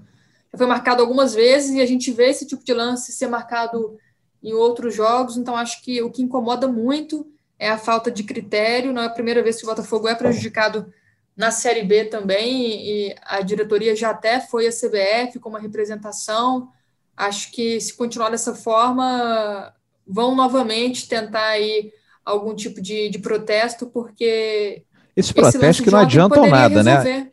já 0.53 0.59
foi 0.59 0.66
marcado 0.68 1.03
algumas 1.03 1.35
vezes 1.35 1.73
e 1.73 1.81
a 1.83 1.87
gente 1.87 2.12
vê 2.12 2.31
esse 2.31 2.47
tipo 2.47 2.64
de 2.64 2.75
lance 2.75 3.12
ser 3.12 3.29
marcado 3.29 3.99
em 4.42 4.55
outros 4.55 4.94
jogos, 4.94 5.37
então 5.38 5.57
acho 5.57 5.83
que 5.83 6.03
o 6.03 6.11
que 6.11 6.23
incomoda 6.23 6.68
muito 6.68 7.27
é 7.59 7.70
a 7.70 7.79
falta 7.79 8.11
de 8.11 8.25
critério. 8.25 8.92
Não 8.92 9.03
é 9.03 9.07
a 9.07 9.11
primeira 9.11 9.42
vez 9.42 9.59
que 9.59 9.64
o 9.64 9.68
Botafogo 9.68 10.09
é 10.09 10.14
prejudicado 10.16 10.92
na 11.37 11.51
Série 11.53 11.85
B 11.85 12.07
também, 12.07 13.09
e 13.11 13.16
a 13.23 13.40
diretoria 13.42 13.97
já 13.97 14.11
até 14.11 14.40
foi 14.40 14.66
a 14.68 14.73
CBF 14.73 15.38
com 15.40 15.51
uma 15.51 15.61
representação. 15.61 16.70
Acho 17.16 17.50
que 17.53 17.81
se 17.81 17.96
continuar 17.96 18.31
dessa 18.31 18.55
forma, 18.55 19.72
vão 20.07 20.35
novamente 20.35 21.09
tentar 21.09 21.48
aí 21.48 21.92
algum 22.24 22.55
tipo 22.55 22.81
de, 22.81 23.09
de 23.09 23.18
protesto, 23.18 23.87
porque. 23.87 24.83
Esses 25.16 25.33
protestos 25.33 25.85
que 25.85 25.90
não 25.90 26.00
adiantam 26.00 26.46
nada, 26.48 26.83
né? 26.83 26.96
resolver. 26.96 27.18
né? 27.18 27.31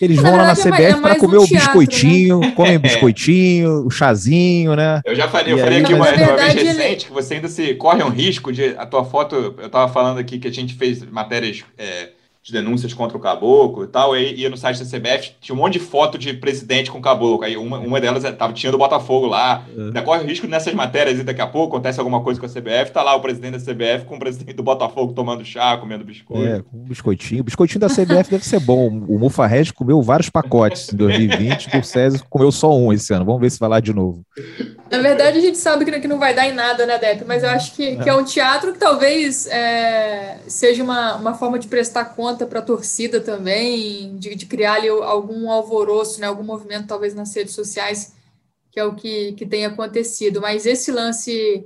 Eles 0.00 0.20
vão 0.20 0.36
lá 0.36 0.48
na 0.48 0.54
CBF 0.56 0.82
é 0.82 1.00
para 1.00 1.16
comer 1.16 1.38
um 1.38 1.44
o 1.44 1.48
biscoitinho, 1.48 2.40
né? 2.40 2.50
comem 2.50 2.76
o 2.76 2.80
biscoitinho, 2.80 3.86
o 3.86 3.90
chazinho, 3.90 4.74
né? 4.74 5.00
Eu 5.04 5.14
já 5.14 5.28
falei, 5.28 5.52
eu 5.52 5.58
falei 5.58 5.82
aqui 5.82 5.94
uma, 5.94 6.08
uma 6.10 6.36
vez 6.36 6.54
recente 6.54 7.06
que 7.06 7.12
você 7.12 7.34
ainda 7.34 7.48
se 7.48 7.74
corre 7.74 8.02
um 8.02 8.08
risco 8.08 8.52
de. 8.52 8.76
A 8.76 8.84
tua 8.86 9.04
foto, 9.04 9.36
eu 9.36 9.66
estava 9.66 9.90
falando 9.92 10.18
aqui 10.18 10.38
que 10.38 10.48
a 10.48 10.52
gente 10.52 10.74
fez 10.74 11.02
matérias. 11.04 11.64
É, 11.78 12.10
de 12.44 12.52
denúncias 12.52 12.92
contra 12.92 13.16
o 13.16 13.20
Caboclo 13.20 13.84
e 13.84 13.86
tal, 13.86 14.12
aí 14.12 14.34
ia 14.34 14.50
no 14.50 14.56
site 14.58 14.78
da 14.78 14.84
CBF, 14.84 15.32
tinha 15.40 15.56
um 15.56 15.58
monte 15.58 15.74
de 15.74 15.78
foto 15.78 16.18
de 16.18 16.34
presidente 16.34 16.90
com 16.90 16.98
o 16.98 17.00
Caboclo, 17.00 17.42
aí 17.42 17.56
uma, 17.56 17.78
uma 17.78 17.98
delas 17.98 18.22
é, 18.22 18.30
tava, 18.30 18.52
tinha 18.52 18.70
do 18.70 18.76
Botafogo 18.76 19.26
lá, 19.26 19.64
é. 19.74 19.80
ainda 19.80 20.02
corre 20.02 20.22
o 20.22 20.26
risco 20.26 20.46
nessas 20.46 20.74
matérias 20.74 21.18
e 21.18 21.22
daqui 21.22 21.40
a 21.40 21.46
pouco 21.46 21.74
acontece 21.74 21.98
alguma 21.98 22.22
coisa 22.22 22.38
com 22.38 22.44
a 22.44 22.48
CBF, 22.48 22.92
tá 22.92 23.02
lá 23.02 23.14
o 23.14 23.20
presidente 23.20 23.52
da 23.52 23.72
CBF 23.72 24.04
com 24.04 24.16
o 24.16 24.18
presidente 24.18 24.54
do 24.54 24.62
Botafogo 24.62 25.14
tomando 25.14 25.42
chá, 25.42 25.78
comendo 25.78 26.04
biscoito. 26.04 26.46
É, 26.46 26.60
com 26.60 26.76
um 26.76 26.84
biscoitinho. 26.84 27.40
O 27.40 27.44
biscoitinho 27.44 27.80
da 27.80 27.88
CBF 27.88 28.30
deve 28.30 28.44
ser 28.44 28.60
bom. 28.60 28.88
O 29.08 29.18
Mufarred 29.18 29.72
comeu 29.72 30.02
vários 30.02 30.28
pacotes 30.28 30.92
em 30.92 30.96
2020, 30.96 31.78
o 31.78 31.82
César 31.82 32.22
comeu 32.28 32.52
só 32.52 32.76
um 32.76 32.92
esse 32.92 33.14
ano. 33.14 33.24
Vamos 33.24 33.40
ver 33.40 33.50
se 33.50 33.58
vai 33.58 33.70
lá 33.70 33.80
de 33.80 33.94
novo. 33.94 34.22
Na 34.90 34.98
verdade, 35.00 35.38
a 35.38 35.40
gente 35.40 35.56
sabe 35.56 35.84
que 35.84 36.06
não 36.06 36.18
vai 36.18 36.34
dar 36.34 36.46
em 36.46 36.52
nada, 36.52 36.84
né, 36.84 36.98
Depp? 36.98 37.24
Mas 37.26 37.42
eu 37.42 37.48
acho 37.48 37.74
que, 37.74 37.96
que 37.96 38.08
é 38.08 38.14
um 38.14 38.22
teatro 38.22 38.72
que 38.72 38.78
talvez 38.78 39.46
é, 39.46 40.40
seja 40.46 40.84
uma, 40.84 41.16
uma 41.16 41.34
forma 41.34 41.58
de 41.58 41.68
prestar 41.68 42.04
conta 42.04 42.33
para 42.46 42.58
a 42.58 42.62
torcida 42.62 43.20
também, 43.20 44.16
de, 44.16 44.34
de, 44.34 44.46
criar 44.46 44.74
ali 44.74 44.88
algum 44.88 45.50
alvoroço, 45.50 46.20
né, 46.20 46.26
algum 46.26 46.42
movimento, 46.42 46.88
talvez 46.88 47.14
nas 47.14 47.34
redes 47.34 47.54
sociais, 47.54 48.14
que 48.70 48.80
é 48.80 48.84
o 48.84 48.94
que, 48.94 49.32
que 49.32 49.46
tem 49.46 49.64
acontecido. 49.64 50.40
Mas 50.40 50.66
esse 50.66 50.90
lance 50.90 51.64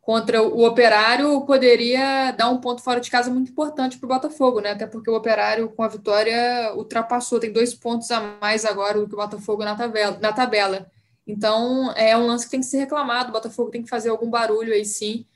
contra 0.00 0.40
o 0.40 0.64
Operário 0.64 1.40
poderia 1.40 2.30
dar 2.30 2.48
um 2.48 2.60
ponto 2.60 2.80
fora 2.80 3.00
de 3.00 3.10
casa 3.10 3.28
muito 3.28 3.50
importante 3.50 3.98
para 3.98 4.06
o 4.06 4.08
Botafogo, 4.08 4.60
né? 4.60 4.70
Até 4.70 4.86
porque 4.86 5.10
o 5.10 5.16
Operário, 5.16 5.68
com 5.68 5.82
a 5.82 5.88
vitória, 5.88 6.72
ultrapassou, 6.76 7.40
tem 7.40 7.52
dois 7.52 7.74
pontos 7.74 8.10
a 8.12 8.20
mais 8.40 8.64
agora 8.64 9.00
do 9.00 9.08
que 9.08 9.14
o 9.14 9.18
Botafogo 9.18 9.64
na 9.64 9.74
tabela. 9.74 10.16
Na 10.20 10.32
tabela. 10.32 10.86
Então, 11.26 11.92
é 11.96 12.16
um 12.16 12.26
lance 12.26 12.44
que 12.44 12.52
tem 12.52 12.60
que 12.60 12.66
ser 12.66 12.78
reclamado, 12.78 13.30
o 13.30 13.32
Botafogo 13.32 13.70
tem 13.70 13.82
que 13.82 13.88
fazer 13.88 14.10
algum 14.10 14.30
barulho 14.30 14.72
aí 14.72 14.84
sim, 14.84 15.26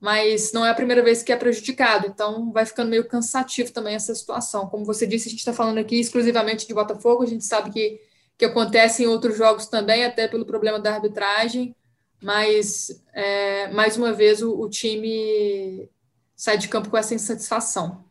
mas 0.00 0.50
não 0.52 0.64
é 0.64 0.70
a 0.70 0.74
primeira 0.74 1.02
vez 1.02 1.22
que 1.22 1.30
é 1.30 1.36
prejudicado, 1.36 2.06
então 2.06 2.50
vai 2.50 2.64
ficando 2.64 2.88
meio 2.88 3.06
cansativo 3.06 3.70
também 3.70 3.94
essa 3.94 4.14
situação. 4.14 4.66
Como 4.66 4.84
você 4.84 5.06
disse, 5.06 5.28
a 5.28 5.30
gente 5.30 5.40
está 5.40 5.52
falando 5.52 5.76
aqui 5.76 6.00
exclusivamente 6.00 6.66
de 6.66 6.72
Botafogo, 6.72 7.22
a 7.22 7.26
gente 7.26 7.44
sabe 7.44 7.70
que, 7.70 8.00
que 8.38 8.46
acontece 8.46 9.02
em 9.02 9.06
outros 9.06 9.36
jogos 9.36 9.66
também, 9.66 10.04
até 10.04 10.26
pelo 10.26 10.46
problema 10.46 10.80
da 10.80 10.94
arbitragem, 10.94 11.76
mas 12.22 13.02
é, 13.12 13.68
mais 13.68 13.98
uma 13.98 14.12
vez 14.12 14.42
o, 14.42 14.58
o, 14.58 14.70
time 14.70 15.86
sai 16.34 16.56
de 16.56 16.68
campo 16.68 16.88
com 16.88 16.96
essa 16.96 17.14
insatisfação. 17.14 18.02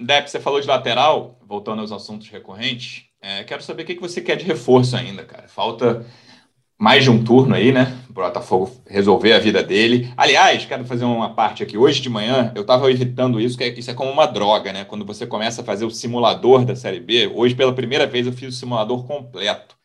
Dep, 0.00 0.28
você 0.28 0.40
falou 0.40 0.60
de 0.60 0.66
lateral, 0.66 1.38
voltando 1.46 1.80
aos 1.80 1.92
assuntos 1.92 2.28
recorrentes, 2.28 3.04
é, 3.20 3.44
quero 3.44 3.62
saber 3.62 3.84
o 3.84 3.86
que 3.86 3.94
você 4.00 4.20
quer 4.20 4.36
de 4.36 4.44
reforço 4.44 4.96
ainda, 4.96 5.24
cara. 5.24 5.46
Falta 5.46 6.04
mais 6.82 7.04
de 7.04 7.10
um 7.10 7.22
turno 7.22 7.54
aí, 7.54 7.70
né? 7.70 7.96
O 8.10 8.12
Botafogo 8.12 8.68
resolver 8.88 9.32
a 9.34 9.38
vida 9.38 9.62
dele. 9.62 10.12
Aliás, 10.16 10.64
quero 10.64 10.84
fazer 10.84 11.04
uma 11.04 11.32
parte 11.32 11.62
aqui. 11.62 11.78
Hoje 11.78 12.02
de 12.02 12.10
manhã, 12.10 12.50
eu 12.56 12.62
estava 12.62 12.90
evitando 12.90 13.40
isso, 13.40 13.56
que 13.56 13.62
é, 13.62 13.68
isso 13.68 13.88
é 13.88 13.94
como 13.94 14.10
uma 14.10 14.26
droga, 14.26 14.72
né? 14.72 14.84
Quando 14.84 15.04
você 15.04 15.24
começa 15.24 15.62
a 15.62 15.64
fazer 15.64 15.84
o 15.84 15.90
simulador 15.92 16.64
da 16.64 16.74
Série 16.74 16.98
B. 16.98 17.30
Hoje, 17.32 17.54
pela 17.54 17.72
primeira 17.72 18.04
vez, 18.04 18.26
eu 18.26 18.32
fiz 18.32 18.56
o 18.56 18.58
simulador 18.58 19.06
completo. 19.06 19.76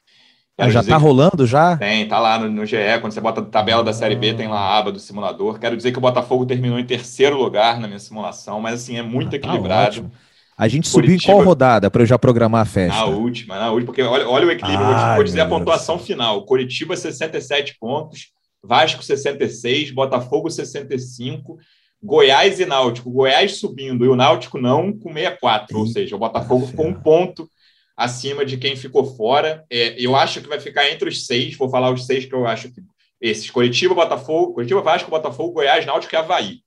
Ah, 0.57 0.71
já 0.71 0.83
tá 0.83 0.97
rolando 0.97 1.45
já? 1.45 1.77
Tem, 1.77 2.07
tá 2.07 2.17
lá 2.17 2.39
no, 2.39 2.49
no, 2.49 2.65
GE. 2.65 2.77
Quando 2.99 3.11
você 3.11 3.21
bota 3.21 3.41
a 3.41 3.45
tabela 3.45 3.83
da 3.83 3.93
Série 3.93 4.15
B, 4.15 4.33
tem 4.33 4.47
lá 4.47 4.57
a 4.57 4.79
aba 4.79 4.91
do 4.91 4.99
simulador. 4.99 5.59
Quero 5.59 5.77
dizer 5.77 5.91
que 5.91 5.99
o 5.99 6.01
Botafogo 6.01 6.47
terminou 6.47 6.79
em 6.79 6.85
terceiro 6.85 7.37
lugar 7.37 7.79
na 7.79 7.87
minha 7.87 7.99
simulação, 7.99 8.59
mas 8.59 8.81
assim, 8.81 8.97
é 8.97 9.03
muito 9.03 9.27
ah, 9.27 9.29
tá 9.29 9.37
equilibrado. 9.37 9.89
Ótimo. 9.89 10.11
A 10.57 10.67
gente 10.67 10.87
subiu 10.87 11.09
Curitiba, 11.09 11.31
em 11.31 11.35
qual 11.35 11.45
rodada 11.45 11.91
para 11.91 12.01
eu 12.01 12.05
já 12.07 12.17
programar 12.17 12.61
a 12.61 12.65
festa? 12.65 12.99
Na 12.99 13.05
última, 13.05 13.59
na 13.59 13.71
última, 13.71 13.85
porque 13.85 14.01
olha, 14.01 14.27
olha 14.27 14.47
o 14.47 14.51
equilíbrio. 14.51 14.87
Ai, 14.87 15.15
vou 15.15 15.23
dizer 15.23 15.41
a 15.41 15.45
pontuação 15.45 15.97
Deus. 15.97 16.07
final. 16.07 16.43
Curitiba, 16.45 16.97
67 16.97 17.77
pontos, 17.79 18.31
Vasco, 18.63 19.03
66, 19.03 19.91
Botafogo, 19.91 20.49
65, 20.49 21.59
Goiás 22.01 22.59
e 22.59 22.65
Náutico. 22.65 23.11
Goiás 23.11 23.57
subindo 23.57 24.03
e 24.03 24.07
o 24.07 24.15
Náutico 24.15 24.57
não 24.57 24.91
com 24.91 25.13
64, 25.13 25.67
Sim. 25.67 25.75
ou 25.75 25.85
seja, 25.85 26.15
o 26.15 26.19
Botafogo 26.19 26.65
ficou 26.65 26.87
um 26.87 26.93
ponto 26.93 27.47
acima 27.95 28.43
de 28.43 28.57
quem 28.57 28.75
ficou 28.75 29.05
fora. 29.15 29.63
É, 29.69 29.95
eu 29.99 30.15
acho 30.15 30.41
que 30.41 30.49
vai 30.49 30.59
ficar 30.59 30.89
entre 30.89 31.07
os 31.07 31.27
seis, 31.27 31.55
vou 31.55 31.69
falar 31.69 31.91
os 31.91 32.07
seis 32.07 32.25
que 32.25 32.33
eu 32.33 32.47
acho 32.47 32.71
que 32.71 32.81
esses: 33.21 33.49
Curitiba, 33.51 33.93
Botafogo, 33.93 34.55
Curitiba, 34.55 34.81
Vasco, 34.81 35.11
Botafogo, 35.11 35.53
Goiás, 35.53 35.85
Náutico 35.85 36.15
e 36.15 36.17
Havaí. 36.17 36.66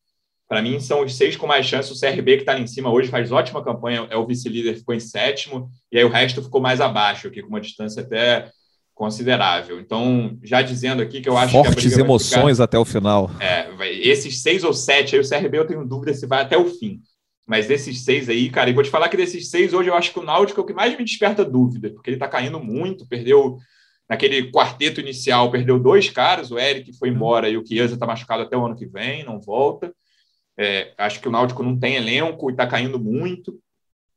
Para 0.50 0.62
mim, 0.62 0.80
são 0.80 1.04
os 1.04 1.14
seis 1.14 1.36
com 1.36 1.46
mais 1.46 1.64
chance. 1.64 1.92
O 1.92 1.96
CRB, 1.96 2.34
que 2.34 2.42
está 2.42 2.50
ali 2.50 2.64
em 2.64 2.66
cima 2.66 2.90
hoje, 2.90 3.08
faz 3.08 3.30
ótima 3.30 3.62
campanha, 3.62 4.08
é 4.10 4.16
o 4.16 4.26
vice-líder, 4.26 4.74
ficou 4.74 4.92
em 4.92 4.98
sétimo, 4.98 5.70
e 5.92 5.96
aí 5.96 6.04
o 6.04 6.08
resto 6.08 6.42
ficou 6.42 6.60
mais 6.60 6.80
abaixo, 6.80 7.28
aqui 7.28 7.40
com 7.40 7.50
uma 7.50 7.60
distância 7.60 8.02
até 8.02 8.50
considerável. 8.92 9.78
Então, 9.78 10.36
já 10.42 10.60
dizendo 10.60 11.02
aqui 11.02 11.20
que 11.20 11.28
eu 11.28 11.38
acho 11.38 11.52
Fortes 11.52 11.76
que. 11.76 11.82
Fortes 11.82 11.98
emoções 11.98 12.56
ficar... 12.56 12.64
até 12.64 12.76
o 12.76 12.84
final. 12.84 13.30
É, 13.38 13.68
esses 14.02 14.42
seis 14.42 14.64
ou 14.64 14.74
sete, 14.74 15.14
aí 15.14 15.20
o 15.22 15.28
CRB 15.28 15.56
eu 15.56 15.66
tenho 15.68 15.86
dúvida 15.86 16.12
se 16.14 16.26
vai 16.26 16.42
até 16.42 16.58
o 16.58 16.66
fim. 16.66 17.00
Mas 17.46 17.68
desses 17.68 18.04
seis 18.04 18.28
aí, 18.28 18.50
cara, 18.50 18.70
e 18.70 18.72
vou 18.72 18.82
te 18.82 18.90
falar 18.90 19.08
que 19.08 19.16
desses 19.16 19.50
seis, 19.50 19.72
hoje 19.72 19.88
eu 19.88 19.94
acho 19.94 20.12
que 20.12 20.18
o 20.18 20.24
Náutico 20.24 20.60
é 20.60 20.64
o 20.64 20.66
que 20.66 20.74
mais 20.74 20.98
me 20.98 21.04
desperta 21.04 21.44
dúvida, 21.44 21.90
porque 21.90 22.10
ele 22.10 22.16
está 22.16 22.26
caindo 22.26 22.58
muito, 22.58 23.06
perdeu 23.06 23.56
naquele 24.08 24.50
quarteto 24.50 25.00
inicial, 25.00 25.48
perdeu 25.48 25.78
dois 25.78 26.10
caras, 26.10 26.50
o 26.50 26.58
Eric 26.58 26.92
foi 26.98 27.08
embora 27.08 27.48
e 27.48 27.56
o 27.56 27.64
Chiesa 27.64 27.94
está 27.94 28.04
machucado 28.04 28.42
até 28.42 28.56
o 28.56 28.66
ano 28.66 28.74
que 28.74 28.86
vem, 28.86 29.22
não 29.22 29.40
volta. 29.40 29.94
É, 30.62 30.92
acho 30.98 31.22
que 31.22 31.28
o 31.28 31.30
Náutico 31.30 31.62
não 31.62 31.78
tem 31.78 31.94
elenco 31.94 32.50
e 32.50 32.52
está 32.52 32.66
caindo 32.66 33.00
muito. 33.00 33.58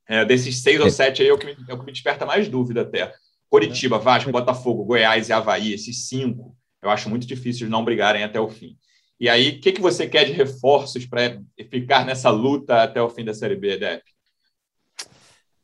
É, 0.06 0.26
desses 0.26 0.62
seis 0.62 0.78
ou 0.82 0.88
é. 0.88 0.90
sete 0.90 1.22
aí 1.22 1.30
é 1.30 1.34
o, 1.34 1.38
que 1.38 1.46
me, 1.46 1.56
é 1.70 1.74
o 1.74 1.80
que 1.80 1.86
me 1.86 1.92
desperta 1.94 2.26
mais 2.26 2.50
dúvida 2.50 2.82
até. 2.82 3.14
Coritiba, 3.50 3.98
Vasco, 3.98 4.30
Botafogo, 4.30 4.84
Goiás 4.84 5.30
e 5.30 5.34
Havaí, 5.34 5.72
esses 5.72 6.10
cinco, 6.10 6.54
eu 6.82 6.90
acho 6.90 7.10
muito 7.10 7.26
difícil 7.26 7.68
de 7.68 7.72
não 7.72 7.86
brigarem 7.86 8.26
até 8.26 8.42
o 8.42 8.50
fim. 8.50 8.76
E 9.18 9.30
aí, 9.30 9.52
o 9.52 9.62
que, 9.62 9.72
que 9.72 9.80
você 9.80 10.06
quer 10.06 10.26
de 10.26 10.34
reforços 10.34 11.06
para 11.06 11.40
ficar 11.72 12.06
nessa 12.06 12.30
luta 12.30 12.84
até 12.84 13.02
o 13.02 13.10
fim 13.10 13.24
da 13.24 13.34
Série 13.34 13.56
B, 13.56 13.78
Dep? 13.78 14.04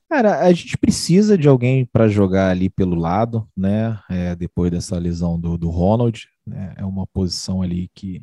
Cara, 0.08 0.40
a 0.40 0.54
gente 0.54 0.78
precisa 0.78 1.38
de 1.38 1.50
alguém 1.50 1.84
para 1.84 2.08
jogar 2.08 2.52
ali 2.52 2.70
pelo 2.70 2.96
lado, 2.96 3.46
né? 3.58 4.00
É, 4.10 4.34
depois 4.34 4.72
dessa 4.72 4.98
lesão 4.98 5.38
do, 5.38 5.58
do 5.58 5.70
Ronald, 5.70 6.26
né? 6.48 6.74
é 6.78 6.86
uma 6.86 7.06
posição 7.06 7.62
ali 7.62 7.92
que 7.94 8.22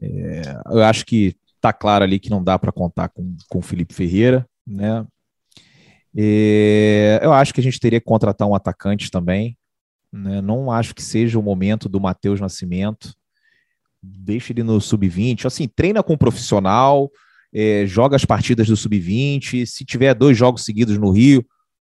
é, 0.00 0.42
eu 0.66 0.82
acho 0.82 1.06
que 1.06 1.36
tá 1.62 1.72
claro 1.72 2.02
ali 2.02 2.18
que 2.18 2.28
não 2.28 2.42
dá 2.42 2.58
para 2.58 2.72
contar 2.72 3.08
com, 3.08 3.36
com 3.48 3.60
o 3.60 3.62
Felipe 3.62 3.94
Ferreira, 3.94 4.44
né? 4.66 5.06
E 6.14 7.18
eu 7.22 7.32
acho 7.32 7.54
que 7.54 7.60
a 7.60 7.62
gente 7.62 7.78
teria 7.80 8.00
que 8.00 8.04
contratar 8.04 8.46
um 8.46 8.54
atacante 8.54 9.10
também. 9.10 9.56
Né? 10.12 10.42
Não 10.42 10.70
acho 10.70 10.94
que 10.94 11.02
seja 11.02 11.38
o 11.38 11.42
momento 11.42 11.88
do 11.88 12.00
Matheus 12.00 12.40
Nascimento. 12.40 13.14
Deixa 14.02 14.52
ele 14.52 14.62
no 14.62 14.78
sub-20. 14.80 15.46
Assim, 15.46 15.66
treina 15.68 16.02
com 16.02 16.14
um 16.14 16.18
profissional, 16.18 17.10
é, 17.54 17.86
joga 17.86 18.16
as 18.16 18.24
partidas 18.24 18.66
do 18.66 18.76
sub-20. 18.76 19.64
Se 19.64 19.84
tiver 19.84 20.12
dois 20.14 20.36
jogos 20.36 20.64
seguidos 20.64 20.98
no 20.98 21.10
Rio, 21.10 21.46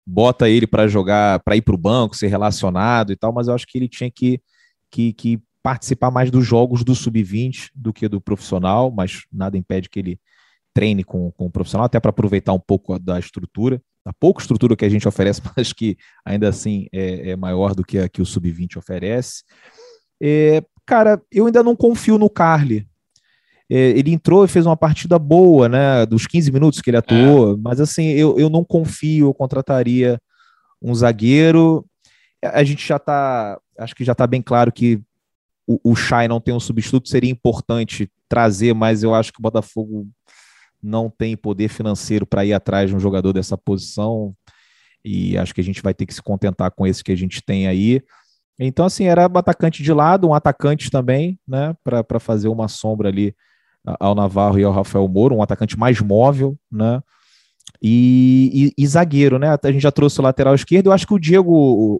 bota 0.04 0.48
ele 0.48 0.66
para 0.66 0.88
jogar, 0.88 1.38
para 1.40 1.54
ir 1.54 1.62
para 1.62 1.74
o 1.74 1.78
banco, 1.78 2.16
ser 2.16 2.28
relacionado 2.28 3.12
e 3.12 3.16
tal. 3.16 3.32
Mas 3.32 3.46
eu 3.46 3.54
acho 3.54 3.66
que 3.66 3.78
ele 3.78 3.88
tinha 3.88 4.10
que, 4.10 4.40
que, 4.90 5.12
que 5.12 5.40
participar 5.68 6.10
mais 6.10 6.30
dos 6.30 6.46
jogos 6.46 6.82
do 6.82 6.94
sub-20 6.94 7.68
do 7.74 7.92
que 7.92 8.08
do 8.08 8.22
profissional, 8.22 8.90
mas 8.90 9.26
nada 9.30 9.58
impede 9.58 9.90
que 9.90 9.98
ele 9.98 10.18
treine 10.72 11.04
com, 11.04 11.30
com 11.32 11.44
o 11.44 11.50
profissional, 11.50 11.84
até 11.84 12.00
para 12.00 12.08
aproveitar 12.08 12.54
um 12.54 12.58
pouco 12.58 12.98
da 12.98 13.18
estrutura, 13.18 13.78
da 14.02 14.10
pouca 14.14 14.40
estrutura 14.40 14.74
que 14.74 14.86
a 14.86 14.88
gente 14.88 15.06
oferece, 15.08 15.42
mas 15.54 15.74
que 15.74 15.98
ainda 16.24 16.48
assim 16.48 16.86
é, 16.90 17.32
é 17.32 17.36
maior 17.36 17.74
do 17.74 17.84
que 17.84 17.98
a 17.98 18.08
que 18.08 18.22
o 18.22 18.24
sub-20 18.24 18.78
oferece. 18.78 19.44
É, 20.22 20.62
cara, 20.86 21.20
eu 21.30 21.44
ainda 21.44 21.62
não 21.62 21.76
confio 21.76 22.16
no 22.16 22.30
Carly. 22.30 22.88
É, 23.70 23.90
ele 23.90 24.10
entrou 24.10 24.46
e 24.46 24.48
fez 24.48 24.64
uma 24.64 24.76
partida 24.76 25.18
boa, 25.18 25.68
né? 25.68 26.06
Dos 26.06 26.26
15 26.26 26.50
minutos 26.50 26.80
que 26.80 26.88
ele 26.88 26.96
atuou, 26.96 27.52
é. 27.52 27.56
mas 27.60 27.78
assim, 27.78 28.06
eu, 28.12 28.38
eu 28.38 28.48
não 28.48 28.64
confio, 28.64 29.26
eu 29.26 29.34
contrataria 29.34 30.18
um 30.80 30.94
zagueiro. 30.94 31.84
A 32.42 32.64
gente 32.64 32.88
já 32.88 32.96
está, 32.96 33.60
acho 33.78 33.94
que 33.94 34.02
já 34.02 34.12
está 34.12 34.26
bem 34.26 34.40
claro 34.40 34.72
que 34.72 35.02
o, 35.68 35.92
o 35.92 35.94
Chay 35.94 36.26
não 36.26 36.40
tem 36.40 36.54
um 36.54 36.60
substituto, 36.60 37.10
seria 37.10 37.30
importante 37.30 38.10
trazer, 38.26 38.74
mas 38.74 39.02
eu 39.02 39.14
acho 39.14 39.30
que 39.30 39.38
o 39.38 39.42
Botafogo 39.42 40.08
não 40.82 41.10
tem 41.10 41.36
poder 41.36 41.68
financeiro 41.68 42.24
para 42.24 42.44
ir 42.44 42.54
atrás 42.54 42.88
de 42.88 42.96
um 42.96 43.00
jogador 43.00 43.34
dessa 43.34 43.58
posição, 43.58 44.34
e 45.04 45.36
acho 45.36 45.54
que 45.54 45.60
a 45.60 45.64
gente 45.64 45.82
vai 45.82 45.92
ter 45.92 46.06
que 46.06 46.14
se 46.14 46.22
contentar 46.22 46.70
com 46.70 46.86
esse 46.86 47.04
que 47.04 47.12
a 47.12 47.16
gente 47.16 47.42
tem 47.42 47.68
aí. 47.68 48.02
Então, 48.58 48.86
assim, 48.86 49.04
era 49.04 49.28
um 49.28 49.38
atacante 49.38 49.82
de 49.82 49.92
lado, 49.92 50.26
um 50.26 50.34
atacante 50.34 50.90
também, 50.90 51.38
né, 51.46 51.76
para 51.84 52.18
fazer 52.18 52.48
uma 52.48 52.66
sombra 52.66 53.08
ali 53.08 53.34
ao 54.00 54.14
Navarro 54.14 54.58
e 54.58 54.64
ao 54.64 54.72
Rafael 54.72 55.06
Moro, 55.06 55.36
um 55.36 55.42
atacante 55.42 55.78
mais 55.78 56.00
móvel, 56.00 56.58
né, 56.72 57.02
e, 57.82 58.72
e, 58.76 58.82
e, 58.82 58.86
zagueiro, 58.86 59.38
né? 59.38 59.56
A 59.62 59.72
gente 59.72 59.82
já 59.82 59.92
trouxe 59.92 60.18
o 60.20 60.22
lateral 60.22 60.54
esquerdo. 60.54 60.86
Eu 60.86 60.92
acho 60.92 61.06
que 61.06 61.14
o 61.14 61.18
Diego, 61.18 61.52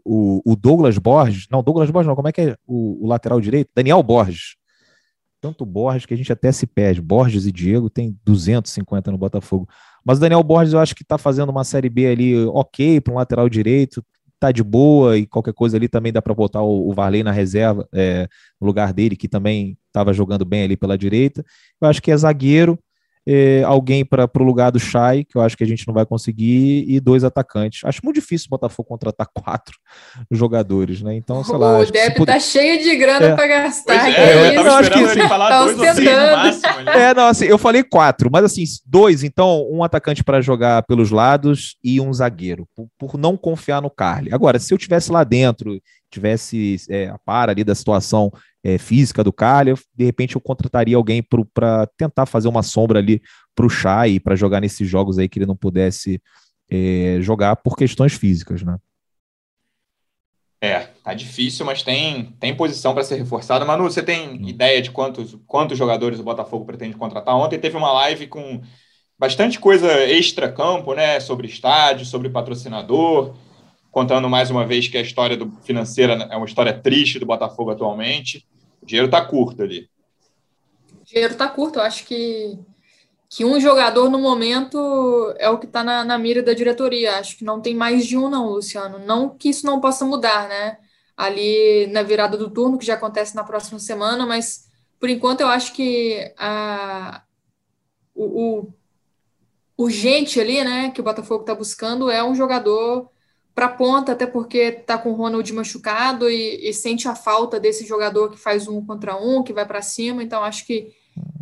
o, 0.05 0.43
o, 0.45 0.57
Douglas 0.57 0.99
Borges, 0.99 1.47
não, 1.51 1.63
Douglas 1.63 1.91
Borges, 1.91 2.09
não, 2.09 2.17
como 2.17 2.29
é 2.29 2.33
que 2.33 2.41
é 2.41 2.57
o, 2.67 3.05
o, 3.05 3.09
lateral 3.09 3.41
direito? 3.41 3.71
Daniel 3.75 4.03
Borges. 4.03 4.57
Tanto 5.41 5.65
Borges 5.65 6.05
que 6.05 6.15
a 6.15 6.17
gente 6.17 6.33
até 6.33 6.51
se 6.51 6.67
perde. 6.67 7.01
Borges 7.01 7.47
e 7.47 7.53
Diego 7.53 7.89
tem 7.89 8.17
250 8.25 9.13
no 9.13 9.19
Botafogo. 9.19 9.69
Mas 10.05 10.19
o 10.19 10.21
Daniel 10.21 10.43
Borges 10.43 10.73
eu 10.73 10.81
acho 10.81 10.95
que 10.95 11.05
tá 11.05 11.17
fazendo 11.17 11.51
uma 11.51 11.65
série 11.65 11.89
B 11.89 12.07
ali 12.07 12.45
ok 12.47 13.01
para 13.01 13.13
um 13.13 13.17
lateral 13.17 13.49
direito, 13.49 14.05
tá 14.41 14.51
de 14.51 14.65
boa 14.65 15.17
e 15.17 15.27
qualquer 15.27 15.53
coisa 15.53 15.77
ali 15.77 15.89
também 15.89 16.13
dá 16.13 16.21
para 16.21 16.35
botar 16.35 16.63
o, 16.63 16.89
o 16.89 16.93
Varley 16.93 17.23
na 17.23 17.31
reserva, 17.31 17.87
é, 17.93 18.29
no 18.61 18.67
lugar 18.67 18.93
dele, 18.93 19.17
que 19.17 19.29
também 19.29 19.77
estava 19.87 20.13
jogando 20.13 20.45
bem 20.45 20.65
ali 20.65 20.77
pela 20.77 20.99
direita. 20.99 21.45
Eu 21.81 21.89
acho 21.89 22.03
que 22.03 22.11
é 22.11 22.17
zagueiro 22.17 22.79
eh, 23.27 23.63
alguém 23.65 24.05
para 24.05 24.29
o 24.35 24.43
lugar 24.43 24.71
do 24.71 24.79
Chay, 24.79 25.25
que 25.25 25.37
eu 25.37 25.43
acho 25.43 25.57
que 25.57 25.65
a 25.65 25.67
gente 25.67 25.87
não 25.87 25.95
vai 25.95 26.07
conseguir, 26.07 26.85
e 26.89 27.01
dois 27.01 27.25
atacantes. 27.25 27.85
Acho 27.85 28.01
muito 28.03 28.17
difícil 28.17 28.47
o 28.47 28.51
Botafogo 28.51 28.89
contratar 28.89 29.27
quatro 29.35 29.77
jogadores, 30.31 31.03
né? 31.03 31.15
Então, 31.15 31.43
sei 31.45 31.57
lá. 31.57 31.79
O 31.79 31.87
Deb 31.87 32.15
puder... 32.15 32.35
tá 32.35 32.41
cheio 32.41 32.83
de 32.83 32.97
grana 32.97 33.27
é. 33.27 33.35
para 33.35 33.47
gastar. 33.47 34.11
É, 34.11 34.13
é, 34.13 34.57
eu 34.57 34.71
esperando 34.71 34.91
que... 34.91 34.99
ele 34.99 35.29
falar 35.29 35.49
tá 35.49 35.65
dois 35.65 35.77
máximo. 35.77 36.91
É, 36.91 37.15
não, 37.15 37.27
assim, 37.29 37.45
eu 37.47 37.59
falei 37.59 37.83
quatro, 37.83 38.31
mas 38.33 38.45
assim, 38.45 38.65
dois, 38.87 39.23
então, 39.23 39.67
um 39.71 39.83
atacante 39.83 40.25
para 40.25 40.41
jogar 40.41 40.83
pelos 40.85 41.11
lados 41.11 41.77
e 41.83 42.01
um 42.01 42.13
zagueiro, 42.13 42.67
por, 42.75 42.89
por, 42.99 43.19
não 43.19 43.37
confiar 43.37 43.83
no 43.83 43.91
Carly. 43.91 44.33
Agora, 44.33 44.59
se 44.59 44.73
eu 44.73 44.79
tivesse 44.79 45.11
lá 45.11 45.25
dentro, 45.25 45.81
tivesse 46.11 46.77
é, 46.89 47.09
a 47.09 47.19
par 47.19 47.49
ali 47.49 47.65
da 47.65 47.75
situação 47.75 48.33
é, 48.63 48.79
física 48.79 49.23
do 49.23 49.33
Calha, 49.33 49.75
de 49.95 50.05
repente 50.05 50.35
eu 50.35 50.41
contrataria 50.41 50.97
alguém 50.97 51.23
para 51.23 51.87
tentar 51.97 52.27
fazer 52.27 52.49
uma 52.49 52.63
sombra 52.63 52.99
ali 52.99 53.23
para 53.55 53.67
o 53.67 53.71
Chay, 53.71 54.21
para 54.21 54.37
jogar 54.37 54.61
nesses 54.61 54.89
jogos 54.89 55.19
aí 55.19 55.29
que 55.29 55.39
ele 55.39 55.47
não 55.47 55.57
pudesse 55.57 56.21
é, 56.71 57.19
jogar 57.21 57.57
por 57.57 57.77
questões 57.77 58.15
físicas, 58.15 58.63
né? 58.63 58.77
É, 60.61 60.89
tá 61.05 61.15
difícil, 61.15 61.65
mas 61.65 61.85
tem, 61.85 62.35
tem 62.41 62.55
posição 62.55 62.93
para 62.93 63.05
ser 63.05 63.15
reforçada. 63.15 63.65
Manu, 63.65 63.85
você 63.85 64.03
tem 64.03 64.31
hum. 64.31 64.49
ideia 64.49 64.83
de 64.83 64.91
quantos, 64.91 65.37
quantos 65.47 65.79
jogadores 65.79 66.19
o 66.19 66.25
Botafogo 66.25 66.65
pretende 66.65 66.97
contratar? 66.97 67.37
Ontem 67.37 67.61
teve 67.61 67.77
uma 67.77 67.93
live 67.93 68.27
com 68.27 68.61
bastante 69.17 69.61
coisa 69.61 69.89
extra-campo, 70.05 70.95
né? 70.95 71.21
Sobre 71.21 71.47
estádio, 71.47 72.05
sobre 72.05 72.29
patrocinador 72.29 73.37
contando 73.91 74.29
mais 74.29 74.51
uma 74.51 74.67
vez 74.67 74.89
que 74.89 74.97
a 74.97 75.03
história 75.03 75.37
do, 75.37 75.51
financeira 75.63 76.15
é 76.31 76.37
uma 76.37 76.47
história 76.47 76.73
triste 76.73 77.19
do 77.19 77.27
Botafogo 77.27 77.71
atualmente. 77.71 78.47
O 78.83 78.87
dinheiro 78.87 79.07
está 79.07 79.25
curto 79.25 79.63
ali. 79.63 79.89
O 81.01 81.05
dinheiro 81.05 81.33
está 81.33 81.49
curto. 81.49 81.79
Eu 81.79 81.83
acho 81.83 82.05
que, 82.05 82.59
que 83.29 83.45
um 83.45 83.61
jogador 83.61 84.11
no 84.11 84.19
momento 84.19 85.35
é 85.39 85.49
o 85.49 85.59
que 85.59 85.67
está 85.67 85.83
na, 85.83 86.05
na 86.05 86.19
mira 86.19 86.43
da 86.43 86.53
diretoria. 86.53 87.19
Acho 87.19 87.39
que 87.39 87.45
não 87.45 87.61
tem 87.61 87.75
mais 87.75 88.07
de 88.07 88.17
um, 88.17 88.29
não, 88.29 88.47
Luciano. 88.49 88.99
Não 88.99 89.31
que 89.31 89.49
isso 89.49 89.67
não 89.67 89.81
possa 89.81 90.05
mudar, 90.05 90.49
né? 90.49 90.79
Ali 91.17 91.89
na 91.89 92.03
virada 92.03 92.37
do 92.37 92.51
turno, 92.51 92.79
que 92.79 92.87
já 92.87 92.95
acontece 92.95 93.35
na 93.35 93.43
próxima 93.43 93.79
semana, 93.79 94.25
mas 94.25 94.69
por 95.01 95.09
enquanto 95.09 95.41
eu 95.41 95.49
acho 95.49 95.73
que 95.73 96.33
a, 96.39 97.23
o, 98.15 98.63
o 98.63 98.73
urgente 99.77 100.41
ali, 100.41 100.63
né, 100.63 100.91
que 100.91 101.01
o 101.01 101.05
Botafogo 101.05 101.43
está 101.43 101.55
buscando 101.55 102.11
é 102.11 102.23
um 102.23 102.35
jogador 102.35 103.09
para 103.59 103.71
ponta, 103.71 104.13
até 104.13 104.25
porque 104.25 104.59
está 104.59 104.97
com 104.97 105.11
o 105.11 105.15
Ronald 105.15 105.53
machucado 105.53 106.31
e, 106.31 106.69
e, 106.69 106.73
sente 106.73 107.09
a 107.09 107.17
falta 107.17 107.59
desse 107.59 107.85
jogador 107.85 108.31
que 108.31 108.39
faz 108.39 108.69
um 108.69 108.87
contra 108.87 109.17
um, 109.17 109.43
que 109.43 109.53
vai 109.53 109.67
para 109.67 109.83
cima. 109.83 110.23
Então, 110.23 110.45
acho 110.45 110.65
que, 110.65 110.93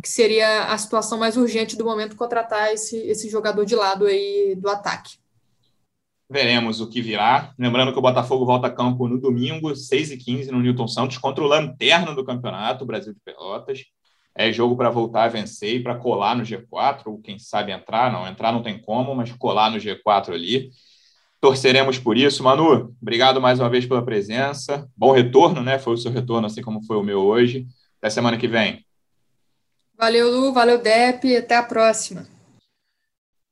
que, 0.01 0.09
seria 0.09 0.63
a 0.63 0.75
situação 0.79 1.19
mais 1.19 1.37
urgente 1.37 1.77
do 1.77 1.85
momento 1.85 2.15
contratar 2.15 2.73
esse, 2.73 2.97
esse 3.07 3.29
jogador 3.29 3.65
de 3.65 3.75
lado 3.75 4.07
aí 4.07 4.55
do 4.57 4.67
ataque. 4.67 5.17
Veremos 6.27 6.81
o 6.81 6.89
que 6.89 7.03
virá. 7.03 7.53
Lembrando 7.55 7.93
que 7.93 7.99
o 7.99 8.01
Botafogo 8.01 8.47
volta 8.47 8.65
a 8.65 8.73
campo 8.73 9.07
no 9.07 9.21
domingo, 9.21 9.69
6h15, 9.69 10.47
no 10.47 10.59
Newton 10.59 10.87
Santos, 10.87 11.19
contra 11.19 11.43
o 11.43 11.47
lanterna 11.47 12.15
do 12.15 12.25
campeonato, 12.25 12.83
Brasil 12.83 13.13
de 13.13 13.19
Pelotas. 13.23 13.83
É 14.35 14.51
jogo 14.51 14.75
para 14.75 14.89
voltar 14.89 15.25
a 15.25 15.29
vencer 15.29 15.75
e 15.75 15.83
para 15.83 15.93
colar 15.93 16.35
no 16.35 16.41
G4, 16.41 17.03
ou 17.05 17.21
quem 17.21 17.37
sabe 17.37 17.71
entrar. 17.71 18.11
Não, 18.11 18.27
entrar 18.27 18.51
não 18.51 18.63
tem 18.63 18.81
como, 18.81 19.13
mas 19.13 19.31
colar 19.33 19.69
no 19.69 19.77
G4 19.77 20.33
ali. 20.33 20.71
Torceremos 21.47 21.97
por 21.97 22.17
isso. 22.17 22.43
Manu, 22.43 22.93
obrigado 23.01 23.39
mais 23.39 23.57
uma 23.57 23.69
vez 23.69 23.85
pela 23.85 24.03
presença. 24.03 24.85
Bom 24.97 25.13
retorno, 25.13 25.63
né? 25.63 25.79
Foi 25.79 25.93
o 25.93 25.97
seu 25.97 26.11
retorno, 26.11 26.45
assim 26.45 26.61
como 26.61 26.83
foi 26.83 26.97
o 26.97 27.03
meu 27.03 27.21
hoje. 27.21 27.65
Até 28.01 28.09
semana 28.09 28.35
que 28.35 28.49
vem. 28.49 28.85
Valeu, 29.97 30.29
Lu. 30.29 30.51
Valeu, 30.51 30.77
Dep. 30.77 31.37
Até 31.37 31.55
a 31.55 31.63
próxima. 31.63 32.27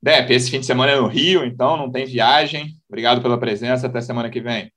Dep, 0.04 0.30
esse 0.30 0.52
fim 0.52 0.60
de 0.60 0.66
semana 0.66 0.92
é 0.92 1.00
no 1.00 1.08
Rio, 1.08 1.46
então 1.46 1.78
não 1.78 1.90
tem 1.90 2.06
viagem. 2.06 2.76
Obrigado 2.90 3.22
pela 3.22 3.38
presença. 3.38 3.88
Até 3.88 4.02
semana 4.02 4.30
que 4.30 4.42
vem. 4.42 4.70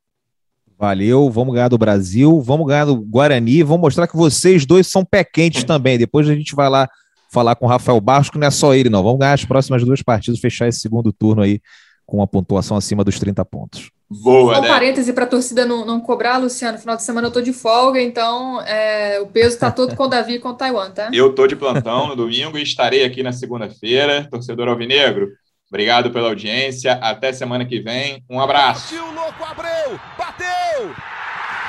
Valeu, 0.78 1.28
vamos 1.28 1.54
ganhar 1.54 1.66
do 1.66 1.76
Brasil, 1.76 2.40
vamos 2.40 2.68
ganhar 2.68 2.84
do 2.84 2.94
Guarani, 2.94 3.64
vamos 3.64 3.80
mostrar 3.80 4.06
que 4.06 4.16
vocês 4.16 4.64
dois 4.64 4.86
são 4.86 5.04
pé 5.04 5.24
quentes 5.24 5.64
também. 5.66 5.98
Depois 5.98 6.28
a 6.28 6.34
gente 6.36 6.54
vai 6.54 6.68
lá 6.68 6.88
falar 7.32 7.56
com 7.56 7.66
o 7.66 7.68
Rafael 7.68 8.00
Barros, 8.00 8.30
que 8.30 8.38
não 8.38 8.46
é 8.46 8.50
só 8.52 8.74
ele, 8.74 8.88
não. 8.88 9.02
Vamos 9.02 9.18
ganhar 9.18 9.32
as 9.32 9.44
próximas 9.44 9.84
duas 9.84 10.02
partidas, 10.02 10.38
fechar 10.38 10.68
esse 10.68 10.78
segundo 10.78 11.12
turno 11.12 11.42
aí 11.42 11.60
com 12.09 12.16
uma 12.16 12.26
pontuação 12.26 12.74
acima 12.74 13.04
dos 13.04 13.18
30 13.20 13.44
pontos. 13.44 13.90
Boa, 14.11 14.54
Só 14.54 14.61
um 14.61 14.62
né? 14.62 14.68
parêntese 14.68 15.12
para 15.12 15.24
a 15.24 15.26
torcida 15.26 15.66
não, 15.66 15.84
não 15.84 16.00
cobrar, 16.00 16.38
Luciano. 16.38 16.78
Final 16.78 16.96
de 16.96 17.02
semana 17.02 17.26
eu 17.26 17.30
tô 17.30 17.42
de 17.42 17.52
folga, 17.52 18.00
então 18.00 18.62
é, 18.62 19.20
o 19.20 19.26
peso 19.26 19.48
está 19.54 19.70
todo 19.70 19.94
com 19.94 20.04
o 20.04 20.09
Davi 20.09 20.36
e 20.36 20.38
com 20.38 20.48
o 20.48 20.54
Taiwan, 20.54 20.90
tá? 20.90 21.11
Eu 21.12 21.34
tô 21.34 21.46
de 21.46 21.54
plantão 21.54 22.09
no 22.09 22.16
domingo 22.16 22.56
e 22.56 22.62
estarei 22.62 23.04
aqui 23.04 23.22
na 23.22 23.30
segunda-feira. 23.30 24.26
Torcedor 24.30 24.68
Alvinegro, 24.68 25.28
obrigado 25.68 26.11
pela 26.11 26.28
audiência. 26.28 26.94
Até 26.94 27.30
semana 27.30 27.66
que 27.66 27.78
vem. 27.78 28.24
Um 28.30 28.40
abraço. 28.40 28.94
Partiu, 28.94 29.12
louco, 29.12 29.44
Abreu! 29.44 30.00
Bateu! 30.16 30.86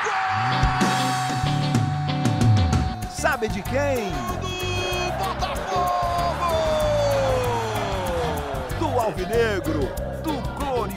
Gol! 0.06 0.80
Sabe 3.12 3.50
de 3.50 3.62
quem? 3.64 4.08
Do 4.40 5.12
Botafogo! 5.18 6.00
Do 8.80 9.00
Alvinegro! 9.02 9.99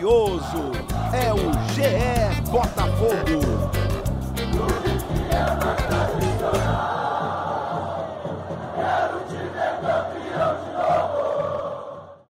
Glorioso. 0.03 0.73
É 1.13 1.33
o 1.33 1.53
GE 1.73 2.51
Botafogo. 2.51 3.62